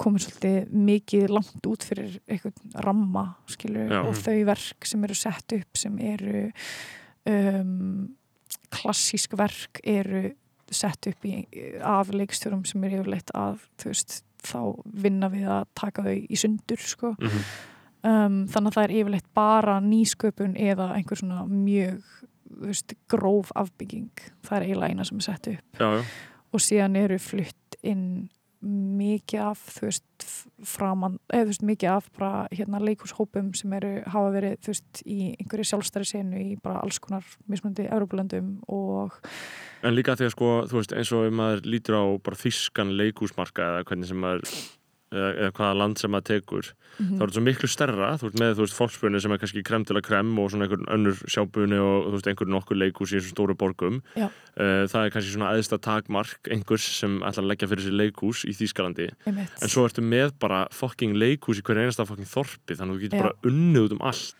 [0.00, 5.54] komið svolítið mikið langt út fyrir eitthvað ramma skilur og þau verk sem eru sett
[5.54, 6.46] upp sem eru
[7.30, 8.08] um,
[8.74, 10.26] klassísk verk eru
[10.74, 11.44] sett upp í,
[11.84, 14.74] af leikstjórum sem er yfirleitt að veist, þá
[15.04, 17.14] vinna við að taka þau í sundur sko.
[17.20, 17.44] Mhm.
[18.02, 22.02] um, þannig að það er yfirleitt bara nýsköpun eða einhver svona mjög
[22.62, 26.04] veist, gróf afbygging það er eiginlega eina sem er sett upp já, já.
[26.54, 28.08] og síðan eru flutt inn
[28.64, 30.26] mikið af þú veist
[30.64, 35.02] framan, eða þú veist mikið af bara hérna leikúshópum sem eru hafa verið þú veist
[35.04, 39.18] í einhverju sjálfstæri senu í bara alls konar mismunandi Európulöndum og
[39.84, 42.94] En líka því að sko, þú veist, eins og ef maður lítur á bara þýskan
[42.96, 44.48] leikúsmarka eða hvernig sem maður
[45.14, 47.16] eða, hvaða land sem maður tekur Mhm.
[47.18, 49.62] þá er þetta svo miklu stærra, þú veist, með þú veist fólkspunni sem er kannski
[49.66, 53.10] krem til að krem og svona einhvern önnur sjábunni og þú veist, einhvern nokkur leikús
[53.10, 53.96] í þessum stóru borgum.
[54.14, 54.28] Já.
[54.56, 58.44] Eh, það er kannski svona aðsta takmark einhvers sem ætlar að leggja fyrir sér leikús
[58.46, 62.94] í Þýskalandi, en svo ertu með bara fucking leikús í hverju einasta fucking þorpi þannig
[62.94, 63.22] að þú getur Já.
[63.26, 64.34] bara unnið út um allt.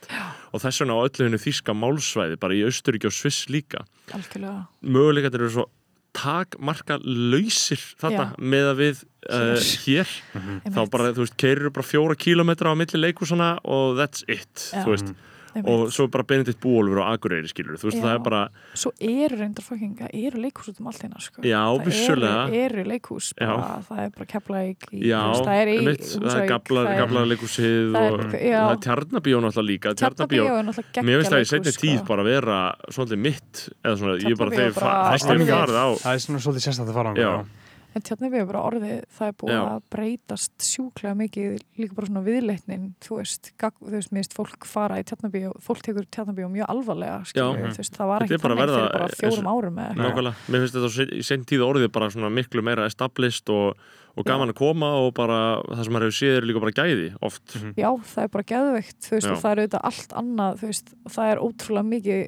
[0.54, 3.82] Og þess vegna á öllu hennu þýska málsvæði bara í Austuríki og Sviss líka.
[4.14, 4.68] Algjörlega.
[4.84, 5.66] Möguleikat eru svo
[6.14, 8.38] takmarka lausir þetta Já.
[8.54, 12.78] með að við uh, hér þá einmitt, bara, þú veist, keirir bara fjóra kílometra á
[12.78, 14.84] milli leikúsana og that's it Já.
[14.84, 15.30] þú veist, einmitt.
[15.62, 18.04] Og svo bara Benedikt Búolfur og Akureyri skilur, þú veist, Já.
[18.04, 18.40] það er bara
[18.74, 21.42] svo eru reyndar fokkinga, eru leikhús út um allt hérna sko.
[21.42, 25.78] já, það vissulega eru, eru leikhús bara, það er bara keflaðik já, það er í
[25.78, 28.60] það er það er- gabla leikúsið það er- og já.
[28.64, 31.82] það er tjarnabíó náttúrulega líka Tjarnabíó er náttúrulega geggja mér finnst það í setni leikhús,
[31.84, 32.06] tíð sko.
[32.08, 32.58] bara vera
[32.90, 37.30] svolítið mitt eða svona, ég bara þegar Það er svona svolítið sérstætt að fara Já.
[37.40, 37.63] á
[37.94, 39.60] en Tjarnabíó er bara orðið, það er búið Já.
[39.62, 44.68] að breytast sjúklega mikið, líka bara svona viðleitnin þú veist, gag, þú veist, minnst fólk
[44.68, 47.74] fara í Tjarnabíó, fólk tekur Tjarnabíó mjög alvarlega, skilur, Já.
[47.74, 50.08] þú veist, það var ekki bara þannig verða fyrir bara fjórum árum eða eitthvað.
[50.08, 53.86] Nákvæmlega, mér finnst þetta á sent tíð orðið bara svona miklu meira established og,
[54.16, 57.06] og gaman að koma og bara það sem maður hefur séð er líka bara gæði
[57.20, 59.32] oft Já, það er bara geðveikt, þú veist, Já.
[59.34, 62.20] og það er auðvitað allt annað, þú veist, það er ótrúlega mikið,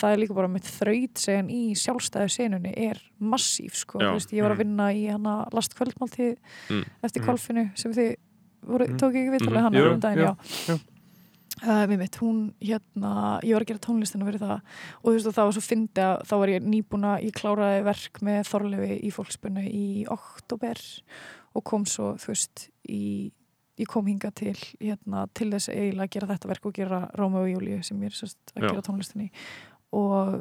[0.00, 4.10] það er líka bara með þraut segjan í sjálfstæðu senunni er massíf, sko, Já.
[4.10, 4.64] þú veist, ég var að Mm.
[4.66, 6.36] vinna í hana last kvöldmáltíð
[6.68, 6.84] Mm.
[7.02, 7.26] eftir Mm.
[7.26, 8.16] kolfinu sem þið
[8.66, 9.62] voru, tók ekki viðtalið Mhm.
[9.64, 10.36] hana um daginn, jú,
[10.68, 10.78] já.
[11.60, 13.10] Við mitt, hún hérna,
[13.44, 16.04] ég var að gera tónlistina fyrir það og þú veist og það var svo fyndi
[16.06, 20.80] að þá var ég nýbúna, ég kláraði verk með Þorlefi í fólkspunni í oktober
[21.58, 23.02] og kom svo, þú veist, í
[23.80, 27.44] ég kom hinga til, hérna, til þess eiginlega að gera þetta verk og gera Rómeo
[27.46, 28.68] og Júliu sem ég er sérst að Já.
[28.68, 29.30] gera tónlistinni
[29.96, 30.40] og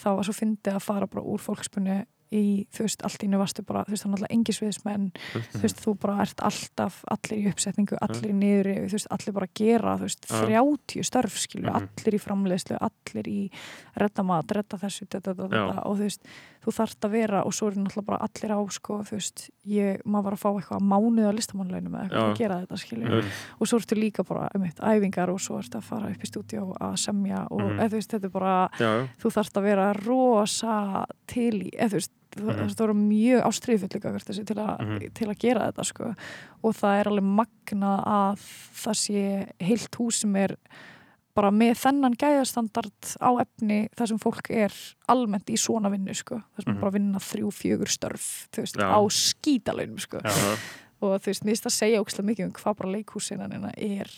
[0.00, 2.00] það var svo fyndi að fara bara úr fólkspunni
[2.32, 5.06] í, þú veist, allt innu varstu bara, þú veist, er náttúrulega engisviðismenn
[5.50, 9.34] þú veist, þú bara ert alltaf allir í uppsetningu, allir í niðri þú veist, allir
[9.40, 10.62] bara gera, þú veist, Já.
[10.62, 11.88] 30 störf skilur, Mhm.
[11.98, 13.50] allir í framleiðslu allir í
[13.96, 16.22] redda mat, redda þessu, þetta, þetta, þetta og þú veist,
[16.60, 20.02] þú þarft að vera og svo er náttúrulega bara allir á sko, þú veist, ég,
[20.04, 22.30] maður var að fá eitthvað mánuð að listamannlaunum eða eitthvað Já.
[22.32, 23.30] að gera þetta skilju Mhm.
[23.60, 26.28] og svo ertu líka bara um eitt æfingar og svo ertu að fara upp í
[26.30, 27.78] stúdíó að semja og Mhm.
[27.80, 31.88] eða, þú veist, þetta er bara já, þú þarft að vera rosa til í, eða
[31.88, 35.12] þú veist þarft að vera mjög ástriðfullega þessu til, a, Mhm.
[35.14, 36.14] til að gera þetta sko
[36.62, 38.36] og það er alveg magna að
[38.74, 40.56] það sé heilt hús sem er
[41.34, 44.72] bara með þennan gæðastandard á efni þar sem fólk er
[45.08, 46.80] almennt í svona vinnu sko, þar sem Mhm.
[46.80, 48.90] bara vinna þrjú, fjögur störf, veist, Já.
[48.90, 50.18] á skítalaunum sko.
[50.24, 50.58] Já.
[51.02, 54.10] og þú veist, mér finnst að segja ókslega mikið um hvað bara leikhúsinanina er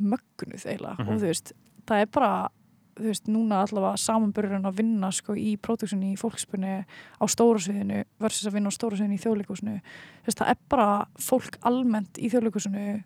[0.00, 1.08] mögnuð eiginlega Mhm.
[1.08, 1.52] og þú veist,
[1.86, 2.48] það er bara
[2.96, 6.84] þú veist, núna allavega samanburðurinn að vinna sko í próduksunni í fólkspunni
[7.20, 10.56] á stóra sviðinu versus að vinna á stóra sviðinu í þjóðleikúsinu þú veist, það er
[10.68, 13.04] bara fólk almennt í þjóðleikúsinu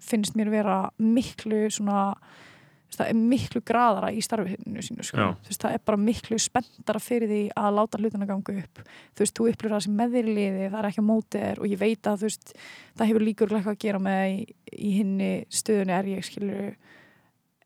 [0.00, 2.14] finnst mér vera miklu svona
[2.98, 5.28] það er miklu graðara í starfinu sínu sko.
[5.46, 8.82] Veist, það er bara miklu spenntara fyrir því að láta hlutina ganga upp.
[9.12, 11.42] Þú veist, þú upplifir það sem með þér í liði það er ekki á móti
[11.42, 12.54] þér og ég veit að þú veist
[12.98, 14.40] það hefur örugglega eitthvað að gera með í,
[14.72, 16.66] í hinni stöðunni er ég skilur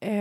[0.01, 0.17] e,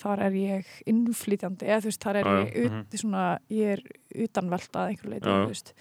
[0.00, 3.84] þar er ég innflytjandi eða þú veist, þar er Já, ég ut, svona, ég er
[4.26, 5.74] utanvelta að einhverju leiti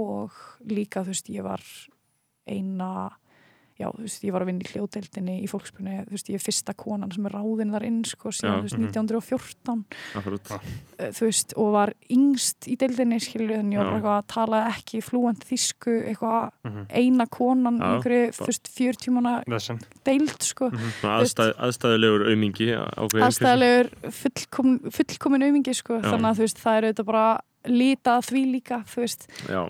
[0.00, 0.36] og
[0.70, 1.64] líka þú veist, ég var
[2.50, 3.10] eina
[3.80, 6.44] já, þú veist, ég var að vinna í hljóðdeildinni í fólkspunni, þú veist, ég er
[6.44, 8.90] fyrsta konan sem er ráðin þar inn, sko, síðan, Já, þú veist, mhm.
[8.92, 9.84] 1914
[10.20, 10.52] Akkurat.
[10.98, 14.60] eh, þú veist, og var yngst í deildinni, skilur, en ég var eitthvað að tala
[14.70, 16.86] ekki flúent þísku, eitthvað Mhm.
[16.90, 19.80] eina konan einhverju, þú veist, 40 manna Þessan.
[20.04, 20.90] deild, sko Mhm.
[21.00, 26.00] Svona Aðstæð, aðstæðulegur aumingi ákveðin aðstæðalegur fullkom, fullkomin aumingi sko.
[26.00, 26.10] Já.
[26.12, 28.78] þannig að þú veist, það er auðvitað bara lítað því líka,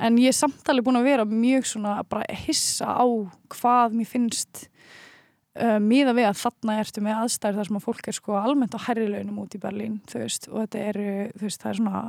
[0.00, 3.04] en ég er samtalið búin að vera mjög svona bara hissa á
[3.50, 4.68] hvað mér finnst
[5.58, 8.76] uh, miða við að þarna ertu með aðstæður þar sem að fólk er sko almennt
[8.78, 11.00] á hærri launum út í Berlín, veist, og þetta er
[11.40, 12.04] veist, er svona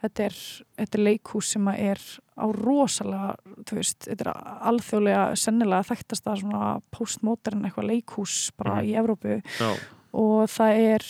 [0.00, 0.36] þetta er,
[0.80, 2.04] þetta er leikhús sem að er
[2.40, 3.34] á rosalega,
[3.72, 4.30] veist þetta er
[4.70, 8.88] alþjóðlega, sennilega þekktasta svona postmodern eitthvað leikhús bara Mhm.
[8.88, 9.42] í Evrópu.
[9.60, 9.70] Já,
[10.12, 11.04] og það er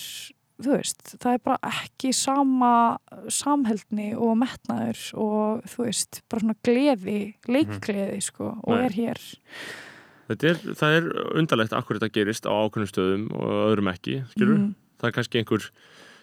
[0.65, 2.73] þú veist, það er bara ekki sama
[3.33, 7.19] samheldni og metnaður og þú veist, bara svona gleði,
[7.49, 8.85] leikgleði sko og Nei.
[8.89, 9.23] er hér
[10.31, 11.09] er, það er
[11.41, 14.75] undarlegt akkur þetta gerist á ákveðnum stöðum og öðrum ekki, skilur Mhm.
[15.01, 15.65] það er kannski einhver,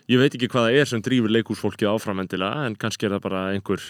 [0.07, 3.25] ég veit ekki hvað það er sem drífur leikúsfólkið áfram endilega en kannski er það
[3.27, 3.81] bara einhver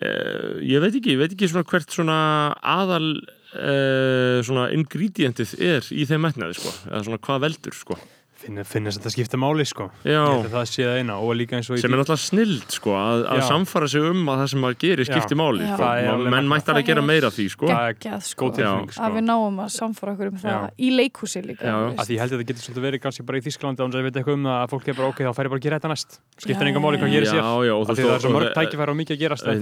[0.00, 2.18] eh, ég veit ekki, ég veit ekki svona hvert svona
[2.62, 3.08] aðal
[3.56, 7.98] eh, svona ingredientið er í þeim metnaði sko, eða svona hvað veldur sko
[8.40, 9.90] Finna, finnast þetta skipta máli sko.
[10.00, 13.24] Að það sé það eina og líka eins og sem er náttúrulega snild sko að,
[13.34, 15.08] að samfara sig um að það sem maður gerir Já.
[15.10, 15.76] skipti máli sko.
[15.80, 17.66] Það menn mættar að Það gera er meira af því sko.
[17.68, 18.40] Það geggjað sko.
[18.40, 20.60] góð tilfinning að við sko náum að samfara okkur um það Já.
[20.80, 23.44] í leikhúsi líka að því ég held að þetta getur svolítið verið kannski bara í
[23.44, 25.44] Þísklandi án að ég veit eitthvað um það að fólk er bara ok, þá fær
[25.44, 26.10] ég bara að gera þetta næst.
[26.40, 27.44] Skiptir enga máli hvað gerir sér.
[27.44, 29.52] Já, og Af þú því það er svo mörg tækifæri og mikið að gerast það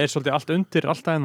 [0.00, 1.20] er svolítið allt undir alltaf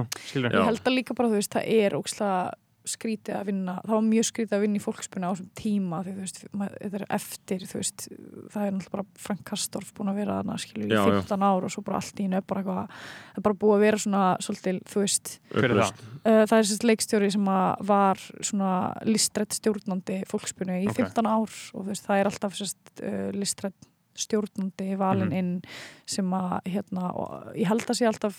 [2.85, 6.11] skrítið að vinna, það var mjög skrítið að vinna í fólkspunni á þessum tíma því
[6.15, 8.05] þú veist, þetta er eftir þú veist,
[8.53, 11.15] það er náttúrulega bara Frank Kastorf búin að vera þarna skilur í Já, já.
[11.25, 13.85] 15 ár og svo bara allt í er bara eitthvað það er bara búið að
[13.85, 16.05] vera svona svolítið, þú veist Hver er það?
[16.25, 18.71] Uh, það er sérst leikstjóri sem að var svona
[19.05, 21.01] listrætt stjórnandi fólkspunni í Ok.
[21.01, 25.37] 15 ár og þú veist, það er alltaf sérst uh, listrætt stjórnandi valin Mhm.
[25.37, 25.61] inn
[26.07, 28.37] sem að hérna, og ég held að sé alltaf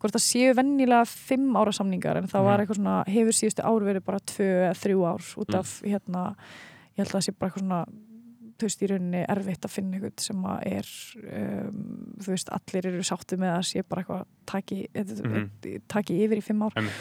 [0.00, 2.66] hvort það séu vennilega fimm ára samningar en það var Mhm.
[2.66, 5.58] eitthvað svona, hefur síðustu ár verið bara tvö eða þrjú ár út Mm.
[5.58, 6.36] af hérna,
[6.96, 7.84] ég held að það sé bara eitthvað svona
[8.60, 10.86] þú veist, í rauninni erfitt að finna eitthvað sem að er
[11.68, 15.80] um, þú veist, allir eru sátti með að sé bara eitthvað taki, Mhm.
[15.88, 16.92] taki yfir í fimm ár Einmitt.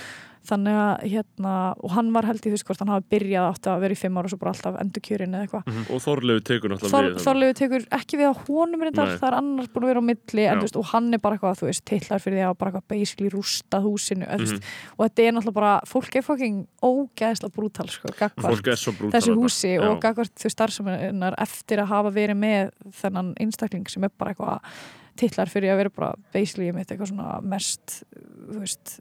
[0.47, 1.53] Þannig að hérna,
[1.83, 3.99] og hann var held í þú veist hvort hann hafi byrjað átti að vera í
[3.99, 7.19] fimm ára og svo bara alltaf endur kjörin eða eitthvað og Þorlegu tekur náttúrulega við.
[7.25, 10.45] Þorlegu tekur ekki við á honum reyndar, það er annars búin að vera á milli
[10.49, 12.87] en, veist, og hann er bara eitthvað, þú veist, titlar fyrir því að bara eitthvað
[12.95, 14.61] basically rústað húsinu mm Mhm.
[14.97, 18.63] og þetta er náttúrulega bara, fólk er fucking ógeðslega brútal, sko, gagvart
[19.13, 19.83] þessu húsi Já.
[19.89, 22.71] og gagvart þau starfsamennar eftir að hafa verið með
[23.01, 24.59] þennan einstakling sem er bara eitthvað
[25.19, 28.03] titlar fyrir að vera bara basically með eitthvað svona mest
[28.49, 28.93] þú veist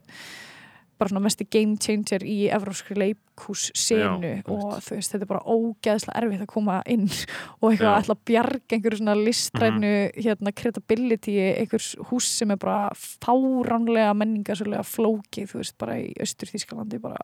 [0.99, 5.29] bara svona mesti game changer í evróskri leikhús senu Já, og þú veist, þetta er
[5.31, 7.05] bara ógeðslega erfitt að koma inn
[7.61, 10.23] og eitthvað að ætla að bjarga einhverju svona listrænu Mhm.
[10.25, 16.51] hérna credibility einhvers hús sem er bara fáránlega menningarsölega flókið, þú veist, bara í austur
[16.51, 17.17] Þískalandi bara,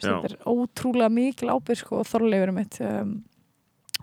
[0.00, 3.12] þú veist, þetta er ótrúlega mikil ábyrg sko, og þorleifur mitt um,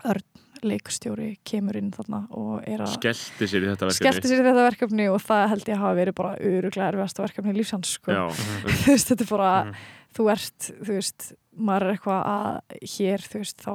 [0.06, 0.22] Örn,
[0.66, 5.08] leikstjóri kemur inn þarna og er að skellti sér í þetta verkefni í þetta verkefni
[5.12, 8.18] og það held ég að hafa verið bara öruglega erfiðasta verkefni í lífsans sko.
[9.08, 9.74] Þetta er bara Mhm.
[10.16, 13.72] þú ert, þú veist maður er eitthvað að hér, þú veist, þá,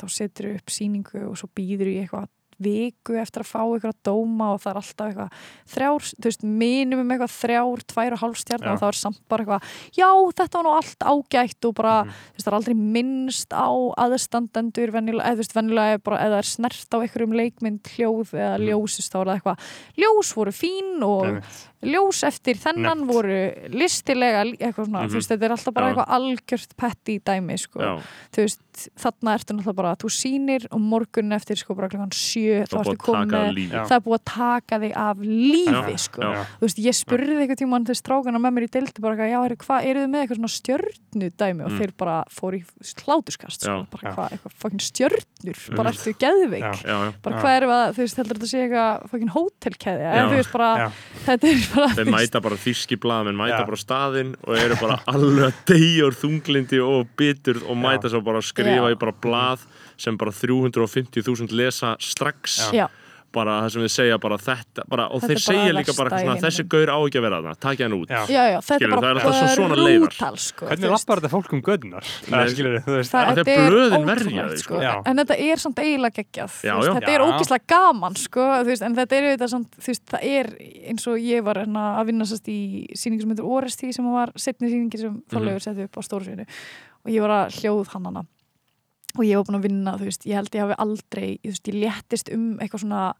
[0.00, 2.28] þá setur upp síningu og svo býður í eitthvað
[2.60, 5.30] viku eftir að fá eitthvað dóma og það er alltaf eitthvað
[5.74, 9.62] þrjár, þú veist, minimum eitthvað þrjár, tvær og hálfstjarn og það er samt bara eitthvað,
[9.96, 12.10] já, þetta var nú allt ágætt og bara, Mhm.
[12.10, 13.68] þú veist, það er aldrei minnst á
[14.04, 18.28] aðstandendur venjulega, eða þú veist, venjulega er bara, eða er snert á einhverjum leikmynd, hljóð
[18.34, 18.66] eða Mhm.
[18.68, 19.58] ljósist, þá er það eitthvað
[19.98, 21.42] ljós voru fín og.
[21.84, 23.12] Ljós eftir þennan Nefnt.
[23.12, 23.38] voru
[23.74, 25.10] listilega, eitthvað svona, Mhm.
[25.10, 25.94] þú veist, þetta er alltaf bara Já.
[25.94, 28.00] eitthvað algjört petti dæmi, sko Já,
[28.32, 28.60] þú veist,
[28.98, 32.84] þarna ertu náttúrulega bara þú sýnir og morgun eftir sko bara klokkan sjö, þá það
[32.84, 36.20] ertu komið það er búið að taka þig af lífi Já, sko.
[36.22, 36.44] já.
[36.58, 39.44] þú veist, ég spurði eitthvað tíma þess strákana með mér í deildi bara, eitthvað, já,
[39.44, 41.78] er, hvað, eru þið með eitthvað svona stjörnu dæmi og Mm.
[41.78, 42.64] þeir bara fór í
[43.04, 43.86] hláturskast sko.
[43.90, 45.94] Bara hvað, eitthvað fucking stjörnur bara Mm.
[45.94, 50.12] ertu geðveik bara hvað erum við að, þú veist, heldur þetta sé eitthvað fucking hótelkeðja,
[50.14, 50.92] en þú veist bara
[51.24, 53.66] þetta er bara, Þeir mæta bara þíski blaðamenn, mæta Já.
[53.68, 58.22] bara staðinn og eru bara alveg að deyja úr þunglindi og bitur og mæta svo
[58.24, 58.94] bara að skrifa Já.
[58.94, 59.64] í bara blað
[60.00, 62.88] sem bara 350.000 lesa strax já,
[63.34, 66.36] bara það sem við segja bara þetta bara, og Þetta þeir segja líka bara svona,
[66.44, 68.20] þessi gaur á ekki að vera þarna takja hann út Já.
[68.30, 70.04] já, já, þetta Skilur, er það bara er svona leiðar.
[70.14, 72.10] brútal, sko, Hvernig lappar þetta fólk um gödunar?
[72.28, 74.78] Þetta er blöðin verja sko.
[74.78, 75.02] sko.
[75.10, 77.26] En þetta er samt eiginlega geggjað þetta er Já.
[77.28, 80.50] ógislega gaman sko, veist, en þetta er auðvitað samt, veist, það er
[80.92, 82.60] eins og ég var hérna, að vinna sérst í
[82.96, 86.46] sýningu sem heitur Oresti sem var setni sýningi sem Þorleifur setti upp á stórsviðinu
[87.04, 88.24] og ég var að hljóð hann hana
[89.18, 91.68] og ég var búin að vinna, þú veist, ég held ég hafi aldrei þú veist,
[91.70, 93.14] ég léttist um eitthvað svona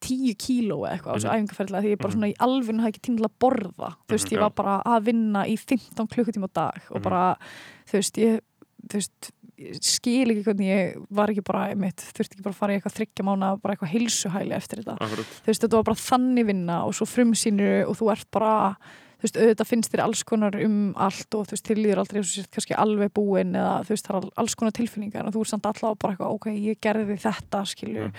[0.00, 1.36] tíu kíló eða eitthvað á þessu Mhm.
[1.38, 4.24] æfingarferðilega því ég bara svona í alvun hafði ekki tíma til að borða þú veist,
[4.28, 4.40] Mhm, ég já.
[4.40, 7.02] var bara að vinna í 15 klukkutíma á dag og Mhm.
[7.02, 7.36] bara,
[7.86, 8.40] þú veist, ég
[8.88, 12.58] þú veist, ég skil ekki hvernig ég var ekki bara, mitt, þurfti ekki bara að
[12.58, 15.26] fara í eitthvað þryggja mánu, bara eitthvað heilsuhæli eftir þetta Akkurat.
[15.26, 18.76] þú veist, þetta var bara þannig vinna og svo frumsýnir og þú ert bara
[19.18, 22.20] þú veist, auðvitað finnst þér alls konar um allt og þú veist, þér líður aldrei
[22.22, 25.42] sért kannski alveg búin eða þú veist, það er al- alls konar tilfinningar og þú
[25.42, 28.12] ert samt alltaf bara eitthvað, ok, ég gerði þetta skilju, Mm.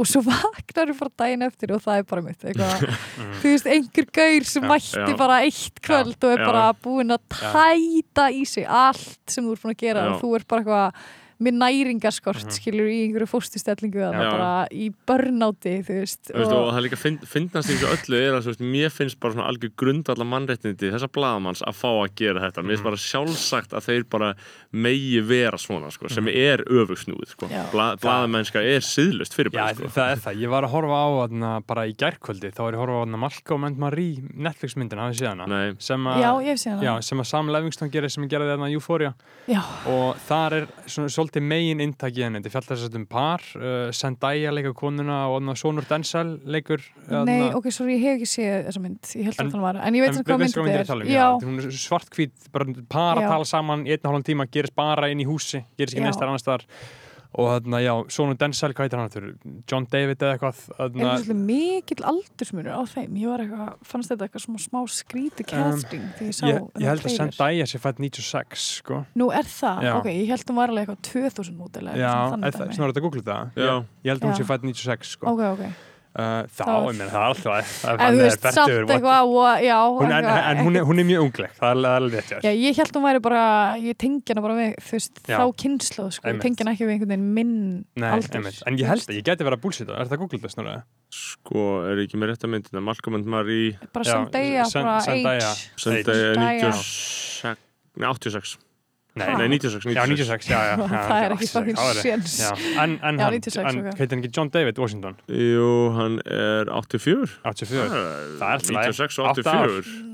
[0.00, 2.86] og svo vaknar þú bara daginn eftir og það er bara mitt eitthvað,
[3.42, 5.16] þú veist, einhver gaur sem mætti já.
[5.20, 9.62] bara eitt kvöld og er bara búin að tæta í sig allt sem þú ert
[9.66, 12.54] búin að gera og þú ert bara eitthvað með næringaskort, Mhm.
[12.56, 16.96] skilur, í einhverju fóstustellingu eða bara í börnáti, þú veist, Þú veist, og það líka
[16.98, 20.90] finn- finnast í þessu öllu er að veist, mér finnst bara svona algjör grundalla mannréttindi
[20.92, 24.34] þessa blaðamanns að fá að gera þetta mér finnst bara sjálfsagt að þeir bara
[24.72, 27.48] megi vera svona, sko, sem er öfugsnúið, sko.
[27.72, 30.40] Bla, blaðamennska er síðlust fyrir Já, bara, sko það er það.
[30.40, 33.02] Ég var að horfa á þarna, bara í gærkvöldi, þá var ég að horfa á
[33.04, 35.46] þarna Malcolm and Marie Netflix myndina, hafið séð hana?
[35.46, 36.82] Nei, Sem að, Já, ég hef séð hana.
[36.82, 39.14] Já, sem að Sam Levinson gerir sem gerði þarna Euphoria
[39.48, 43.06] Já, og þar er svona, svolítið megin inntak í henni, þetta fjallar þess að um
[43.10, 48.16] par uh, Zendaya leikur konuna og Sonur Denzel leikur nei, þarna- ok, sorry, ég hef
[48.20, 50.56] ekki séð þessa mynd, ég held En- að það var, en ég veit hvað mynd
[50.56, 51.08] er þetta tala um?
[51.08, 51.12] er.
[51.12, 51.26] Já.
[51.26, 54.74] Já, Hún er svartkvít, bara par að tala saman í einn og hálfum tíma, gerist
[54.78, 56.64] bara inn í húsi, gerist ekki neistar annars þar
[57.34, 59.26] og þarna, já, Sonur Denzel, hvað heitir hann aftur?
[59.70, 63.72] John David eða eitthvað er þarna, það svolítið mikill aldursmunur á þeim, ég var eitthvað,
[63.90, 67.16] fannst þetta eitthvað smá, smá skríti casting þegar ég sá Um, ég, ég held að.
[67.16, 69.00] Zendaya sé fætt 96 sko.
[69.18, 69.92] Nú er það, Já.
[69.98, 72.56] ok, ég held hún var alveg eitthvað 2000 mótil eða Já, svona er
[72.92, 73.74] þetta að googla það Já.
[73.74, 75.32] ég, held að hún sé fætt 96 sko.
[75.32, 75.64] Ok, ok,
[76.16, 78.50] uh, þá, ég meina, það er alltaf það er en þú þannig veist, er
[78.96, 81.88] eitthvað, og- já, hún, en, eitthvað- en hún, er, hún er mjög ungleg það er
[81.92, 82.46] alveg þér.
[82.62, 83.42] ég held hún væri bara,
[83.82, 85.36] ég tengi hana bara við, þú veist, Já.
[85.38, 87.54] þá kynnslóð, sko, ég tengi hana ekki við einhvern veginn minn
[87.96, 88.36] Nei, aldur.
[88.40, 88.62] einmitt.
[88.66, 90.76] en ég held að ég geti verið að búlsita er þetta að googla það snurra?
[91.16, 94.70] sko, er ekki með rétt að myndina Malcolm and Marie Bara Zen- bara age.
[94.72, 96.72] Sendaya Zendaya.
[96.72, 97.56] 96
[97.96, 98.56] Nei, 86
[99.16, 102.34] Nei, Nei, 96 Já, 96, já, já, já Það er ekki 86, fucking séns.
[102.76, 103.94] En, en Já, hann, 96, en ok.
[104.00, 105.16] heitir hann ekki John David Washington?
[105.32, 109.72] Jú, hann er 84 84 Það er alltaf 96 og Átta ár.
[109.78, 110.04] 84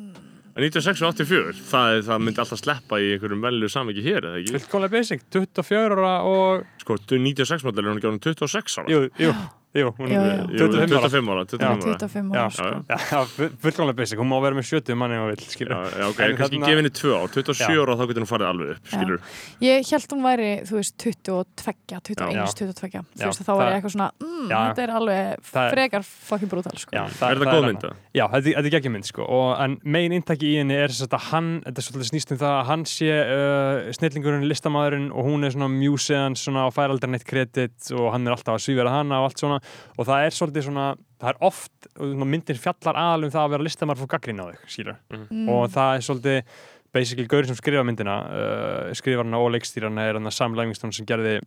[0.53, 4.41] 96 og 84 það, er- það myndi alltaf sleppa í einhverjum velju samviki hér, eða
[4.43, 4.53] ekki?
[4.59, 8.91] Fullkomlega basic, 24 ára og Sko, 96 modell er hann ekki ánum 26 ára.
[8.93, 9.33] Jú, jú,
[9.73, 10.69] jú, hún er jú.
[10.69, 12.65] 25 ára 25 ára, 25 ára 25 Já, ára, sko.
[12.65, 12.83] já.
[12.93, 16.05] Já, já, full- fullkomlega basic, hún má vera með 70 manni og vill, skilur já,
[16.11, 17.81] ok, En kannski gefa henni 2 ár 27 Já.
[17.83, 19.21] ára þá getur hún farið alveg upp, skilur
[19.65, 22.45] Ég held hún væri, þú veist, 22, 21, Já.
[22.53, 24.59] 22 Þú veist, þá var það- ég eitthvað svona mm, Já.
[24.73, 27.93] Þetta er alveg Það frekar fucking brútal, sko Já, Er það góð mynda?
[28.13, 31.09] Já, þetta, þetta er geggjum mynd sko og, en megin inntaki í henni er þess
[31.09, 35.25] að hann þetta er svolítið snýst um það að hann sé uh, snillingurinn, listamæðurinn og
[35.25, 38.65] hún er svona mjúsiðan svona og fær aldrei neitt kredit og hann er alltaf að
[38.67, 39.61] svífera hana og allt svona
[39.99, 40.87] og það er svolítið svona,
[41.23, 44.61] það er oft myndin fjallar aðal um það að vera listamæður fór gaggrín á þig,
[44.77, 45.49] skilur mm.
[45.49, 46.55] og það er svolítið
[46.93, 51.07] basically gaurinn sem skrifa myndina uh, skrifar hana og leikstýrana er hann Sam Livingston sem
[51.09, 51.39] gerði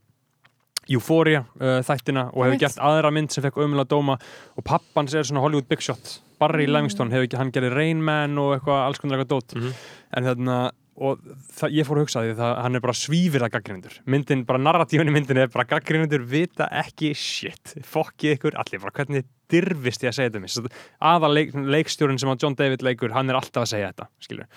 [0.90, 4.20] Euphoria uh, þættina og hefur gert aðra mynd sem fekk umlega dóma
[4.54, 6.74] og pappans er svona Hollywood Big Shot Barry Mm.
[6.76, 9.72] Livingston hefur ekki, hann gerði Rain Man og eitthvað alls konar eitthvað dót Mhm.
[10.18, 10.58] en þarna
[10.96, 11.20] og
[11.58, 14.62] það, ég fór að hugsa því það hann er bara svífir að gaggrindur myndin, bara
[14.64, 20.06] narratífin í myndin er bara gaggrindur vita ekki shit, fokkið ykkur allir, bara hvernig dirfist
[20.06, 20.80] ég að segja þetta mér?
[21.12, 24.48] Aða leik, leikstjórun sem að John David leikur, hann er alltaf að segja þetta skilur,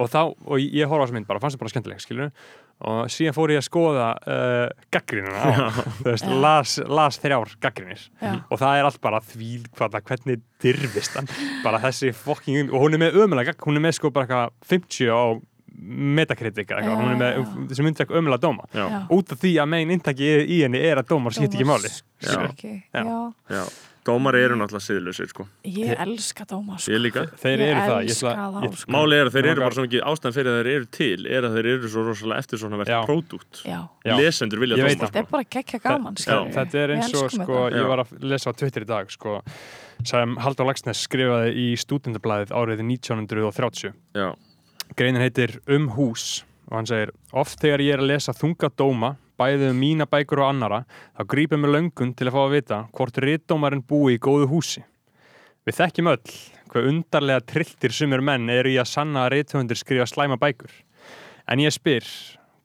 [0.00, 2.32] og þá, og ég horfa á þessu mynd bara, fannst það bara skemmtileg, skilur
[2.82, 5.70] og síðan fór ég að skoða uh, gaggrínuna á,
[6.00, 8.32] þú veist, las, las þrjár gaggrinir Já.
[8.48, 11.30] og það er allt bara þvíl hvað það, hvernig dirfist hann?
[11.62, 15.14] Bara þessi fokking, og hún er með ömulega hún er með sko bara eitthvað 50
[15.14, 15.22] á
[15.78, 18.84] metakritik eða eitthvað, Já, hún er með þessi myndi ekki ömulega dóma Já,
[19.16, 21.90] út af því að megin inntaki í, henni er að dómar skipt ekki máli.
[22.26, 23.64] Dómar Já.
[24.02, 25.44] Dómar eru náttúrulega siðlausir, sko.
[25.62, 26.90] Ég elska dóma sko.
[26.90, 27.22] Ég líka.
[27.38, 28.90] þeir Ég eru það ég elska ætla- þá, ég- sko.
[28.90, 31.42] Máli er að þeir eru bara svo mikið ástæðan fyrir að þeir eru til er
[31.46, 33.60] að þeir eru svo rosalega eftir svona verðt pródúkt.
[34.18, 37.70] Lesendur vilja Ég veit dóma, Þetta er bara gekkja gaman þetta er eins og sko,
[37.70, 39.40] ég var að lesa á Twitter í dag sko,
[40.02, 44.34] sem Haldur Lagsnes skrifaði í stúdendablaðið árið 1930 Já,
[44.96, 49.14] greinin heitir Um hús og hann segir oft þegar ég er að lesa þunga dóma
[49.40, 50.82] bæði um mína bækur og annara
[51.16, 54.84] þá grípum mig löngun til að fá að vita hvort rittdómarinn búi í góðu húsi
[55.62, 56.32] Við þekkjum öll
[56.72, 60.72] hvað undarlega trilltir sumir menn eru í að sanna að rithöfundir skrifa slæma bækur
[61.50, 62.06] en ég spyr,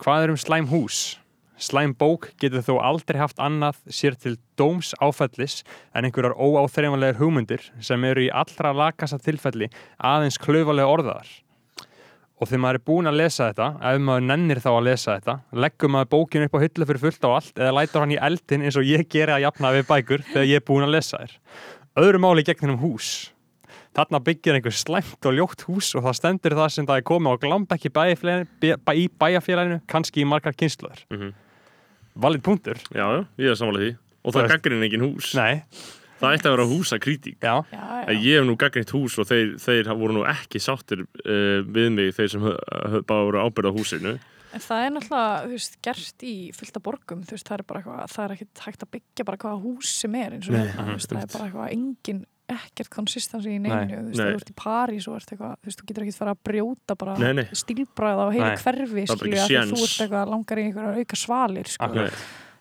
[0.02, 1.18] hvað er um slæm hús?
[1.58, 5.64] Slæm bók getur þó aldrei haft annað sér til dóms áfællis
[5.98, 11.32] en einhverjar óáþreifanlegar hugmyndir sem eru í allra lakasta tilfelli aðeins klöfalega orðaðar.
[12.38, 15.34] Og þegar maður er búinn að lesa þetta, ef maður nennir þá að lesa þetta,
[15.58, 18.62] leggur maður bókinu upp á hyllu fyrir fullt á allt eða lætur hann í eldin
[18.68, 21.34] eins og ég geri að jafna við bækur þegar ég er búinn að lesa þér.
[21.98, 23.10] Öðru máli gegn þennum hús.
[23.98, 27.34] Þarna byggir einhver slæmt og ljótt hús og það stendur það sem það er komið
[27.34, 31.02] á glambekki í bæjarfélaginu, kannski í margar kynsluðar.
[31.10, 31.34] Mhm.
[32.18, 32.78] Valið punktur?
[32.94, 33.98] já, já, ég er samanlega því.
[34.26, 35.34] Og Þú það veist- gaggrinn engin hús.
[35.34, 35.64] Nei.
[36.22, 37.58] Það ætti að vera.
[38.08, 41.92] En Ég hef nú gaggrind hús og þeir, þeir voru nú ekki sáttir uh, við
[41.94, 44.16] mig, þeir sem bara voru ábyrð á húsinu.
[44.56, 47.82] En það er náttúrulega, þú veist, gert í fullta borgum, þú veist, það er bara
[47.82, 50.62] eitthvað, það er ekkert hægt að byggja bara hvaða hús sem er eins og Nei,
[50.64, 53.92] hérna, þú veist, það er bara eitthvað engin, ekkert konsistansi í neinu, Nei.
[53.92, 56.34] þú veist, þú ert í París og ert eitthvað, þú veist, þú getur ekkert fara
[56.38, 60.68] að brjóta bara stílbræða á heilu hverfi, Það er að þú ert eitthvað langar í
[60.70, 62.08] einhverjar auka svalir, sko.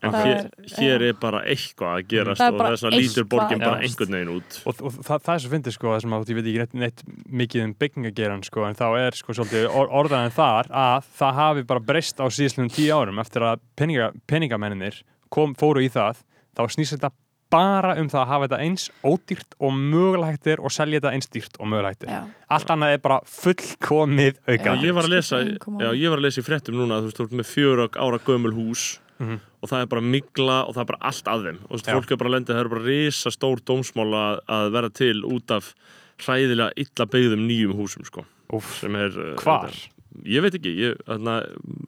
[0.04, 3.24] En Það hér, er- hér er bara eitthvað að gerast er og þess að lítur
[3.32, 4.58] borgin bara einhvern veginn út.
[4.68, 7.04] Og, og það, það er svo fyndið sko, sem að ég veit ekki neitt, neitt
[7.42, 11.38] mikið um byggingageran sko, en þá er sko svolítið or, orðan en þar að það
[11.40, 15.00] hafi bara breyst á síðastlunum tíu árum eftir að peninga, peningamenninir
[15.32, 16.20] kom, fóru í það,
[16.56, 17.10] þá snýst þetta
[17.50, 21.28] bara um það að hafa þetta eins ódýrt og mögulegt er og selja þetta eins
[21.30, 22.02] dýrt og mögulegt.
[22.10, 24.74] Já, Allt annað er bara fullkomið auka.
[24.82, 27.20] Ég var að lesa, já, ég var að lesa í fréttum núna að þú veist,
[27.20, 28.84] þú ert með fjör ára gömul hús
[29.18, 29.40] Mhm.
[29.62, 31.86] og það er bara migla og það er bara allt að þeim og þú veist,
[31.86, 31.94] Já.
[31.96, 35.50] fólk er bara lenda, það er bara risa stór dómsmál að, að vera til út
[35.56, 35.74] af
[36.20, 39.72] hræðilega illa beigðum nýjum húsum sko, Úf, sem er uh, hvar?
[40.24, 41.38] Ég veit ekki, ég, þarna,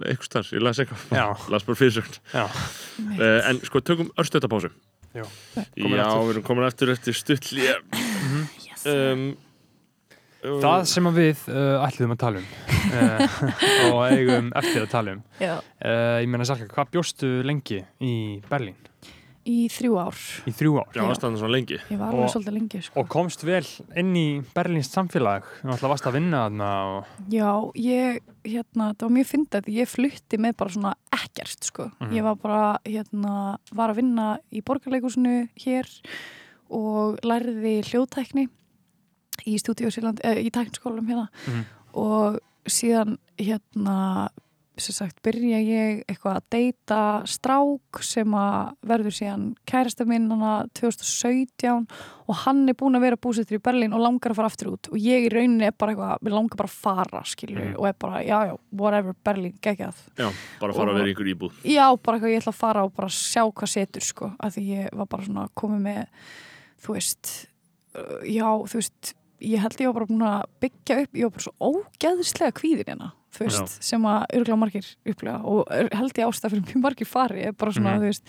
[0.05, 1.27] eitthvað starf, ég las eitthvað, Já.
[1.53, 2.47] las bara fyrirsögn Já.
[2.49, 4.73] uh, en sko, tökum örstöðapásu
[5.17, 5.25] Já.
[5.25, 6.25] Já, aftur.
[6.29, 8.85] við erum komin eftir eftir stuttlí yes.
[8.89, 9.31] um,
[10.43, 12.51] Það sem við uh, ætluðum að tala um
[12.99, 13.39] uh,
[13.91, 18.13] og eigum eftir að tala um Já, uh, Ég meina Salka, hvað bjóstu lengi í
[18.51, 18.77] Berlín?
[19.49, 20.17] í þrjú ár.
[20.45, 23.01] Í þrjú ár Já, aðstæðan svona lengi Ég var alveg Og- svolítið lengi, sko.
[23.01, 23.63] og komst vel
[23.97, 27.15] inn í Berlíns samfélag Þú ætla varst að vinna þarna og...
[27.33, 27.49] Já,
[27.81, 31.87] ég, hérna, það var mjög fyndið að ég flutti með bara svona ekkert, sko.
[31.97, 32.13] Mhm.
[32.19, 33.33] Ég var bara, hérna,
[33.73, 35.35] var að vinna í borgarleikusinu
[35.65, 35.89] hér
[36.69, 38.47] og lærði hljóðtækni
[39.47, 39.89] í stúdíu
[40.25, 41.65] eh, í tækniskólanum hérna Mhm.
[41.95, 42.39] og
[42.69, 44.29] síðan, hérna,
[44.79, 50.69] sem sagt, byrja ég eitthvað að deyta strák sem að verður síðan kærasta minn hana
[50.75, 51.89] 2017
[52.29, 54.89] og hann er búin að vera búsettur í Berlín og langar að fara aftur út
[54.93, 57.75] og ég í rauninni er bara eitthvað, mér langar bara að fara skilju Mhm.
[57.79, 61.35] og er bara, já já, whatever, Berlín, geggjað Já, bara fara Og- að vera ykkur
[61.35, 64.55] íbúð já, bara eitthvað, ég ætla að fara og bara sjá hvað setur sko, af
[64.55, 66.07] því ég var bara svona komið með,
[66.83, 67.47] þú veist
[67.97, 71.31] uh, já, þú veist ég held ég var bara búin að byggja upp ég var
[71.31, 76.27] bara svo ógeðslega kvíðin hérna þú veist, sem að örgulega margir upplega og held ég
[76.27, 78.01] ástæð fyrir mjög margir fari er bara svona, Mhm.
[78.01, 78.23] þú veist,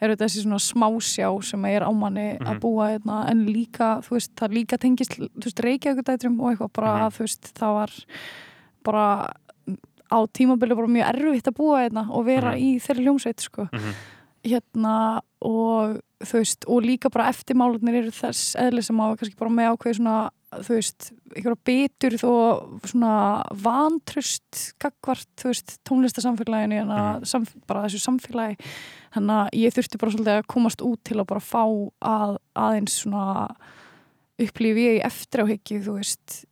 [0.00, 2.60] er þetta þessi svona smásjá sem er á manni að Mhm.
[2.60, 6.98] búa hérna, en líka, þú veist, það líka tengist, þú veist, reykjaugudætrum og eitthvað bara,
[6.98, 7.12] Mhm.
[7.14, 7.90] þú veist, það var
[8.82, 9.32] bara
[10.10, 12.58] á tímabili bara mjög erfitt að búa hérna og vera Mhm.
[12.60, 13.68] í þeirri hljómsveit sko.
[13.72, 13.92] Mhm.
[14.46, 19.50] hérna og þú veist, og líka bara eftirmálarnir eru þess eðli sem að kannski bara
[19.50, 20.30] með ákveð svona,
[20.64, 22.30] þú veist, einhverja bitur þó
[22.86, 23.12] svona
[23.52, 27.26] vantrust gagvart, þú veist, tónlistasamfélaginu en að Mhm.
[27.26, 28.56] samf bara þessu samfélagi
[29.16, 31.64] þannig að ég þurfti bara svolítið að komast út til að bara fá
[32.02, 33.48] að, aðeins svona
[34.38, 36.44] upplifi ég í eftiráhyggju, þú veist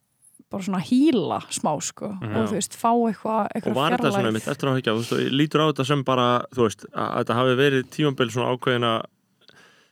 [0.51, 2.37] bara svona híla smá sko Mhm.
[2.37, 5.33] og þú veist, fá eitthvað og eitthvað var þetta svona mitt eftir hafa þú veist,
[5.33, 8.93] lítur á þetta sem bara þú veist, að þetta hafi verið tímambil svona ákveðina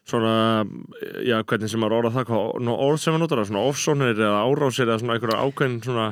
[0.09, 0.35] svona,
[1.23, 4.89] já, hvernig sem maður orða það hvað, orð sem maður notar svona ofsónir eða árásir
[4.89, 6.07] eða svona einhverja ákveðin svona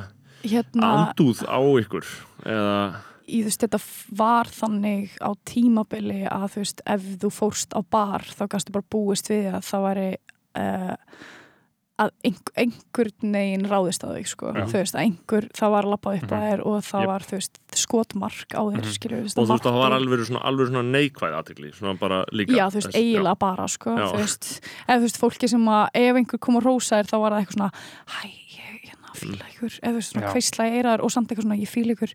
[0.47, 2.07] hérna, andúð á ykkur
[2.45, 2.77] eða,
[3.25, 3.81] í, þú veist, þetta
[4.21, 8.91] var þannig á tímabili að þú veist, ef þú fórst á bar þá gæstu bara
[8.95, 10.09] búist við að það væri
[10.61, 10.95] uh,
[12.01, 14.63] að einhver, einhvern veginn ráðist á þig sko, Já.
[14.65, 16.47] þú veist, að einhver það var lappað upp að Mhm.
[16.51, 17.09] þér og það Jep.
[17.11, 18.93] var, þú veist, skotmark á þér, Mhm.
[18.95, 22.55] skilur, og þú veist, það var alveg svona, alveg svona neikvæð aðtekli, svona bara líka
[22.57, 24.05] Já, þú veist, Þess- eiginlega bara, sko, Já.
[24.11, 27.17] þú veist, eða þú veist, fólki sem að, ef einhver kom að rósa þér, þá
[27.21, 27.71] var það eitthvað svona,
[28.07, 30.33] hæ, ég, hérna, fíla ykkur, eða þú veist, svona Já.
[30.33, 32.13] kveisla í eiraður og samt eitthvað svona, ég fíla ykkur,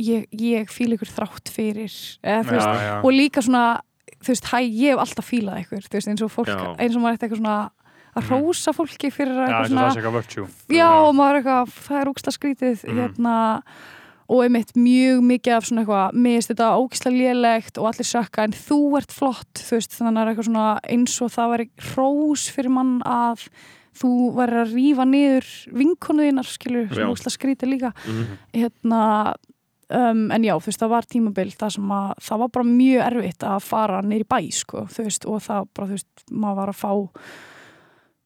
[0.00, 1.92] ég, ég fíla ykkur þrátt fyrir,
[2.22, 2.98] eða þú veist, Já, já.
[3.02, 3.80] og líka svona,
[4.22, 6.76] þú veist, hæ, ég hef alltaf fílað ykkur, þú veist, eins og fólk, Já.
[6.78, 7.70] eins og maður eitthvað svona,
[8.18, 8.42] að Mhm.
[8.42, 9.94] rósa fólki fyrir eitthvað svona,
[10.68, 12.98] já, og maður eitthvað, það er úksla skrítið, Mhm.
[12.98, 13.62] hérna,
[14.28, 18.44] og einmitt mjög mikið af svona eitthvað mér finnst þetta ógislega lélegt og allir sökka
[18.44, 21.52] en þú ert flott, þú veist þannig að það er eitthvað svona eins og það
[21.54, 23.48] væri hrós fyrir mann að
[23.98, 28.38] þú væri að rífa niður vinkonu þínar skilur, sem ógislega skrítið líka Mhm.
[28.54, 29.34] hérna
[29.90, 33.06] um, en já, þú veist, það var tímabil það sem að, það var bara mjög
[33.08, 36.68] erfitt að fara neyri bæ, sko, þú veist og það bara, þú veist, maður var
[36.68, 37.08] að fá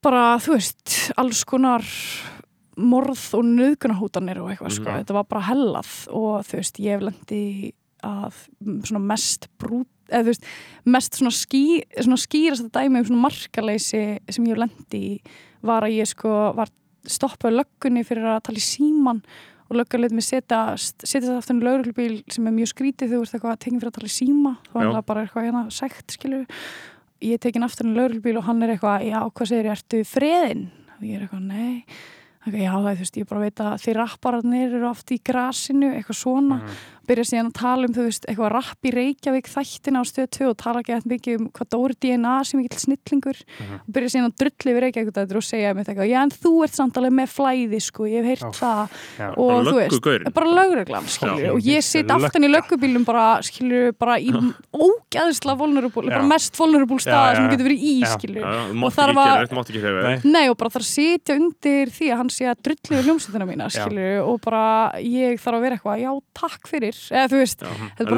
[0.02, 1.84] bara, þú veist alls konar
[2.82, 5.02] morð og nöðgunahútanir og eitthvað, sko, Mhm.
[5.04, 7.72] þetta var bara hellað og þú veist, ég hef lendi
[8.02, 8.32] að
[8.88, 10.44] svona mest brút eða þú veist,
[10.86, 15.20] mest svona, ský, svona skýrast þetta dæmi um svona markaleysi sem ég hef lendi
[15.62, 16.68] var að ég sko var
[17.06, 19.22] stoppaði löggunni fyrir að tala í síman
[19.70, 23.32] og löggan leitt mig setja þetta aftur í lauruglubíl sem er mjög skrítið þú ert
[23.32, 24.56] eitthvað tekinn fyrir að tala í síma.
[24.72, 26.46] Þá er það bara eitthvað hérna sekt skilur
[27.22, 30.02] ég er tekinn aftur í lauruglubíl og hann er eitthvað já, hvað segir ég, ertu
[30.08, 30.64] freðin?
[30.98, 31.84] og ég er eitthvað, nei
[32.42, 35.18] Ok, já, það er þú veist, ég bara veit að því rappararnir eru oft í
[35.22, 36.72] grasinu, eitthvað svona Mhm.
[37.08, 40.48] Byrja síðan að tala um, þú veist, eitthvað rapp í Reykjavík þættina á stöð 2
[40.52, 43.74] og tala ekki eitthvað mikið um hvað Dóri DNA sem mikill snillingur Mhm.
[43.82, 46.52] og byrja síðan að drulli við Reykjavík þetta og segja mér eitthvað, já en þú
[46.64, 48.60] ert samt alveg með flæði sko, ég hef heyrt Já.
[48.62, 48.88] það
[49.18, 49.28] Já.
[49.36, 49.96] og þú veist,
[50.34, 50.46] bara
[51.42, 51.50] Já.
[51.52, 54.30] og ég sitt aftan í löggubílum bara, skilur, bara í
[54.72, 58.12] ógæðislega vulnerable, bara mest vulnerable Já, stað já, sem getur verið í, þú
[58.82, 58.92] Og
[59.42, 60.02] ekki ekki hefur
[60.32, 60.48] Nei.
[60.52, 62.98] Og bara þarf að sitja undir því að hann sé að drulli
[66.92, 67.64] að fyrir eða þú veist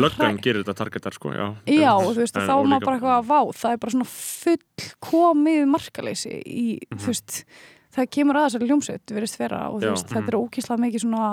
[0.04, 3.40] löggan gerir þetta targetar sko, já Já þú veist þá maður bara eitthvað að vá
[3.62, 6.98] það er bara svona full komið markaleysi í Mhm.
[7.00, 7.44] þú veist
[7.94, 11.26] það kemur að þessari hljómsveit verðist vera og þú veist þetta er ókíslega mikið svona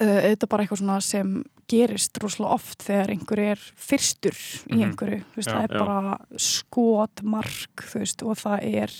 [0.00, 1.36] uh, þetta er bara eitthvað svona sem
[1.70, 4.36] gerist rosalega oft þegar einhver er fyrstur
[4.70, 4.82] í Mhm.
[4.90, 5.78] einhverju þú veist Já, það er já.
[5.86, 8.92] bara skotmark veist og það er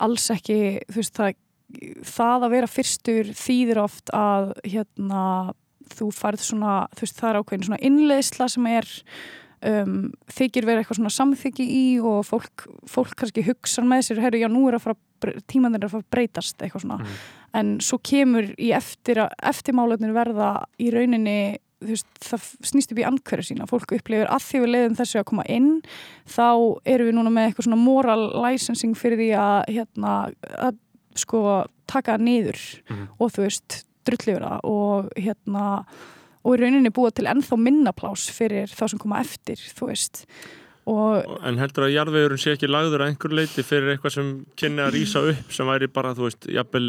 [0.00, 0.58] alls ekki
[0.94, 1.34] veist það,
[2.04, 5.52] það að vera fyrstur þýðir oft að hérna
[5.96, 8.88] þú færð svona, þú veist það er ákveðin svona innleðsla sem er
[9.68, 14.38] um, þykir vera eitthvað svona samþyggi í og fólk, fólk kannski hugsa með sér, herru,
[14.44, 14.96] já nú er að fara
[15.50, 17.16] tímanir að fara breytast eitthvað svona Mhm.
[17.58, 23.46] en svo kemur í eftir eftirmálaðnir verða í rauninni veist, það snýst upp í andhverju
[23.46, 25.82] sína fólk upplifir að því við leiðum þessu að koma inn
[26.26, 30.76] þá erum við núna með eitthvað svona moral licensing fyrir því að hérna, að
[31.18, 32.58] sko taka niður
[32.90, 33.08] Mhm.
[33.18, 35.66] og þú veist, drulli yfir það og hérna
[36.44, 40.24] og í rauninni búa til ennþá minna plás fyrir þá sem koma eftir, þú veist
[40.88, 44.84] og En heldur að jarðvegurinn sé ekki lagður að einhver leiti fyrir eitthvað sem kynni
[44.84, 46.86] að rýsa upp sem væri bara, þú veist, jafnvel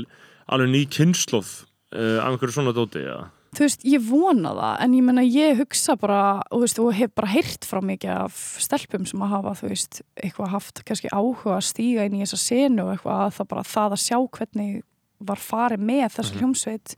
[0.50, 1.52] alveg ný kynnslóð
[1.98, 3.28] uh, af einhverju svona dóti, eða?
[3.56, 6.98] þú veist, ég vona það en ég menna ég hugsa bara og, þú veist, og
[7.00, 11.12] hef bara heyrt frá mikið af stelpum sem að hafa, þú veist, eitthvað haft kannski
[11.14, 14.18] áhuga að stíga inn í þessa senu og eitthvað að það bara það að sjá
[14.38, 14.76] hvernig
[15.20, 16.40] var farið með þessu Mhm.
[16.42, 16.96] hljómsveit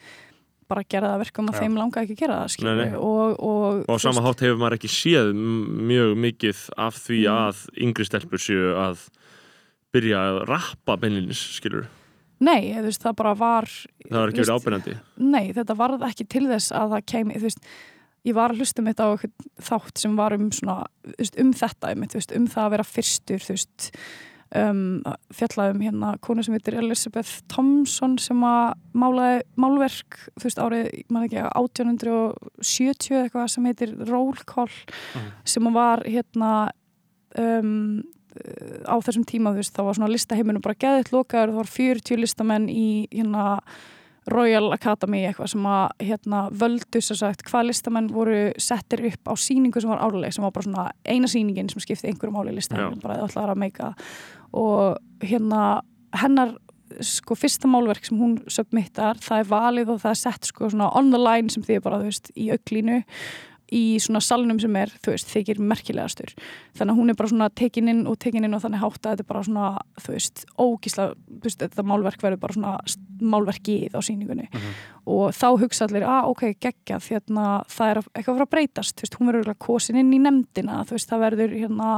[0.72, 1.60] bara gera það verkum að Já.
[1.62, 2.96] þeim langa ekki að gera það Nei, nei.
[2.96, 6.96] og, og, Og á þú sama veist, hátt hefur maður ekki séð mjög mikið af
[6.96, 7.34] því Mm.
[7.36, 7.56] að
[7.88, 9.10] yngri stelpur séu að
[9.94, 11.88] byrja að rappa beinlinis, skilur.
[12.40, 15.00] nei, þú veist, það bara var Það var ekki verið ábyrjandi.
[15.18, 17.60] Nei, þetta varð ekki til þess að það kemi, þú veist,
[18.26, 19.32] ég var að hlusta mitt á eitthvað
[19.62, 22.84] þátt sem var um svona, þú veist, um þetta, þú veist, um það að vera
[22.84, 23.92] fyrstur, þú veist,
[24.56, 25.02] um,
[25.34, 30.90] fjallaði um hérna konu sem heitir Elizabeth Thompson sem að málaði málverk, þú veist, árið,
[31.10, 34.70] man ekki, 1870 eða eitthvað sem heitir Roll Call,
[35.16, 35.32] Mhm.
[35.46, 36.70] sem var hérna
[37.38, 38.04] um,
[38.88, 42.18] á þessum tíma, þú veist, þá var svona listaheiminum bara geðið lokaður, það var 40
[42.22, 43.60] listamenn í hérna
[44.30, 49.34] Royal Academy eitthvað sem að hérna völdu sér sagt hvað listamenn voru settir upp á
[49.34, 53.02] síningu sem var árleg sem var bara svona eina síningin sem skipti einhverjum máli listamenn
[53.02, 53.94] bara eða ætlaði að meika
[54.52, 55.64] og hérna
[56.22, 56.54] hennar
[57.00, 60.90] sko fyrsta málverk sem hún submittar, það er valið og það er sett sko svona
[60.98, 63.02] on the line sem því bara, þú veist, í auklínu
[63.72, 66.34] í svona salnum sem er, þú veist, þykir merkilegastur.
[66.78, 69.14] Þannig að hún er bara svona tekin inn og tekin inn og þannig hátt að
[69.14, 69.70] þetta er bara svona,
[70.04, 72.76] þú veist, ógísla, þú veist, þetta málverk verður bara svona
[73.32, 74.50] málverkið á sýningunni.
[75.08, 77.34] Og þá hugsa allir, að ok, geggja því að
[77.72, 80.22] það er eitthvað að fara að breytast, þú veist, hún verður örugglega kosin inn í
[80.22, 81.92] nefndina, þú veist, það verður hérna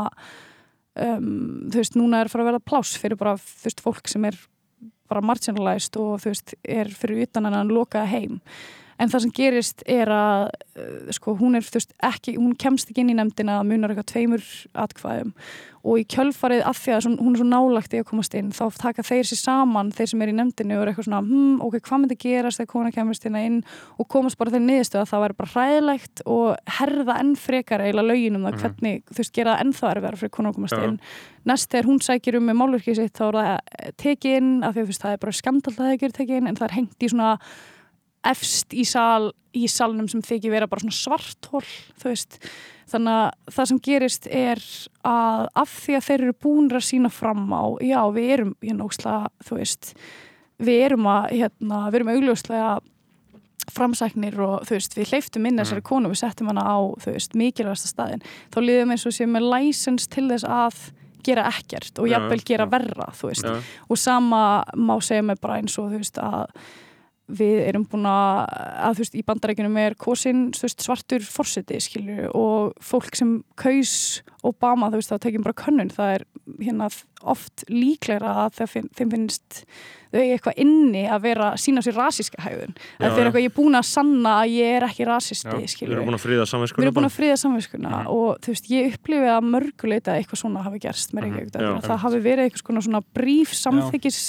[0.99, 4.29] um, þú veist, núna er fara að verða pláss fyrir bara, þú veist, fólk sem
[4.29, 4.37] er
[5.11, 8.39] bara marginalized og þú veist, er fyrir utan en að loka heim
[9.03, 10.47] en það sem gerist er að
[10.80, 14.09] uh, sko, hún er, veist, ekki, hún kemst ekki inn í nefndina að munar eitthvað
[14.13, 14.49] tveimur
[14.85, 15.34] atkvæðum.
[15.84, 18.53] Og í kjölfarið af því að svon, hún er svo nálagt í að komast inn
[18.55, 21.57] þá taka þeir sér saman, þeir sem er í nefndinu og er eitthvað svona, hm,
[21.65, 23.57] ok, hvað myndi gerast þegar kona kemast inn inn?
[23.99, 28.13] Og komast bara þeir niðurstöð að það væri bara hræðilegt og herða enn frekar eiginlega
[28.13, 30.97] lögin um það hvernig, þú veist, gera ennþá erfiðar fyrir kona að komast inn.
[31.51, 34.77] Næst þegar hún sækir um með málverkið sitt þá er það eh, tekið inn af
[34.77, 37.03] því að það er bara skandalt að það er tekið inn en það er hengt
[37.03, 37.34] í svona
[38.23, 40.97] efst í sal í salnum sem þykir vera bara svona
[42.03, 42.39] veist,
[42.89, 44.61] þannig að það sem gerist er
[45.07, 48.87] að af því að þeir eru búinir að sína fram á já, við erum hérna
[48.87, 49.93] ókslega þú veist,
[50.63, 52.73] við erum að hérna, við erum augljóslega
[53.73, 57.37] framsæknir og þú veist, við hleyftum inn þessari konu, við settum hana á þú veist,
[57.39, 60.81] mikilvægasta staðin, þá liðum eins og sé með license til þess að
[61.23, 63.45] gera ekkert og jafnvel gera verra, þú veist.
[63.47, 63.77] Já.
[63.87, 64.41] og sama
[64.75, 66.49] má segja með bara eins og þú veist að
[67.31, 68.41] við erum búin að,
[68.83, 74.21] að þú veist, í bandarækjunum er kosin veist, svartur forseti, skilju og fólk sem kaus
[74.43, 75.87] Obama, þú veist, þá tekjum bara könnun.
[75.93, 76.23] Það er
[76.59, 76.89] hérna
[77.23, 79.61] oft líklegra að það finn, þeim finnst
[80.11, 83.27] þau eitthvað inni að vera sína sér rasíska hægðun, Já, að þeir já.
[83.29, 86.09] eitthvað ég er búin að sanna að ég er ekki rasisti, Já, Við skilju erum
[86.11, 88.11] búin að fríða Við samvinskunni erum búin að fríða samvinskuna Mhm.
[88.17, 91.71] og þú veist, ég upplifið að mörguleita að eitthvað svona hafi gerst með Reykjavík Já.
[91.71, 94.19] mm það hafi verið eitthvað svona, svona bríf samþykis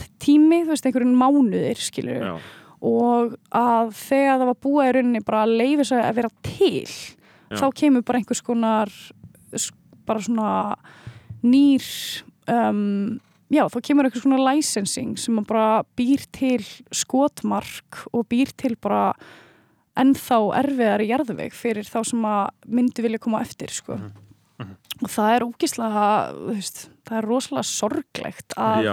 [0.00, 0.10] Já.
[0.24, 2.34] tími, þú veist, einhverjum mánuðir skilur Já,
[2.80, 6.84] og að þegar það var búið í rauninni bara að leifa sig að vera til
[6.86, 7.56] Já.
[7.60, 8.94] þá kemur bara einhvers konar
[10.08, 10.52] bara svona
[11.44, 11.84] nýr
[12.50, 13.18] um,
[13.52, 16.64] já, þá kemur einhvers konar licensing sem bara býr til
[16.94, 19.10] skotmark og býr til bara
[20.00, 23.98] ennþá erfiðari jarðveg fyrir þá sem að myndi vilja koma eftir sko.
[25.00, 25.44] Og það er
[26.50, 28.88] veist, það er rosalega sorglegt að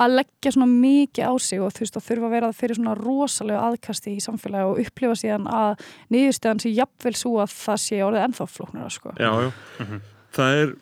[0.00, 2.94] að leggja svona mikið á sig og þú veist og þurfa að vera fyrir svona
[2.98, 5.84] rosalega aðkasti í samfélagi og upplifa síðan að
[6.14, 9.14] niðurstöðan sé jafnvel svo að það sé orðið ennþá flóknara sko.
[9.20, 10.00] já, já.
[10.30, 10.74] Það er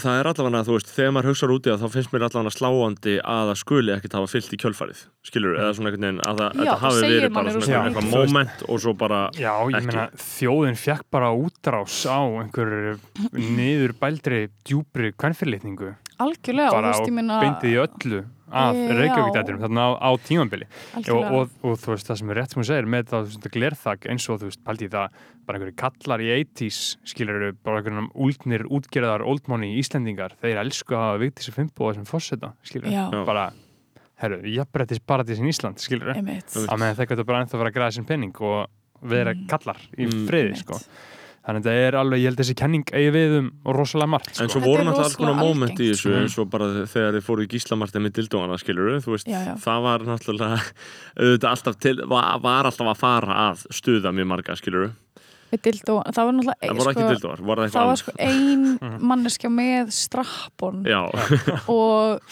[0.00, 2.52] það er allavega, þú veist, þegar maður hugsaður út í það þá finnst mér allavega
[2.54, 6.42] sláandi að það skuli ekkert hafa fyllt í kjölfarið, skilur eða svona einhvern veginn, að
[6.42, 9.90] það, Já, hafi verið bara svona rosa eitthvað moment og svo bara Já, ég Ekki.
[9.90, 12.94] meina, þjóðin fekk bara útrás á einhverju
[13.32, 15.92] niður bældri, djúbri kvennfyrirlitningu
[16.22, 18.22] Algjörlega, og þú bara veist, og minna beintið í öllu
[18.52, 18.94] af Já.
[19.00, 20.66] Reykjavík-dættinum þarna á, á tímambili
[21.08, 23.54] og, og, og þú veist, það sem er rétt sem hún segir með það, það
[23.56, 25.16] glerþak eins og þú veist, paldi í það
[25.46, 26.80] bara einhverju kallar í 80s
[27.12, 31.94] skilur bara einhverjum úldnir útgerðar old money Íslendingar, þeir elsku að hafa vikti sér fimmboða
[31.98, 32.92] sem fórseta, skilur.
[32.92, 33.08] Já.
[33.26, 33.48] bara,
[34.22, 37.78] herru, jafnbrettis paradísin Ísland, skilur einmitt á meðan þeir geta bara ennþá að vera að
[37.80, 38.68] græða sem penning og
[39.02, 39.48] vera Mm.
[39.50, 40.26] kallar í Mm.
[40.28, 40.62] friði, Einmitt.
[40.62, 40.78] sko
[41.42, 44.48] þannig að þetta er alveg, ég held þessi kenning eigi við um rosalega margt, En
[44.48, 46.16] sko svo Þetta voru náttúrulega alls konar moment í þessu sko.
[46.20, 49.54] eins og bara þegar þið fóru í gíslamartin með dildóana skilur þú veist, Já, já.
[49.64, 50.60] það var náttúrulega
[51.22, 55.11] auðvitað alltaf til, var, var alltaf að fara að stuða mjög marga skilur Við
[55.62, 58.64] dildó, það var náttúrulega það voru ekki dildóar, var það það var sko ein
[59.10, 60.82] manneskja með strappon.
[60.88, 61.00] Já,
[61.76, 62.22] og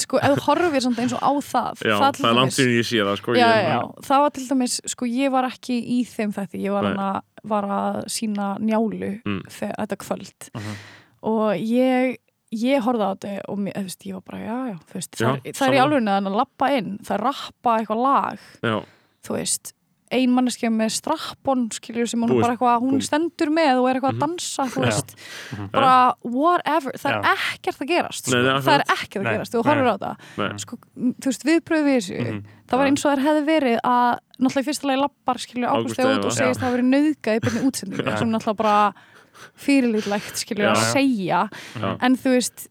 [0.00, 2.78] sko, þú horfir samt eins og á það já, það, það er langt dæmis- síðan
[2.78, 5.48] ég sé það sko já, ég, já, já, það var til dæmis sko ég var
[5.50, 7.10] ekki í þeim þetta ég var, hana,
[7.44, 9.40] var að sína njálu Mm.
[9.50, 10.50] þegar, þetta kvöld.
[10.54, 10.76] Mhm.
[11.22, 12.16] og ég
[12.52, 15.12] ég horfði á þetta og mér, þú veist, ég var bara já, já, þú veist,
[15.16, 18.38] Já, það, er- það er í alveg að lappa inn, það er rappa eitthvað lag
[18.62, 18.74] já,
[19.24, 19.72] þú veist,
[20.12, 23.06] ein manneskja með strappon skilur sem hún Búið- bara eitthvað hún búið.
[23.08, 24.22] stendur með og er eitthvað Mhm.
[24.22, 25.14] að dansa þú veist,
[25.72, 28.70] bara whatever það er ekkert að gerast Nei, nei, sko.
[28.70, 29.68] það er ekkert að gerast, þú nei.
[29.72, 30.58] horfir á það.
[30.60, 32.42] Sko, þú veist, viðbröð við þessu Mhm.
[32.68, 35.86] það var eins og þær hefði verið að náttúrulega í fyrsta lagi lappar skilur Ágúst
[35.92, 38.56] Ágúst Eva út og segist að það hafi verið nauðgað í byrni útsendingu sem náttúrulega
[38.56, 38.92] bara
[39.56, 41.48] fyrirlítlegt skilur að segja.
[42.02, 42.68] En þú veist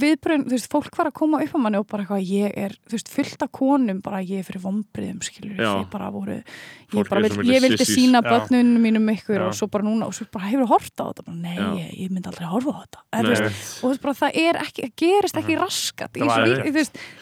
[0.00, 2.74] viðbröðin, þú veist, fólk var að koma upp á manni og bara eitthvað, ég er,
[2.88, 5.70] þú veist, fullt af konum bara ég er fyrir vombriðum, skilur Já.
[5.82, 7.98] ég bara voru, ég Fólk bara vil, svo miklir ég vildi sissies.
[7.98, 9.46] sína börnunum mínum ykkur Já.
[9.48, 11.24] og svo bara núna, og svo bara hefur hort á þetta?
[11.26, 13.00] Bara, nei, ég, ég myndi aldrei horfa á þetta.
[13.14, 16.24] En, þú veist, og þú veist bara, það er ekki, það gerist ekki raskat í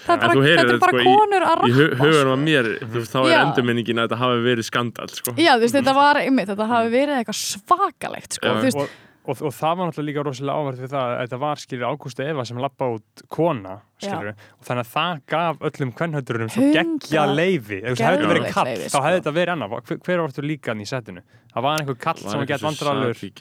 [0.02, 2.43] Það er bara, þetta er bara sko, í- konur að í hu rappa hugunum að
[2.43, 5.35] mér þú veist, þá er endurminningin að þetta hafi verið skandal sko.
[5.39, 9.53] Já, þú veist, þetta var, þetta hafi verið eitthvað svakalegt, sko, þú veist, og, og,
[9.55, 12.61] það var náttúrulega líka rosalega áverð við það að þetta var skilur Ágústa Eva sem
[12.62, 18.01] lappa út kona skilur, og þannig að það gaf öllum kvennhöndurum svo geggja leifi ef
[18.01, 19.05] það hefði verið kall, leyfi, þá sko.
[19.07, 19.77] hefði þetta verið annað.
[19.86, 21.24] Hver, hver vartu líka hann í setinu?
[21.53, 22.62] Það var einhver kall sem var gett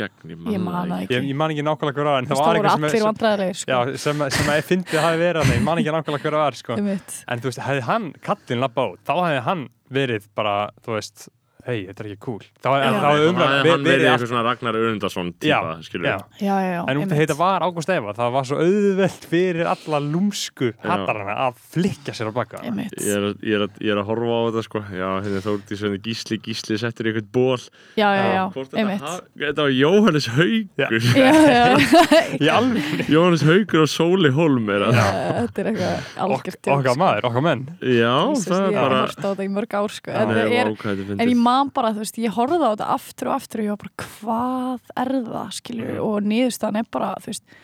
[0.01, 2.21] gegn, ég, man það ég, ég man ekki nákvæmlega hver var.
[2.21, 3.71] En Þú það veist, var voru einhver allir sem, sko.
[3.71, 6.35] já, sem, sem að ég fyndi að hafi verið hann ég man ekki nákvæmlega hver
[6.35, 6.79] það var sko.
[6.81, 9.63] En þú veist, hefði hann kallin lappa út þá hefði hann
[9.95, 11.29] verið bara, þú veist
[11.67, 12.41] hei, þetta er ekki cool.
[12.61, 16.15] Þá Það umræðan hefði hann verið verið eitthvað svona Ragnar Örundarsson típa, Já, skilur já.
[16.41, 19.69] já, já, já, En út af þetta var Ágúst Eva, það var svo auðvelt fyrir
[19.71, 22.61] alla lúmsku hattarana að flikka sér á baka.
[22.65, 22.71] Ég
[23.15, 24.83] er, að- ég, er að, ég er að horfa á þetta sko.
[24.91, 27.57] Já, hérna þótti svona gísli, gísli settur í eitthvað ból
[27.97, 28.43] já, já, já,
[28.79, 29.07] einmitt.
[29.41, 30.88] Þetta var Jóhannes Haugur já,
[31.21, 31.65] já,
[32.45, 37.27] Í alveg, Jóhannes Haugur og Sóli Holm er að þetta er eitthvað algjört okkar maður,
[37.31, 37.63] okkar menn.
[37.81, 38.13] Já,
[38.45, 40.11] það er bara hort á þetta í mörg ár sko.
[40.11, 41.31] En, það er, er ég.
[41.51, 44.07] Man bara, þú veist, ég horfði á þetta aftur og aftur og ég var bara,
[44.07, 47.59] hvað er það skilju, og niðurstaðan er bara þú veist,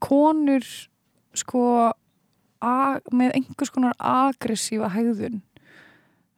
[0.00, 0.70] konur
[1.40, 1.64] sko
[2.60, 5.40] með einhvers konar agressífa hegðun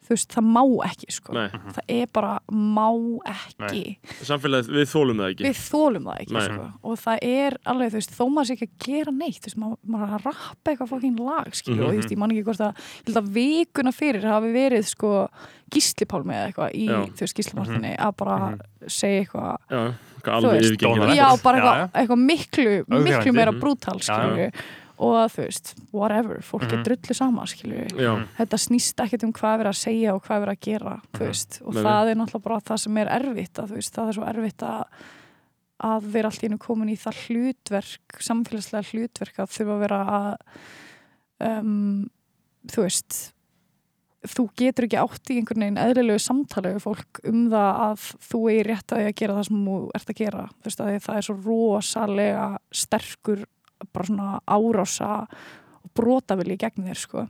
[0.03, 1.33] þú veist, það má ekki sko.
[1.33, 2.87] Nei, það er bara má
[3.33, 3.83] ekki.
[4.27, 5.47] Samfélagið, við þólum það ekki.
[5.47, 6.43] Við þólum það ekki Nei.
[6.47, 6.67] sko.
[6.83, 9.59] og það er alveg, þú veist, þó maður sé ekki að gera neitt, þú veist,
[9.63, 11.83] maður, maður er að rappa eitthvað fokkin lag, skilju, Mhm.
[11.87, 14.85] og þú veist, ég man ekki hvort að ég held að vikuna fyrir hafi verið
[14.85, 15.29] sko
[15.73, 16.99] gíslipálmi eða eitthvað í, Já.
[17.15, 18.37] þú veist, gíslipartinni að bara
[18.87, 19.81] segja eitthvað Já,
[20.23, 23.59] hvað Þú alveg veist, yfirgengilegt já, bara eitthvað, eitthvað miklu, miklu meira Mhm.
[23.59, 24.51] brútal, skilju
[25.03, 26.83] og þú veist, whatever, fólk er Mhm.
[26.87, 30.53] drullu sama, skilju Já, þetta snýst ekkert um hvað er að segja og hvað er
[30.55, 31.27] að gera, þú Mhm.
[31.27, 31.59] veist.
[31.65, 34.13] Og Nei, það er náttúrulega bara það sem er erfitt að, þú veist, það er
[34.19, 34.83] svo erfitt að
[35.83, 39.99] að vera allt í einu komin í það hlutverk samfélagslega hlutverk að þurfa að vera
[40.07, 40.37] að
[41.59, 42.09] um,
[42.71, 43.17] þú veist
[44.23, 48.39] þú getur ekki átt í einhvern veginn eðlilegu samtali við fólk um það að þú
[48.53, 50.45] er rétt að gera það sem þú ert að gera.
[50.61, 53.43] Þú veist að það er svo rosalega sterkur
[53.93, 55.13] bara svona árása
[55.83, 57.25] og brotavili gegn þér sko.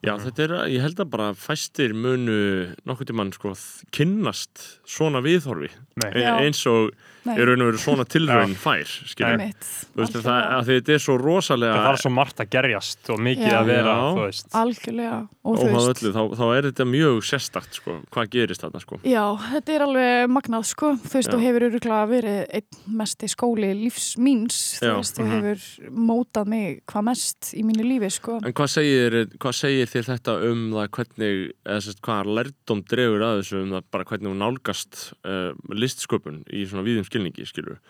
[0.00, 3.52] Já, þetta er, ég held að bara fæstir munu nokkuð tímann sko
[3.92, 5.68] kynnast svona viðhorfi.
[6.00, 6.12] Nei.
[6.16, 6.94] e eins og
[7.26, 9.66] Er raun og veru svona tilraun fær, skilur Einmitt.
[9.92, 10.56] Þú veist, það, Algjörlega.
[10.56, 13.58] að því þetta er svo rosalega Það var svo margt að gerjast og mikið Já.
[13.60, 14.24] að vera, þú
[14.60, 15.18] algjörlega.
[15.44, 18.98] Og þú öllu, þá, þá er þetta mjög sérstakt sko, hvað gerist þarna sko.
[19.04, 20.90] Já, þetta er alveg magnað sko.
[21.00, 25.32] Þú veist, og hefur öruglega verið einn mesti skóli lífs míns þú veist, og Mhm.
[25.36, 28.40] hefur mótað mig hvað mest í mínu lífi sko.
[28.44, 33.20] En hvað segir, hvað segir þér þetta um það hvernig, eða sérst, hvað lærdóm dregur
[33.24, 37.80] að þessu um það bara hvernig hún nálgast uh, listsköpun í svona víðum skilningi, skilur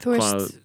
[0.00, 0.60] þú veist,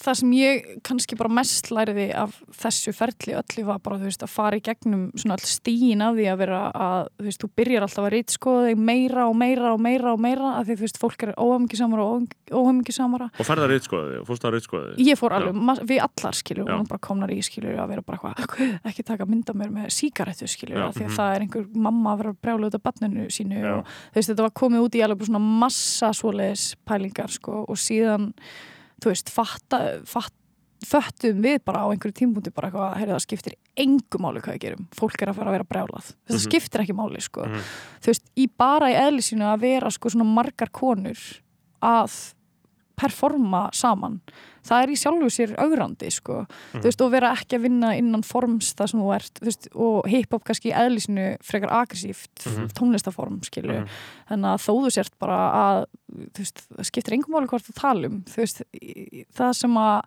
[0.00, 4.30] það sem ég kannski bara mest læriði af þessu ferli öllu var bara, veist, að
[4.32, 7.82] fara í gegnum svona all stíin af því að vera að, þú veist, þú byrjar
[7.86, 11.00] alltaf að rítskoða þig meira og meira og meira og meira af því, þú veist,
[11.02, 12.14] fólk er óhemgisamara og
[12.52, 15.54] óhemgisamara Og færða reytskoðið, og fórst það reytskoðið Ég fór alveg,
[15.88, 16.76] við allar skilur Já.
[16.76, 18.34] og bara komnar í skilur að vera bara hvað
[18.90, 21.18] ekki taka mynda mér með sígarettu skilur Já, af því að mhm.
[21.18, 22.40] það er einhver mamma að vera að
[29.02, 30.32] þú veist fatta, fatt,
[30.86, 34.62] föttum við bara á einhverju tímpúndi bara eitthvað, heyrðu það skiptir engu máli hvað við
[34.66, 36.44] gerum, fólk er að fara að vera brjálað þetta Mhm.
[36.46, 37.60] skiptir ekki máli sko Mhm.
[38.02, 41.16] þú veist, í bara í eðlisínu að vera sko svona margar konur
[41.82, 42.34] að
[42.96, 44.20] performa saman
[44.66, 46.40] það er í sjálfu sér augrandi sko.
[46.42, 46.80] Mhm.
[46.80, 50.08] þú veist, og vera ekki að vinna innan forms það sem þú ert, veist, og
[50.10, 52.72] hip-hop kannski í eðlisínu frekar aggressíft Mhm.
[52.74, 53.88] tónlistaform, skilju Mhm.
[54.30, 55.84] þannig að þó þú sért bara að
[56.38, 58.62] veist, það skiptir engum máli hvort þú talum þú veist,
[59.34, 60.02] það sem að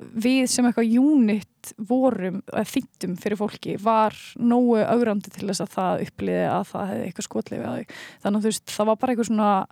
[0.00, 5.70] við sem eitthvað unit vorum, eða þýttum fyrir fólki var nógu augrandi til þess að
[5.70, 7.86] það uppliði að það hefði eitthvað skotlefi að þau
[8.24, 9.66] þannig að þú veist, það var bara eitthvað svona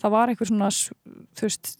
[0.00, 0.70] það var eitthvað svona
[1.36, 1.76] þú veist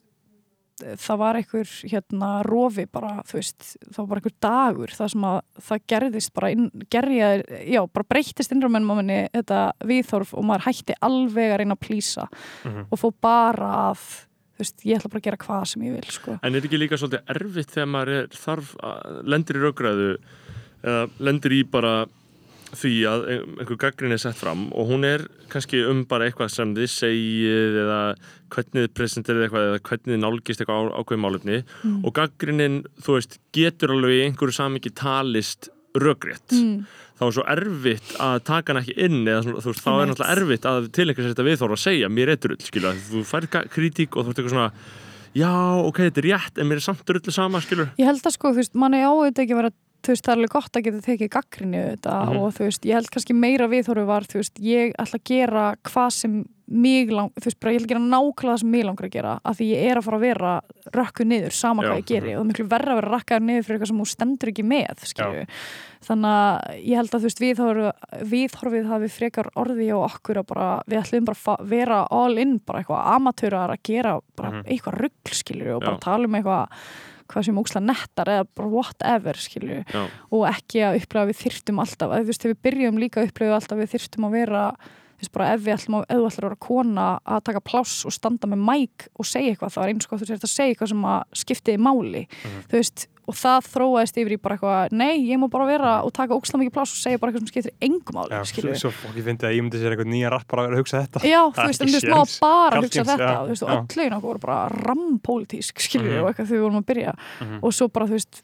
[0.81, 5.27] það var einhver hérna rofi bara, þú veist, það var bara einhver dagur það sem
[5.31, 5.39] að
[5.69, 10.67] það gerðist bara inn, gerjaði, já, bara breyttist innramennum á minni þetta viðþorf og maður
[10.71, 12.27] hætti alveg að reyna að plýsa
[12.65, 12.87] Mhm.
[12.91, 16.11] og fó bara að þú veist, ég ætla bara að gera hvað sem ég vil
[16.13, 16.39] sko.
[16.43, 18.75] En er ekki líka svolítið erfitt þegar maður er, þarf
[19.25, 20.11] lendir í raugræðu
[20.85, 22.07] eða lendir í bara
[22.71, 26.51] því að ein- einhver gaggrin er sett fram og hún er kannski um bara eitthvað
[26.55, 28.01] sem þið segið eða
[28.55, 31.99] hvernig þið presenterið eitthvað eða hvernig þið nálgist eitthvað ákveðum málefni mm.
[32.07, 36.85] og gaggrinin, þú veist, getur alveg í einhverju samingi talist röggrétt Mm.
[37.19, 40.37] þá er svo erfitt að taka hann ekki inn eða þú veist, þá er náttúrulega
[40.39, 43.67] erfitt að tilengja sér þetta viðþóra að segja, mér er drull, skilur þú fær ga-
[43.69, 44.73] kritík og þú ert eitthvað svona
[45.35, 45.51] já,
[45.91, 48.55] ok, þetta er rétt, en mér er samt drullu sama, skilur ég held að sko,
[48.55, 49.73] þú veist, manni á þetta ekki að vera
[50.03, 52.37] þú veist, það er alveg gott að geta tekið gaggrinni þetta Mhm.
[52.41, 55.77] og þú veist, ég held kannski meira viðhorfi var, þú veist, ég ætla að gera
[55.85, 58.85] hvað sem mig lang, þú veist, bara ég ætla að gera nákvæmlega það sem mig
[58.87, 60.61] langar að gera, af því ég er að fara að vera
[60.95, 61.89] rökkuð niður, sama Já.
[61.91, 64.49] hvað ég geri og miklu verra að vera rakkaður niður fyrir eitthvað sem þú stendur
[64.53, 65.47] ekki með, skilju
[66.07, 67.93] þannig að ég held að þú veist viðhorfið,
[68.31, 72.59] viðhorfið hafi frekar orði á okkur að bara, við ætlum bara að vera all in,
[72.65, 74.65] bara eitthvað amatörar að gera bara Mhm.
[74.71, 76.01] eitthvað rugl, skilju og bara Já.
[76.01, 76.69] tala um eitthvað
[77.31, 80.01] hvað sem óksla nettar eða whatever, skilju Já,
[80.31, 83.31] og ekki að upplega við þyrftum alltaf að þú veist, þegar við byrjum líka að
[83.31, 86.17] upplega alltaf að við þyrftum að vera þú veist, bara ef við ætlum að, ef
[86.17, 89.75] þú ætlum að vera kona að taka pláss og standa með mæk og segja eitthvað,
[89.75, 92.23] það var eins og þú sért að segja eitthvað sem að skiptiði máli.
[92.71, 96.13] Þú veist, og það þróaðist yfir í bara eitthvað nei, ég má bara vera og
[96.17, 99.17] taka óksla mikið pláss og segja bara eitthvað sem skiptir engum Já, skilur svo fokk
[99.21, 101.41] ég fyndi að ég myndi sér eitthvað nýja rappar að vera að hugsa þetta Já,
[101.55, 102.39] þú veist, en þú veist, séns.
[102.43, 104.59] bara hugsa þetta, já, þú veist, og öll lögin okkur voru bara
[104.91, 106.25] rampólitísk, skiljum við, Mhm.
[106.25, 107.59] og eitthvað þegar við vorum að byrja Mhm.
[107.63, 108.43] og svo bara, þú veist,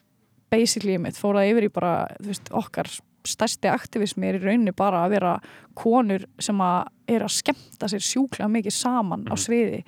[0.50, 1.92] basically mitt fór það yfir í bara,
[2.22, 2.86] þú veist, okkar
[3.26, 5.40] stærsti aktivismi er í rauninni bara að vera
[5.74, 9.42] konur sem að er að skemmta sér sjúklega mikið saman á Mhm.
[9.42, 9.84] sviði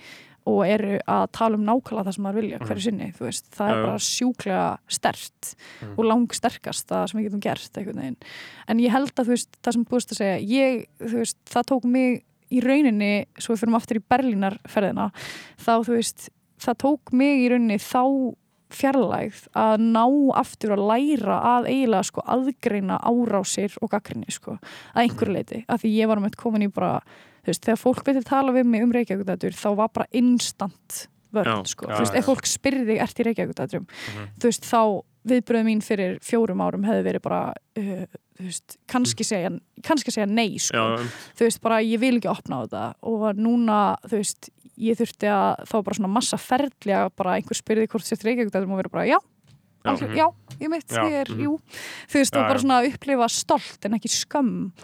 [0.49, 2.85] og eru að tala um nákvæmlega það sem maður vilja hverju Mhm.
[2.87, 5.93] sinni, þú veist, það er bara sjúklega stert Mhm.
[5.99, 8.17] og langsterkast það sem við getum gert einhvern veginn,
[8.69, 11.67] en ég held að þú veist, það sem búist að segja, ég, þú veist, það
[11.73, 15.11] tók mig í rauninni, svo við fyrir aftur í Berlínarferðina,
[15.61, 18.35] þá þú veist, það tók mig í rauninni þá
[18.71, 20.03] fjarlægð að ná
[20.37, 24.59] aftur að læra að eiginlega sko aðgreina árásir og gaggrinni sko
[24.95, 27.01] að einhverju leiti, að því ég var með komin í bara,
[27.53, 31.67] veist, þegar fólk veitir tala við mig um Reykjavík þá var bara instant vörn, Já.
[31.69, 34.29] sko, þú veist, ef fólk spyrði þig ert í Reykjavík Mhm.
[34.41, 34.83] þú veist, þá
[35.29, 37.41] viðbröð mín fyrir fjórum árum hefði verið bara
[37.77, 38.05] uh,
[38.39, 39.51] þú veist, kannski segja
[39.85, 40.77] kannski segja nei, sko.
[40.79, 42.85] Já, þú veist, bara ég vil ekki opna á þetta.
[43.03, 44.49] Og núna, þú veist,
[44.79, 48.55] ég þurfti að þá bara svona massa ferli að bara einhver spyrði hvort sér Reykjavík
[48.55, 49.19] og vera bara, já,
[49.85, 49.91] Já.
[49.95, 50.27] allir, já,
[50.61, 51.43] ég mitt, Já, ég er, mhm.
[51.45, 51.53] jú
[52.11, 54.11] þú veist, Já, og bara svona að upplifa stolt en ekki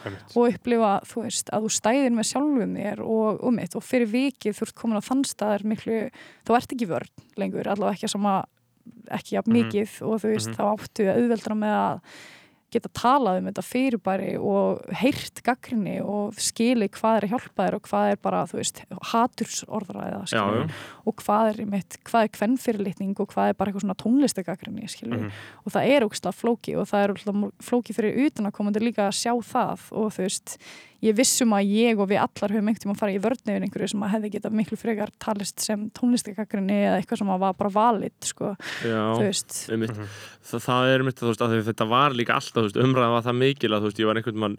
[0.05, 0.37] Einmitt.
[0.37, 4.07] og upplifa, þú veist, að þú stæðir með sjálfum þér og um mitt og fyrir
[4.09, 6.11] vikið þú ert komin á þann staðar miklu
[6.47, 8.45] þú ert ekki vörn lengur, allavega ekki sama
[9.11, 9.59] ekki jafn Mhm.
[9.65, 10.57] mikið og þú veist, Mhm.
[10.57, 12.01] þá áttu auðveldra með að
[12.75, 17.77] geta talað um þetta fyrirbæri og heyrt gaggrinni og skili hvað er að hjálpa þér
[17.79, 18.83] og hvað er bara, þú veist,
[19.13, 20.23] hatursorðræða
[21.05, 25.21] og hvað er, mitt, hvað er kvennfyrirlitning og hvað er bara eitthvað svona tónlistagaggrinni skilur,
[25.25, 25.31] Mhm.
[25.67, 27.15] og það er ógslag flóki og það er
[27.63, 30.59] flóki fyrir utan að komandi líka að sjá það og þú veist
[31.05, 33.67] ég vissum að ég og við allar höfum einhvern tíma að fara í vörn yfir
[33.67, 37.59] einhverju sem að hefði getað miklu frekar talist sem tónlistagaggrinni eða eitthvað sem að var
[37.61, 39.05] bara valid sko, þú já.
[39.21, 39.93] veist Einmitt.
[39.99, 40.09] Mhm.
[40.51, 43.39] það, það er mitt þú veist, að þetta var líka alltaf veist, umræða var það
[43.43, 44.57] mikil að þú veist, ég var einhvern mann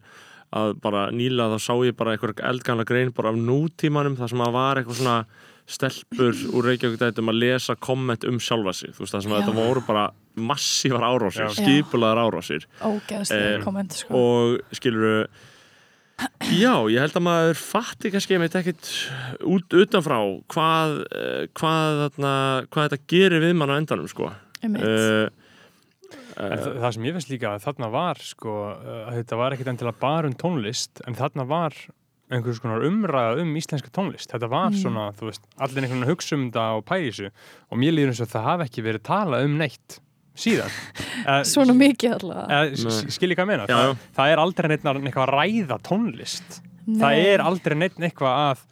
[0.56, 4.44] að bara nýla þá sá ég bara einhver eldgamla grein bara af nútímanum þar sem
[4.46, 5.18] að var eitthvað svona
[5.66, 9.42] stelpur úr Reykjavík dætum að lesa komment um sjálfa sig þú veist, það sem að
[9.42, 10.04] þetta voru bara
[10.38, 14.14] massívar árásir, skipulaðar árásir ógeðslega Eh, komment sko.
[14.14, 15.26] og skilur
[16.56, 18.92] já, ég held að maður fatti kannski einmitt ekkit
[19.44, 20.20] út, utanfrá
[20.54, 22.34] hvað, eh, hvað, þarna,
[22.72, 24.32] hvað þetta gerir við mann á endanum sko.
[24.66, 25.28] Uh,
[26.36, 29.54] En þa- það sem ég finnst líka að þarna var sko, uh, að þetta var
[29.56, 31.72] ekkit endilega bara um tónlist en þarna var
[32.32, 34.32] einhvers konar umræða um íslenska tónlist.
[34.34, 34.80] Þetta var Mm.
[34.82, 37.30] svona, þú veist, allir einhvern veginn að hugsa um þetta og pæli þessu
[37.72, 40.00] og mér líður eins og það hafi ekki verið talað um neitt
[40.36, 40.72] síðan
[41.26, 43.98] Eh, svona mikið allavega eh, s- skil ég hvað að meina Já, það, já.
[44.20, 47.26] það er aldrei neitt eitthvað að ræða tónlist það Nei.
[47.34, 48.64] er aldrei neitt eitthvað að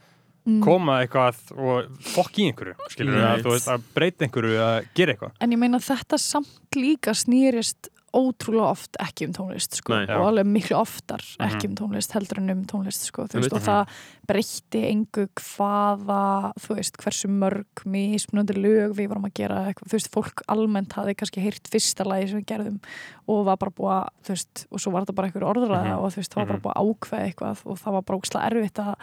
[0.44, 0.58] Mm.
[0.60, 3.22] koma eitthvað og fokk í einhverju skilur Nei.
[3.30, 7.14] að, þú veist, að breyta einhverju að gera eitthvað En ég meina þetta samt líka
[7.16, 10.06] snýrist ótrúlega oft ekki um tónlist sko, Nei.
[10.16, 11.72] Og alveg miklu oftar ekki Mhm.
[11.72, 13.88] um tónlist heldur en um tónlist sko, veist, og það
[14.30, 20.12] breytti engu hvaða, þú veist, hversu mörg mismunandi lög við vorum að gera þú veist,
[20.14, 22.80] fólk almennt hafi kannski heyrt fyrsta lagi sem við gerðum
[23.28, 26.00] og var bara búið að, þú veist, og svo var þetta bara einhver orðræða Mhm.
[26.04, 28.52] og þú veist, það var bara búið að ákveða eitthvað og það var bara ókslega
[28.52, 28.96] erfitt að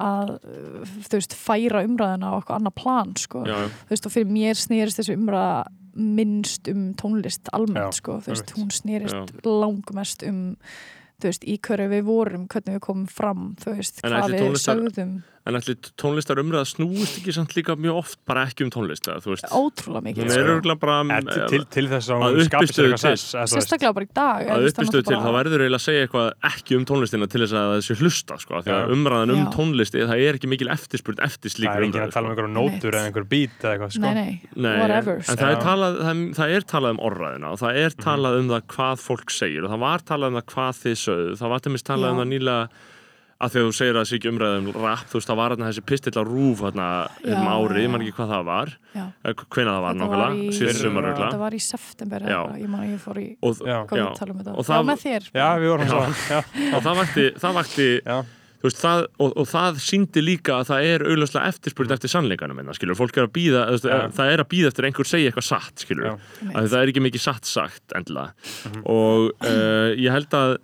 [0.00, 0.30] að,
[1.04, 3.68] þú veist, færa umræðina á eitthvað annað plan, sko já, já.
[3.68, 8.34] þú veist og fyrir mér snýrist þessu umræða minnst um tónlist almennt Já, sko, þú
[8.34, 10.56] veist, hún snýrist langmest um
[11.20, 14.40] þú veist, í hverju við vorum, hvernig við komum fram þú veist, En hvað við
[14.46, 15.10] tónlistar- sögðum
[15.48, 19.22] En ætli tónlistar umræða snúist ekki samt líka mjög oft bara ekki um tónlist eða,
[19.24, 20.26] þú veist, ótrúlega mikið.
[20.36, 20.74] Er sko.
[21.30, 22.68] til, til, til þess að Að eitthvað
[23.00, 23.54] til.
[23.54, 25.86] sérstaklega bara í dag að þú veist, það er uppistuð til, þá verður eiginlega að
[25.86, 28.92] segja eitthvað ekki um tónlistina til þess að það sé hlusta sko, af því að
[28.98, 32.28] umræðan um tónlisti það er ekki mikil eftirspurt eftir það slíkur er enginn að tala
[32.28, 34.04] um einhverjum nótur eða einhver beat eða eitthvað sko.
[34.04, 34.30] nei, nei,
[34.60, 35.38] Nei, whatever en sko.
[35.40, 38.52] það er, talað, það, er, það er talað um orðræðina og það er talað um
[38.52, 41.64] það hvað fólk segir og það var talað um það hvað þið sögðu það var
[41.64, 42.62] til minnst talað um það nýlega
[43.40, 45.68] að að þú segir að það sé ekki umræðum rap, þú veist, það var þarna
[45.70, 46.88] þessi pistill á rúf þarna
[47.24, 47.92] um Já, ári, ég já.
[47.94, 49.04] man ekki hvað það var Já.
[49.54, 51.38] hvena það var nákvæmlega, síðan örugglega.
[51.44, 52.40] var í september Já.
[52.60, 53.78] ég man ég fór í Já.
[53.88, 54.08] hvað Já.
[54.20, 55.94] tala um þetta Og já, það- með þér já, við vorum Já.
[55.94, 56.40] svo já.
[56.76, 58.18] og það vakti, það vakti Já.
[58.60, 62.74] veist, það, og, og það síndi líka að það er auðvitað eftirspurð eftir sannleikanum minna,
[62.76, 64.02] skilur, fólk er að býða Ja.
[64.12, 66.52] það er að býða eftir einhver segja eitthvað satt skilur, Já.
[66.52, 68.34] að það er ekki mikið satt sagt endilega
[68.84, 70.58] og uh, ég held að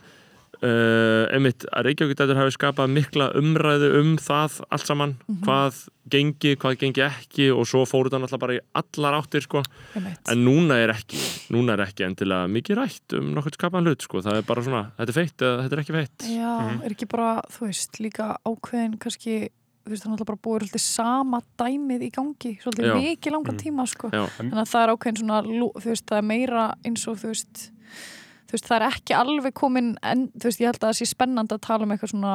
[0.63, 6.79] uh, einmitt að Reykjavík hafi skapað mikla umræðu um það allt saman, hvað gengi, hvað
[6.79, 9.63] gengi ekki og svo fóru það náttúrulega bara í allar áttir sko,
[9.97, 11.19] en núna er ekki
[11.55, 14.83] núna er ekki endilega mikið rætt um nokkuð skapaðan hlut sko, það er bara svona,
[14.99, 16.19] þetta er feitt eða þetta er ekki feitt.
[16.31, 16.83] Já, Mhm.
[16.87, 19.51] er ekki bara, þú veist, líka ákveðin kannski,
[19.87, 23.63] þú veist, er náttúrulega bara búið svolítið sama dæmið í gangi svolítið mikið langan Mhm.
[23.63, 24.11] tíma, sko.
[24.11, 24.25] Já.
[24.39, 27.71] að það er ákveðin svona, þú veist, það er meira eins og, þú veist
[28.47, 31.07] þú veist, það er ekki alveg komin en, þú veist, ég held að það sé
[31.11, 32.35] spennandi að tala um eitthvað svona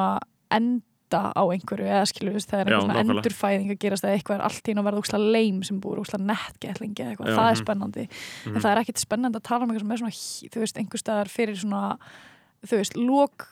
[0.52, 0.88] enda
[1.36, 4.36] á einhverju eða skilur, þú veist, það er eitthvað svona endurfæðing að gerast eða eitthvað
[4.38, 7.48] er allt í einu að verða úkslega leim sem búið úkslega nettgætlingi eða eitthvað, það
[7.48, 7.62] er Mhm.
[7.64, 8.04] spennandi.
[8.46, 11.02] En það er ekkit spennandi að tala um eitthvað sem er svona, þú veist, einhver
[11.02, 11.98] staðar fyrir svona
[12.62, 13.44] þú veist, lók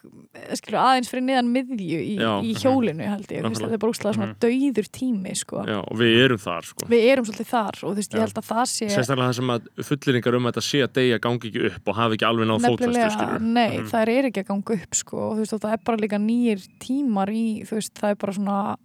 [0.54, 2.30] skilur, aðeins fyrir niðan miðju í, Já.
[2.46, 5.64] í hjólinu held ég, þetta er bara úrslega svona dauður tími, sko.
[5.66, 6.86] Já, og við erum þar sko.
[6.92, 8.16] Við erum svolítið þar og þú veist, Já.
[8.16, 10.92] ég held að það sé sérstaklega það sem að fulleringar um að þetta sé að
[11.00, 13.88] deyja gangi ekki upp og hafi ekki alveg náð fótfæstu nefnilega, skilur nei, Mhm.
[13.90, 16.18] það er ekki að ganga upp, sko, og þú veist, og það er bara líka
[16.22, 18.76] nýjir tímar í, þú veist, það er bara svona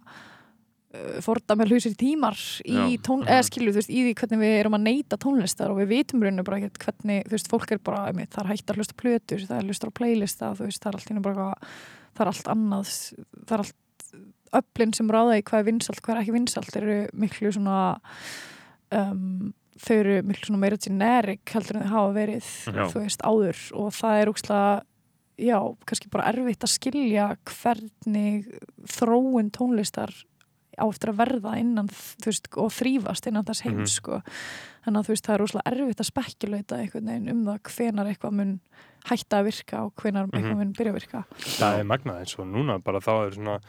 [0.96, 3.28] uh, fordæmi hlusir tímar í tón, Mhm.
[3.28, 6.22] eða skilur, þú veist, í því hvernig við erum að neyta tónlistar og við vitum
[6.24, 8.96] rauninu bara ekkert hvernig, þú veist, fólk er bara, einmitt, það er hægt að hlusta
[9.02, 11.48] plötur, það er hlusta á playlista, þú veist, það er allt einu bara,
[12.16, 12.94] það er allt annað,
[13.46, 13.74] það er allt
[14.56, 17.78] öflin sem ráða í hvað er vinsalt, hvað er ekki vinsalt, eru miklu svona
[18.94, 22.84] um, þau eru miklu svona meira generic heldur en þau hafa verið, Já.
[22.92, 24.70] þú veist, áður og það er úkslega
[25.36, 28.46] já, kannski bara erfitt að skilja hvernig
[28.88, 30.14] þróun tónlistar
[30.78, 31.88] á eftir að verða innan,
[32.24, 33.96] veist, og þrýfast innan þess heims, Mhm.
[33.96, 34.22] sko
[34.86, 36.10] þannig að veist, það er rosalega erfitt að
[37.06, 38.60] veginn um það hvenar eitthvað mun
[39.06, 40.32] hætta að virka og hvenar Mhm.
[40.34, 43.60] eitthvað mun byrja að virka það er magnað eins og núna bara þá er svona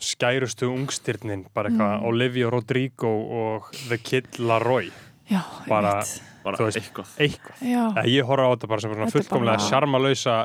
[0.00, 2.04] skærustu ungstyrnin bara eitthvað Mm.
[2.06, 4.90] Olivia Rodrigo og The Kid Laroi
[5.30, 6.02] Já, Bara-
[6.42, 7.08] bara Þú veist, eitthvað.
[7.20, 10.36] eitthvað, að ég horfa á þetta bara sem svona fullkomlega bara- sjarmalausa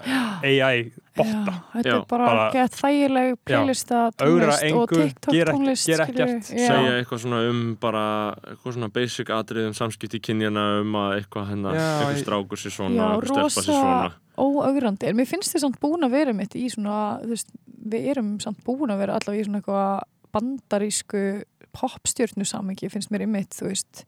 [0.44, 1.53] AI botta.
[1.74, 5.88] Þetta er bara, bara- gett þægileg playlista Augra tónlist og engu, TikTok gera ekki- tónlist
[5.88, 6.36] gera skilurðu.
[6.36, 8.03] ekkert, segja eitthvað svona um bara
[8.36, 13.07] eitthvað svona basic atrið um samskipti kynjana um að eitthvað hennar eitthvað strákur sér svona,
[13.24, 14.12] stelpa sér rosa- svona.
[14.38, 17.48] óaugrandi, en mér finnst þið samt búin að vera mitt í svona, þú veist,
[17.88, 20.03] við erum samt búin að vera allavega í svona eitthvað
[20.36, 21.44] bandarísku
[21.76, 24.03] popstjörnu samingi, finnst mér einmitt, þú veist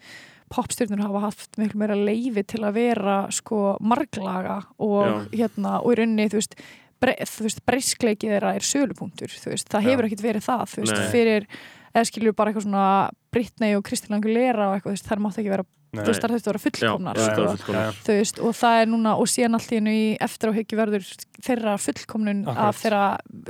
[0.54, 5.98] popstjörnur hafa haft miklu meira leifi til að vera sko marglaga og hérna, og í
[6.02, 6.60] rauninni, þú veist
[6.98, 9.90] veist, breyskleikið þeirra er sölupunktur, þú veist, það Já.
[9.92, 11.10] hefur ekkit verið það, þú veist, Nei.
[11.14, 11.48] fyrir
[11.94, 12.86] eða skilju bara eitthvað svona
[13.34, 16.02] Britney og Kristina Aguilera og eitthvað, þú veist, þær mátt ekki vera Nei.
[16.04, 18.00] þú veist, þær þurftu að vera fullkomnar Já, sko fullkomnar.
[18.08, 21.08] þú veist, og það er núna og síðan allt í hennu í eftir áhyggju verður
[21.48, 22.66] þeirra fullkomnun Akkurat.
[22.68, 23.06] af þeirra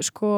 [0.05, 0.33] sko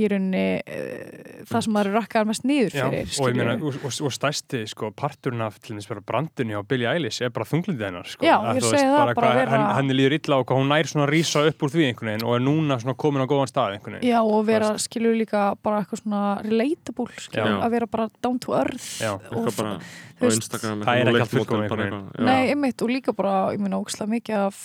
[0.00, 3.78] í rauninni uh, það sem maður rakkar mest niður Já, fyrir og, ég meina, og,
[3.86, 7.48] og, og stæsti sko, parturinn af til dæmis bara brandunni á Billie Eilish er bara
[7.50, 8.26] þunglindið hennar sko.
[8.26, 10.46] Já, Að ég þú segi það, bara, bara hvað, vera- henn, henni líður illa og
[10.50, 12.96] hvað hún nær svona að rísa upp úr því einhvern veginn og er núna svona
[13.04, 17.08] komin á góðan stað einhvern veginn Já, og vera, skilur líka bara eitthvað svona relatable,
[17.16, 17.58] skilur, Já.
[17.66, 21.10] að vera bara down to earth Já, og eitthvað bara á veist, Instagram það er
[21.10, 22.24] ekki allt já.
[22.28, 24.60] Nei, einmitt, og líka bara, ég meina, ókslega mikið af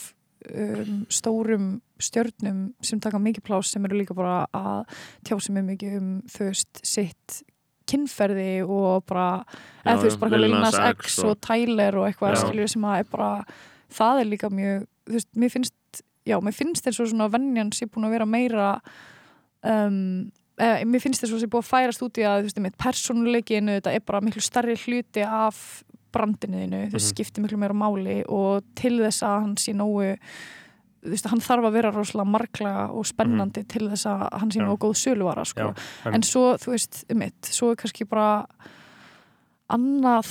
[0.52, 4.86] um, stórum stjörnum sem taka mikið plás sem eru líka bara að
[5.24, 7.44] tjá sig með mikið um, þú veist, sitt
[7.88, 9.44] kynferði og bara,
[9.86, 12.82] eða þú veist, bara Lil Lil Nas Nas X og- Tyler og eitthvað, skilur, sem
[12.82, 13.46] að er bara,
[13.94, 17.86] það er líka mjög, þú veist, mér finnst, já, mér finnst og svona vennjan sé
[17.86, 18.82] búin að vera meira,
[19.64, 22.62] um, eða, mér finnst þess að sé búið að færast út í að, þú veist,
[22.66, 25.84] mitt persónuleikinu, þetta er bara miklu starri hluti af
[26.16, 27.14] brandinuðinu, þess Mhm.
[27.14, 30.20] skiptir miklu meira máli og til þess að hann sé nógu þú
[31.12, 34.78] veist, hann þarf að vera rosalega marglega og spennandi til þess að hann sé nógu
[34.88, 35.74] góð söluvara sko.
[36.06, 38.46] Já, en- svo, þú veist, mitt svo er kannski bara
[39.74, 40.28] annað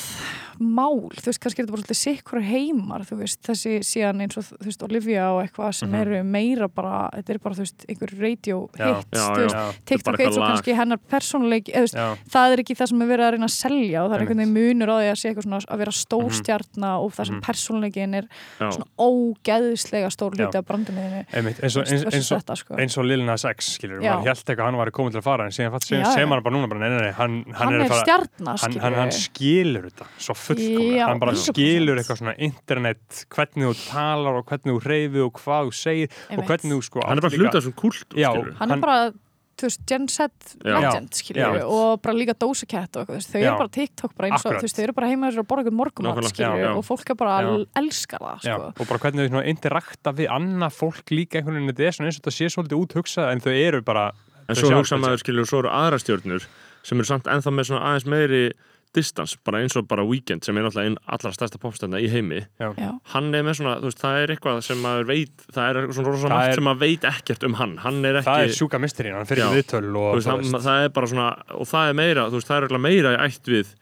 [0.62, 4.36] mál, þú veist, kannski er þetta bara svolítið sikkur heimar, þú veist, þessi síðan eins
[4.39, 6.01] og, þú veist, Olivia og eitthvað sem Mhm.
[6.01, 10.36] eru meira bara, þetta er bara, þú veist, einhver radio hits, þú veist, TikTok hits
[10.39, 13.27] og kannski hennar persónuleik, eða þú veist, já, það er ekki það sem er verið
[13.27, 15.47] að reyna að selja og það er einhvern veginn munur á því að sé eitthvað
[15.48, 17.43] svona að vera stórstjarna og það sem Mhm.
[17.43, 18.24] persónuleikin er
[18.61, 18.70] Já.
[18.70, 20.65] svona ógeðslega stór hluti af
[22.15, 22.77] eins og, þetta sko.
[22.78, 25.24] eins og Lil Nas X skilur, maður held eitthvað að hann var komið til að
[25.24, 25.73] fara en síðan
[26.05, 26.15] já.
[26.15, 30.06] sem hann bara núna bara, nei, nei, nei, hann, hann, hann er, er skilur þetta
[30.26, 31.52] svo fullkomlega, hann bara 100%.
[31.55, 36.09] skilur eitthvað svona internet, hvernig þú talar og hvernig þú reyfi og hvað þú segir
[36.38, 38.72] og hvernig þú sko hann er bara átt líka- hluta þessum kult Já, hann hann-
[38.78, 39.12] er bara
[39.55, 40.26] þú veist, Gen Z
[40.64, 41.64] legend skilur Já.
[41.64, 44.76] og bara líka Cat og eitthvað, þau eru bara TikTok bara eins og, þú veist,
[44.76, 46.76] þau eru bara heima þessar að borga ykkur morgumat skilur Já, já.
[46.76, 48.72] og fólk er bara að elska það sko.
[48.80, 52.18] og bara hvernig þau interakta við annað fólk líka einhvern veginn, þetta er svona eins
[52.18, 54.12] og þetta sé svolítið en þau eru bara
[54.48, 56.46] en Þau svo hugsa maður skilur svo eru aðra stjörnur
[56.84, 58.42] sem eru samt ennþá með svona aðeins meiri
[58.94, 62.40] distans, bara eins og bara Weekend sem er náttúrulega einn allra stærsta popstjörna í heimi.
[62.60, 62.70] Já,
[63.14, 65.98] hann er með svona, þú veist, það er eitthvað sem maður veit, það er eitthvað
[65.98, 67.76] svona rosa margt er- sem maður veit ekkert um hann.
[67.84, 69.50] Hann er Það er ekki, sjúka misterinn, hann fyrir Já.
[69.58, 72.48] viðtöl þú og veist, hann, það er bara svona og það er meira, þú veist,
[72.52, 73.74] það er meira í ætt við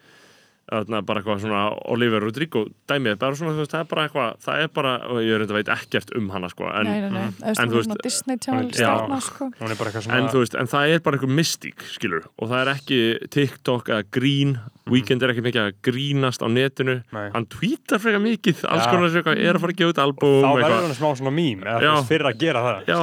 [1.06, 1.62] bara eitthvað svona
[1.92, 5.20] Oliver Rodrigo dæmið, bara svona, þú veist, það er bara eitthvað það er bara, og
[5.26, 8.02] ég reynda veit ekkert um hana sko, en, nei, nei, nei, en en þú veist-
[8.02, 8.78] Disney Channel Já.
[8.80, 9.50] stjarnar sko.
[9.60, 12.28] Hún er bara eitthvað en, svona þú veist, en það er bara eitthvað mystík, skilur,
[12.38, 13.00] og það er ekki
[13.36, 14.58] TikTok eða grín,
[14.90, 16.96] Weekend er ekki mikið að grínast á netinu.
[17.14, 17.28] Nei.
[17.30, 20.42] hann tweetar frekar mikið, alls konar þessu eitthvað, er að fara að gefa út albúm
[20.42, 22.98] þá verður hann smá svona veist, fyrir að gera það Já.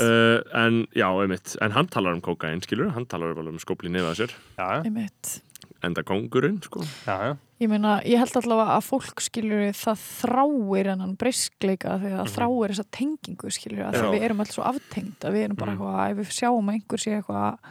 [0.00, 1.56] uh, en já, einmitt.
[1.60, 5.40] En hann talar um kókain, skilur, hann talar um skópli nefað sér, já, einmitt
[5.88, 6.84] enda kóngurinn, sko.
[7.06, 12.10] Já, já, Ég meina, ég held allavega að fólk skilur það þráir hennan briskleika því
[12.10, 15.58] að það þráir þessa tengingu skilur að við erum alltaf svo aftengd að við erum
[15.60, 17.70] bara eitthvað, ef við sjáum að einhver sé eitthvað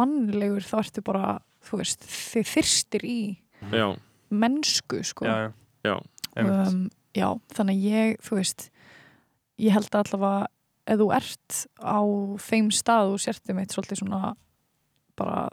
[0.00, 1.32] mannlegur þá ertu bara,
[1.66, 3.18] þú veist, þið þyrstir í
[3.74, 3.86] já,
[4.44, 5.26] mennsku sko.
[5.26, 5.96] Já, já, já,
[6.38, 6.70] einmitt.
[6.70, 6.86] um,
[7.18, 7.28] já,
[7.58, 8.68] þannig ég, þú veist
[9.66, 10.46] ég held allavega
[10.84, 12.00] ef þú ert á
[12.46, 14.34] þeim stað og sértum eitt svolítið svona
[15.18, 15.48] bara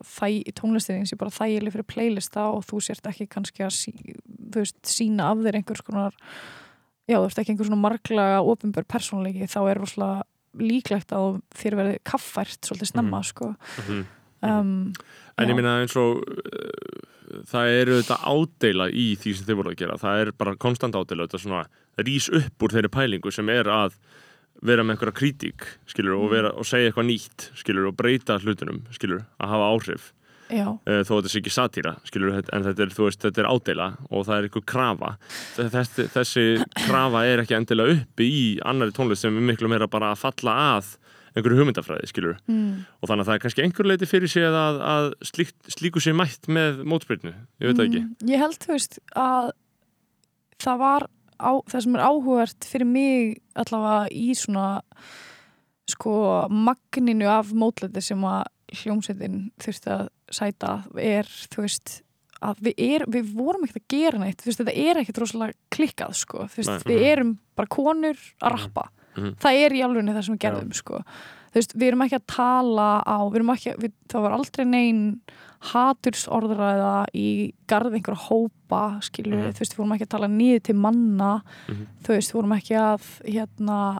[0.57, 3.93] tónlistin sé bara þægileg fyrir playlista og þú sért ekki kannski að sí,
[4.55, 6.17] veist, sína af þér einhvers konar
[7.09, 10.27] já, þú ert ekki einhver svona marglaga ofinbör persónleiki, þá er rosalega
[10.61, 13.53] líklegt að þér verði kaffært svolítið snemma, sko
[13.85, 14.09] mhm
[14.41, 14.91] um,
[15.37, 15.51] En já.
[15.53, 19.79] ég minna eins og uh, það eru þetta ádeila í því sem þið voru að
[19.79, 19.99] gera.
[20.01, 21.61] Það er bara konstant ádeila, þetta svona
[22.01, 23.95] rís upp úr þeirri pælingu sem er að
[24.65, 28.83] vera með einhverja kritík, skilur, og, vera, og segja eitthvað nýtt, skilur, og breyta hlutunum,
[28.93, 30.09] skilur, að hafa áhrif.
[30.51, 31.93] já, Uh, þó þetta sé ekki satýra,
[32.51, 35.11] en þetta er, veist, þetta er ádeila og það er einhver krafa.
[35.55, 36.43] Þessi, þessi
[36.85, 40.57] krafa er ekki endilega uppi í annari tónlist sem er miklu meira bara að falla
[40.75, 40.97] að
[41.31, 45.05] einhverju hugmyndafræði, mm, og þannig að það er kannski einhver leiti fyrir sig að, að
[45.23, 47.31] slíkt, slíku sér mætt með mótspyrnu,
[47.63, 48.01] ég veit það ekki.
[48.03, 49.51] Mm, Ég held, þú veist, að
[50.61, 51.07] það var
[51.41, 54.67] á, það sem er áhugavert fyrir mig allavega í svona
[55.91, 56.13] sko
[56.53, 58.45] magninu af mótlæti sem að
[58.81, 61.97] hljómsveitin þurfti að sæta er, þú veist
[62.41, 66.15] að við, er, við vorum ekkert að gera neitt veist, þetta er ekkert rosalega klikkað
[66.17, 66.47] sko.
[66.55, 66.87] Veist, Nei.
[66.87, 69.33] við erum bara konur að rappa Mhm.
[69.43, 71.03] það er í alveg það sem við gerðum sko.
[71.53, 75.01] veist, við erum ekki að tala á við erum ekki, við, það var aldrei neinn
[75.61, 79.43] hatursorðræða í garð einhverja hópa skilur Mhm.
[79.47, 81.87] við, þú veist, við vorum ekki að tala niður til manna Mhm.
[82.03, 83.99] þú veist, við vorum ekki að hérna,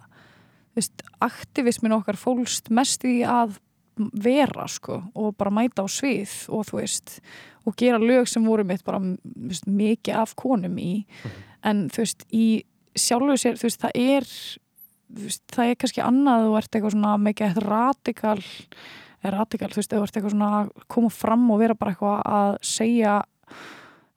[0.72, 3.58] þú veist, aktivismin okkar fólst mest í að
[3.98, 7.20] vera sko og bara mæta á svið og þú veist
[7.68, 11.06] og gera lög sem voru mitt bara veist, mikið af konum í
[11.64, 12.64] en þú veist í
[12.96, 14.22] sjálfu sér þú veist það er
[15.14, 18.44] þú veist, það er kannski annað þú ert eitthvað svona mikið radikal
[19.22, 22.24] eða radikal þú veist þú ert eitthvað svona að koma fram og vera bara eitthvað
[22.40, 23.18] að segja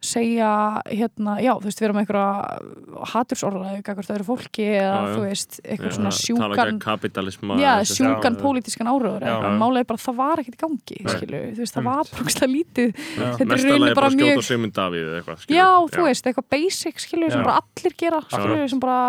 [0.05, 0.49] segja
[0.87, 5.59] hérna, já, þú veist, vera með einhverja hatursorðaði, eitthvað öðru fólki eða Já, þú veist,
[5.65, 8.41] eitthvað Já, svona sjúkan um Já, sjúkan Já.
[8.43, 11.15] pólitískan áraður en málega er bara að það var ekkert í gangi Nei.
[11.15, 13.31] skilu, þú veist, það var bara lítið Já.
[13.39, 15.47] þetta er rauninni bara mjög Sigmund Davíð eða eitthvað.
[15.55, 17.47] Já, þú veist, eitthvað basic, skilur, sem Já.
[17.49, 18.69] bara allir gera, skilur, Já.
[18.75, 19.01] sem bara,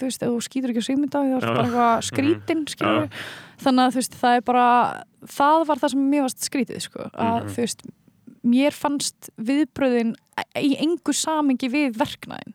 [0.00, 3.22] þú veist, ef þú skýtur ekki á sigmynda, þá er bara eitthvað skrítin, skilur, Já.
[3.60, 4.66] þannig að þú veist, það er bara,
[5.36, 7.50] það var það sem mér varst skrítið, sko, að Mhm.
[7.54, 7.82] þú veist,
[8.42, 10.14] mér fannst viðbröðin
[10.56, 12.54] í engu samingi við verknæðin,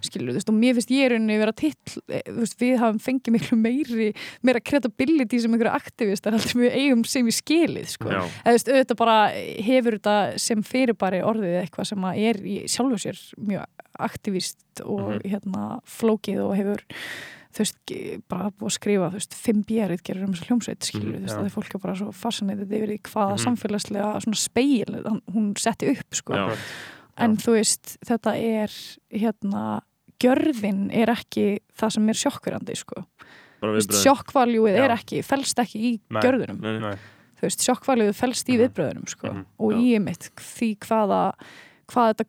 [0.00, 1.74] skilur, þú veist, og mér finnst ég rauninni vera till,
[2.08, 4.08] eh, veist, við hafum fengið miklu meiri,
[4.42, 8.08] meira credibility sem einhverju aktivistar heldur við eigum sem í skilið, sko.
[8.08, 9.18] Eða, þú veist, auðvitað bara
[9.68, 13.66] hefur þetta sem fyrirbæri orðið eitthvað sem er í sjálfu sér mjög
[13.98, 15.22] aktivist og Mhm.
[15.32, 16.82] hérna flókið og hefur
[17.56, 17.78] þú veist,
[18.28, 21.26] bara búið að skrifa þú veist, fimm bjerið gerir um þessu hljómsveit skilur, Mhm, þú
[21.26, 21.44] veist, já.
[21.46, 23.44] að fólk er bara svo fascinætið yfir því hvaða Mhm.
[23.46, 26.56] samfélagslega svona speil hún setti upp, sko Já.
[27.16, 28.68] en þú veist, þetta er
[29.10, 29.80] hérna,
[30.20, 33.04] gjörðin er ekki það sem er sjokkurandi, sko
[33.62, 34.96] sjokkvaljúið er Já.
[34.98, 36.22] ekki, felst ekki í Nei.
[36.22, 36.96] gjörðunum Nei, nei.
[37.36, 38.60] Þú veist, sjokkvalið felst í Mhm.
[38.68, 39.44] viðbröðunum sko, Mhm.
[39.60, 39.76] og Já.
[39.76, 41.32] í mitt því hvaða,
[41.88, 42.24] hvað þetta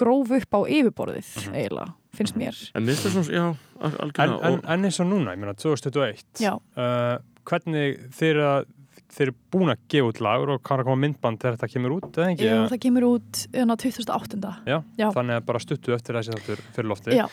[0.00, 1.54] gróf upp á yfirborðið Mhm.
[1.60, 3.46] eiginlega, finnst mér En minnst það svona, já,
[3.80, 6.54] al- En, algjörlega en, og- en eins og núna, ég meina 2021 Já.
[6.76, 8.64] uh, hvernig þeir eru
[9.10, 11.90] þeir eru búin að gefa út lagur og kann að koma myndband þegar þetta kemur
[11.96, 12.46] út, eða ekki?
[12.46, 14.52] Jú, það kemur út hérna 2008.
[14.70, 15.08] Já, Já.
[15.10, 17.10] þannig að bara stuttu eftir þessi þáttur fyrir lofti.
[17.18, 17.26] Já.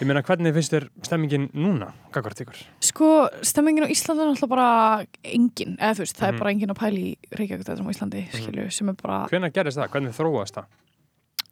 [0.00, 2.56] Ég meina, hvernig finnst þér stemmingin núna, gagvart ykkur?
[2.80, 6.34] Sko, stemmingin á Íslandi er náttúrulega bara engin, eða þú veist, það Mhm.
[6.34, 9.52] er bara engin að pæli í Reykjavík þetta á Íslandi, skilju, sem er bara Hvenær
[9.52, 9.88] gerist það?
[9.90, 10.64] Hvernig þróast það?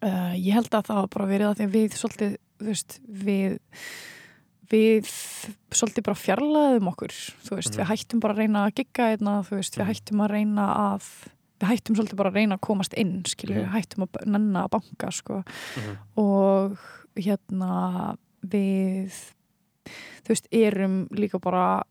[0.03, 3.01] Uh, ég held að það hafa bara verið að því að við svolítið, þú veist,
[3.07, 3.59] við
[4.67, 5.07] við
[5.71, 7.13] svolítið bara fjarlæðum okkur
[7.47, 7.79] þú veist, Mhm.
[7.79, 9.91] við hættum bara að reyna að gigga einna, þú veist, við Mhm.
[9.95, 11.03] hættum að reyna að
[11.61, 13.65] við hættum svolítið bara að reyna að komast inn skilju, Mhm.
[13.65, 15.45] við hættum að nenna að banka sko,
[15.77, 15.97] Mhm.
[16.17, 16.79] og
[17.17, 19.13] hérna við
[20.25, 21.85] þú veist, erum líka bara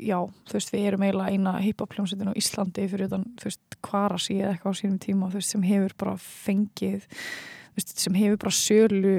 [0.00, 3.78] já, þú veist, við erum eiginlega eina hip-hop hljómsveitin á Íslandi fyrir utan, þú veist,
[3.84, 8.18] kvarasi eða eitthvað á sínum tíma, þú veist, sem hefur bara fengið, þú veist, sem
[8.20, 9.16] hefur bara sölu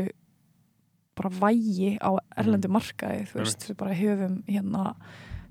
[1.16, 4.96] bara vægi á erlendu markaði, þú veist, við bara höfum hérna,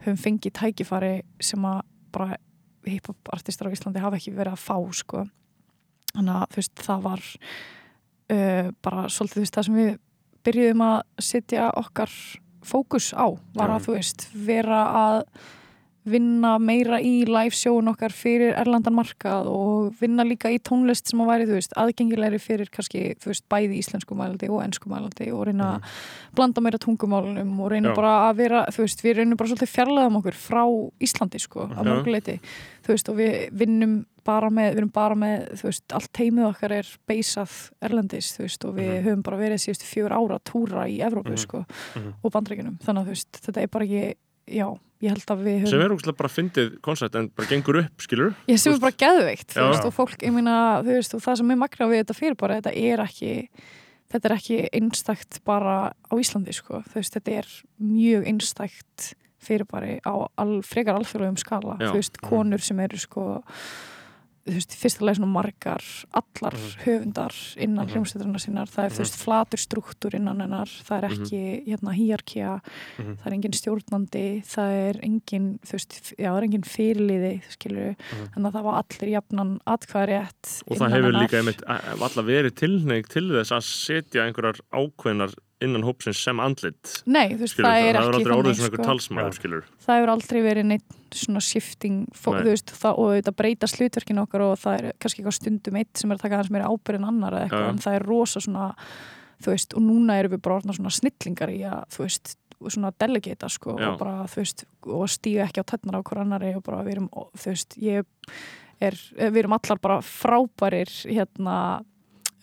[0.05, 1.81] höfum fengið tækifæri sem að
[2.15, 2.39] bara
[2.85, 5.25] hip-hop artistar á Íslandi hafa ekki verið að fá, sko.
[6.13, 7.29] Þannig að, þú veist, það var
[8.37, 9.93] uh, bara svolítið, þú veist, það sem við
[10.45, 12.13] byrjuðum að setja okkar
[12.69, 13.27] fókus á
[13.57, 15.21] var að, þú veist, vera að
[16.05, 21.23] vinna meira í live sjóun okkar fyrir erlandan markað og vinna líka í tónlist sem
[21.25, 25.31] að væri, þú veist, aðgengilegri fyrir kannski, þú veist, bæði íslensku mælandi og ennsku mælandi
[25.33, 26.03] og reyna að
[26.37, 27.97] blanda meira tungumálunum og reyna Já.
[27.97, 30.65] bara að vera, þú veist, við reynum bara svolítið fjarlæðum okkur frá
[31.09, 32.37] Íslandi, sko, að mörguleiti
[32.85, 36.49] þú veist, og við vinnum bara með, við erum bara með, þú veist, allt teimið
[36.49, 39.05] okkar er beisað erlendis, þú veist, og við Mhm.
[39.07, 41.39] höfum bara verið síðustu fjör ára túra í Evrópu, Mhm.
[41.39, 41.65] sko,
[41.95, 42.15] Mhm.
[42.25, 44.15] og bandreikinum þannig að, þú veist, þetta er bara ekki
[44.49, 47.85] já, ég held að við sem höfum er úrslega bara fyndið koncept en bara gengur
[47.85, 51.15] upp, skilur ég sem er bara geðveikt, þú veist, og fólk ég meina, þú veist,
[51.15, 53.49] og það sem er magna við þetta fyrir bara, þetta er ekki
[54.13, 57.47] þetta er ekki einstakt bara á Íslandi, sko, þú veist, þetta er
[57.83, 61.89] mjög einstakt fyrir bara á al, frekar alþjóðlegum skala, Já.
[61.91, 63.43] þú veist, konur sem eru sko
[64.45, 66.85] þú veist, fyrsta leið svona margar allar Mhm.
[66.85, 67.93] höfundar innan Mhm.
[67.95, 72.61] hljómsveitarna sinnar, það er þú veist flatur struktúr innan hennar, það er ekki hérna hýjarkja,
[72.99, 73.17] Mhm.
[73.17, 77.97] það er engin stjórnandi, það er engin þú veist, já, það er engin fyrirliði skilur,
[77.97, 78.29] Mhm.
[78.37, 83.29] en það var allir jafnan atkvæðrétt og það hefur líka einmitt alla verið tilneig til
[83.31, 85.35] þess að setja einhverjar ákveðnar
[85.67, 88.45] innan hópsins sem andlit Nei, þú veist, skilur, það er það hefur ekki aldrei orðið
[88.45, 88.91] þannig, svona einhver sko.
[88.91, 93.71] talsmaður, skilur það hefur aldrei verið neitt svona shifting fó, veist, það, og þetta breyta
[93.71, 96.71] slutverkinu okkar og það er kannski eitthvað stundum eitt sem er að taka hans meira
[96.71, 97.75] ábyrð en annar eða eitthvað, já.
[97.75, 98.71] en það er rosa svona
[99.45, 102.35] þú veist, og núna erum við bara orðna svona snillingar í að, þú veist,
[102.73, 103.91] svona delegata sko, Já.
[103.91, 106.99] og bara, þú veist, og stíga ekki á tætnar á hver annari og bara við
[106.99, 108.05] erum, þú veist, ég
[108.83, 111.57] er, við erum allar bara frábærir hérna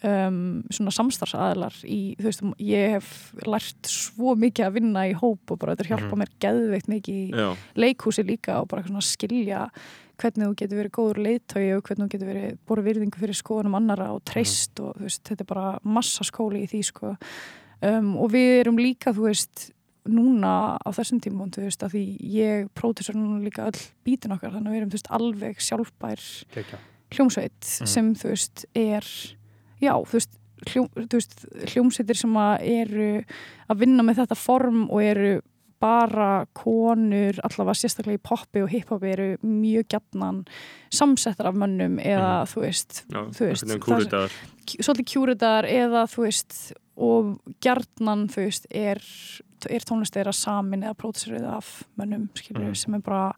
[0.04, 3.10] um, svona samstarfsaðilar í, þú veist, ég hef
[3.46, 6.20] lært svo mikið að vinna í hóp og bara þetta hjálpa Mhm.
[6.24, 9.68] mér geðveikt mikið í leikhúsi líka og bara svona skilja
[10.22, 13.76] hvernig þú getur verið góður leiðtögi og hvernig þú getur verið búið virðingu fyrir skoðunum
[13.78, 17.16] annara og treyst og þú veist, þetta er bara massa skóli í því sko
[17.82, 19.72] um, og við erum líka, þú veist
[20.10, 22.04] núna á þessum tímum, þú veist, að því
[22.34, 26.24] ég pródusar núna líka öll bítin okkar þannig að við erum, þú veist, alveg sjálfbær
[26.54, 26.80] Kekja.
[27.12, 27.88] hljómsveit Mhm.
[27.88, 29.06] sem, þú veist, er
[29.82, 30.38] já, þú veist,
[30.72, 31.38] hljóm, þú veist
[31.74, 33.08] hljómsveitir sem að eru
[33.72, 35.32] að vinna með þetta form og eru
[35.82, 40.44] bara konur allavega sérstaklega í poppi og hiphopi eru mjög gjarnan
[40.94, 44.36] samsettar af mönnum eða þú veist, já, þú veist kúritaðar.
[44.78, 46.60] svolítið kjúriðar eða þú veist
[47.02, 47.32] og
[47.66, 49.02] gjarnan þú veist er,
[49.74, 52.76] er tónlist þeirra samin eða pródusserið af mönnum skilur Mhm.
[52.78, 53.32] sem er bara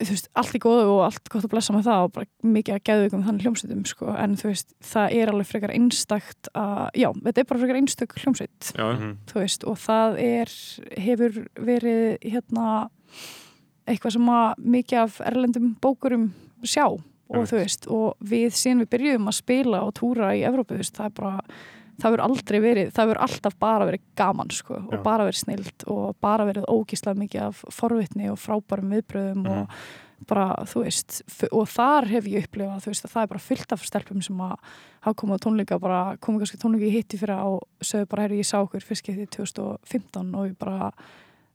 [0.00, 2.74] þú veist, allt í góðu og allt gott að blessa með það og bara mikið
[2.76, 6.86] að geðu ykkur þannig hljómsveitum sko, en þú veist, það er alveg frekar einstakt að,
[7.02, 9.10] já, þetta er bara frekar einstök hljómsveit, já, Mhm.
[9.28, 10.54] þú veist og það er,
[10.96, 12.68] hefur verið hérna
[13.90, 16.30] eitthvað sem að mikið af erlendum bókurum
[16.64, 17.00] sjá og
[17.30, 17.50] Einmitt.
[17.52, 20.96] þú veist, og við síðan við byrjuðum að spila og túra í Evrópu, þú veist,
[20.96, 21.40] það er bara
[22.00, 25.02] það verður aldrei verið, það verður alltaf bara verið gaman sko, og Já.
[25.06, 29.82] bara verið snild og bara verið ógíslega mikið af forvitni og frábærum viðbröðum og
[30.28, 33.72] bara, þú veist, og þar hef ég upplifað, þú veist, að það er bara fullt
[33.72, 34.52] af stelpum sem að
[35.06, 38.50] hafa komið á tónleika bara komið kannski í hitti fyrir og sögðu bara, herri, ég
[38.50, 40.92] sá okkur fyrst getið 2015 og ég bara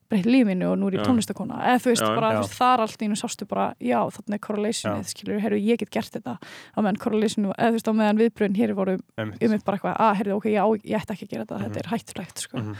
[0.09, 1.07] breytt lífinu og nú er ég Já.
[1.09, 2.41] tónlistakona eða þú veist, Já, bara, já.
[2.55, 6.11] þar allt í einu sástu bara, já, þarna er correlationið, skilur, herru, ég get gert
[6.13, 9.43] þetta á meðan correlationu, eða þú veist, á meðan viðbröðin hér voru Einmitt.
[9.43, 11.65] um bara eitthvað, að, herru, ok, já, ég ætti ekki að gera þetta, Mhm.
[11.65, 12.75] þetta er hættulegt, sko Mhm.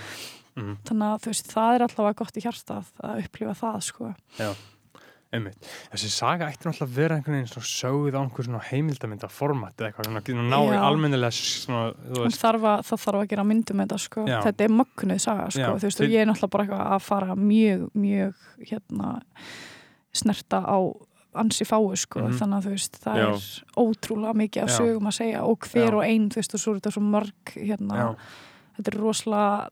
[0.56, 0.78] Mhm.
[0.86, 4.16] þannig að, þú veist, það er allavega gott í hjarta að upplifa það, sko
[5.34, 5.66] Einmitt.
[5.92, 9.74] Þessi saga ætti náttúrulega að vera einhvern veginn svona sögð á einhver svona heimildamynda format
[9.82, 13.98] eða eitthvað svona, ná í almennilega svona, þarf að, það þarf að gera myndum þetta
[14.06, 14.26] sko.
[14.30, 14.38] Já.
[14.46, 15.60] þetta er mögnuð saga sko.
[15.66, 18.34] Já, þú veist, til- og ég er náttúrulega bara eitthvað að fara mjög, mjög
[18.70, 19.10] hérna,
[20.16, 20.78] snerta á
[21.36, 22.20] ansi fáu sko.
[22.30, 22.38] Mhm.
[22.40, 23.28] þannig að þú veist, það Já.
[23.28, 23.40] er
[23.84, 26.80] ótrúlega mikið af sögum að segja og hver og einn, þú veist, og svo er
[26.80, 28.16] þetta svo mörg hérna,
[28.78, 29.70] þetta er rosalega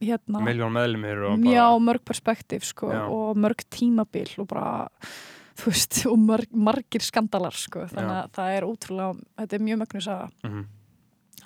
[0.00, 3.02] hérna, miljón meðlumir og já, bara, mörg perspektíf sko, Já.
[3.08, 4.88] og mörg tímabil og bara
[5.56, 7.86] þú veist, og mörg, margir skandalar sko.
[7.92, 8.22] þannig Já.
[8.24, 10.64] að það er ótrúlega þetta er mjög mögnuð saga, Mhm.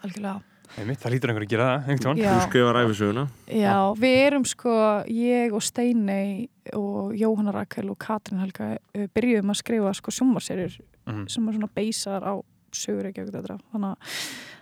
[0.04, 0.40] algjörlega
[0.78, 2.30] Einmitt, það lítur einhver að gera það, einhvern tón Já.
[2.30, 4.74] Þú skrifar æfisöguna Já, við erum sko,
[5.10, 10.78] ég og Steinei og Jóhanna Rakel og Katrin Helga uh, byrjuðum að skrifa sko sjómarserjur
[11.10, 11.26] Mhm.
[11.28, 12.38] sem er svona beisar á
[12.70, 13.98] sögur ekki okkur þetta þannig að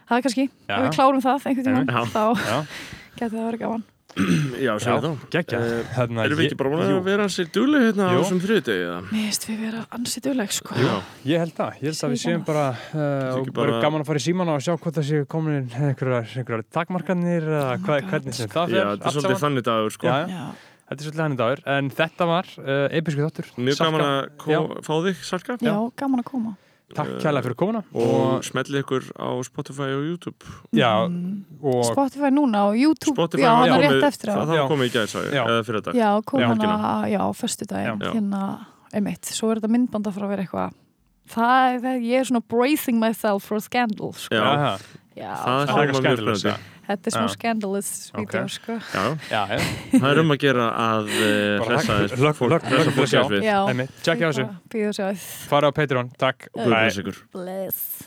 [0.08, 0.74] það er kannski, Já.
[0.78, 2.02] ef við klárum það einhvern tímann, Já.
[2.16, 2.58] þá Já,
[3.20, 3.86] getur það verið gaman.
[4.18, 7.82] Já, já, segja þá geggja Eh, Hérna, Erum við ekki bara að vera sér dugleg
[7.84, 8.96] hérna á þessum þriðdegi eða?
[9.12, 10.74] Mér finnst við vera ansið dugleg sko.
[10.80, 10.94] Já.
[11.28, 14.08] Ég held það, ég held að við séum bara uh, og bara- bara gaman að
[14.08, 18.50] fara í síman og sjá hvort það séu komin einhverjar, takmarkanir eða Oh hvernig sem
[18.56, 18.90] það Já, fer.
[18.96, 20.08] þetta er svolítið þannig dagur sko.
[20.08, 20.46] Já, já, Já,
[20.88, 21.62] þetta er svolítið hann dagur.
[21.76, 23.52] En þetta var uh, episku þáttur.
[23.60, 24.08] Mjög Salka,
[24.48, 25.58] gaman að fá þig, Salka.
[25.68, 26.56] Já, gaman að koma
[26.96, 27.82] Takk kærlega fyrir komuna.
[27.92, 30.46] Og smellið ykkur á Spotify og YouTube.
[30.72, 31.44] Já, Mm.
[31.62, 34.34] og Spotify núna og YouTube, Spotify já, hann er rétt eftir á.
[34.40, 35.44] Það var komið í gæðs Já.
[35.44, 38.12] eða fyrir dag Já, kom hann að, já, föstudaginn, Já.
[38.14, 40.72] hérna, einmitt, svo er þetta myndband að fara að vera eitthvað,
[41.28, 44.34] það, er- það, ég er svona bracing myself for scandal, sko.
[44.34, 44.78] Já.
[45.18, 46.74] Já, Það er eitthvað mjög spennandi.
[46.88, 47.32] þetta er smá Já.
[47.34, 48.20] scandalous Ok.
[48.32, 48.72] vídeo, sko.
[48.94, 49.58] Já, Já, já,
[49.98, 53.20] það er um að gera að þess lögg- fólk lögg- hressa lögg- fólk sjá.
[53.24, 55.48] aðeins við Já, einmitt, tjekkja á þessu.
[55.48, 56.48] Fara á Patreon, takk.
[57.32, 58.04] Bless.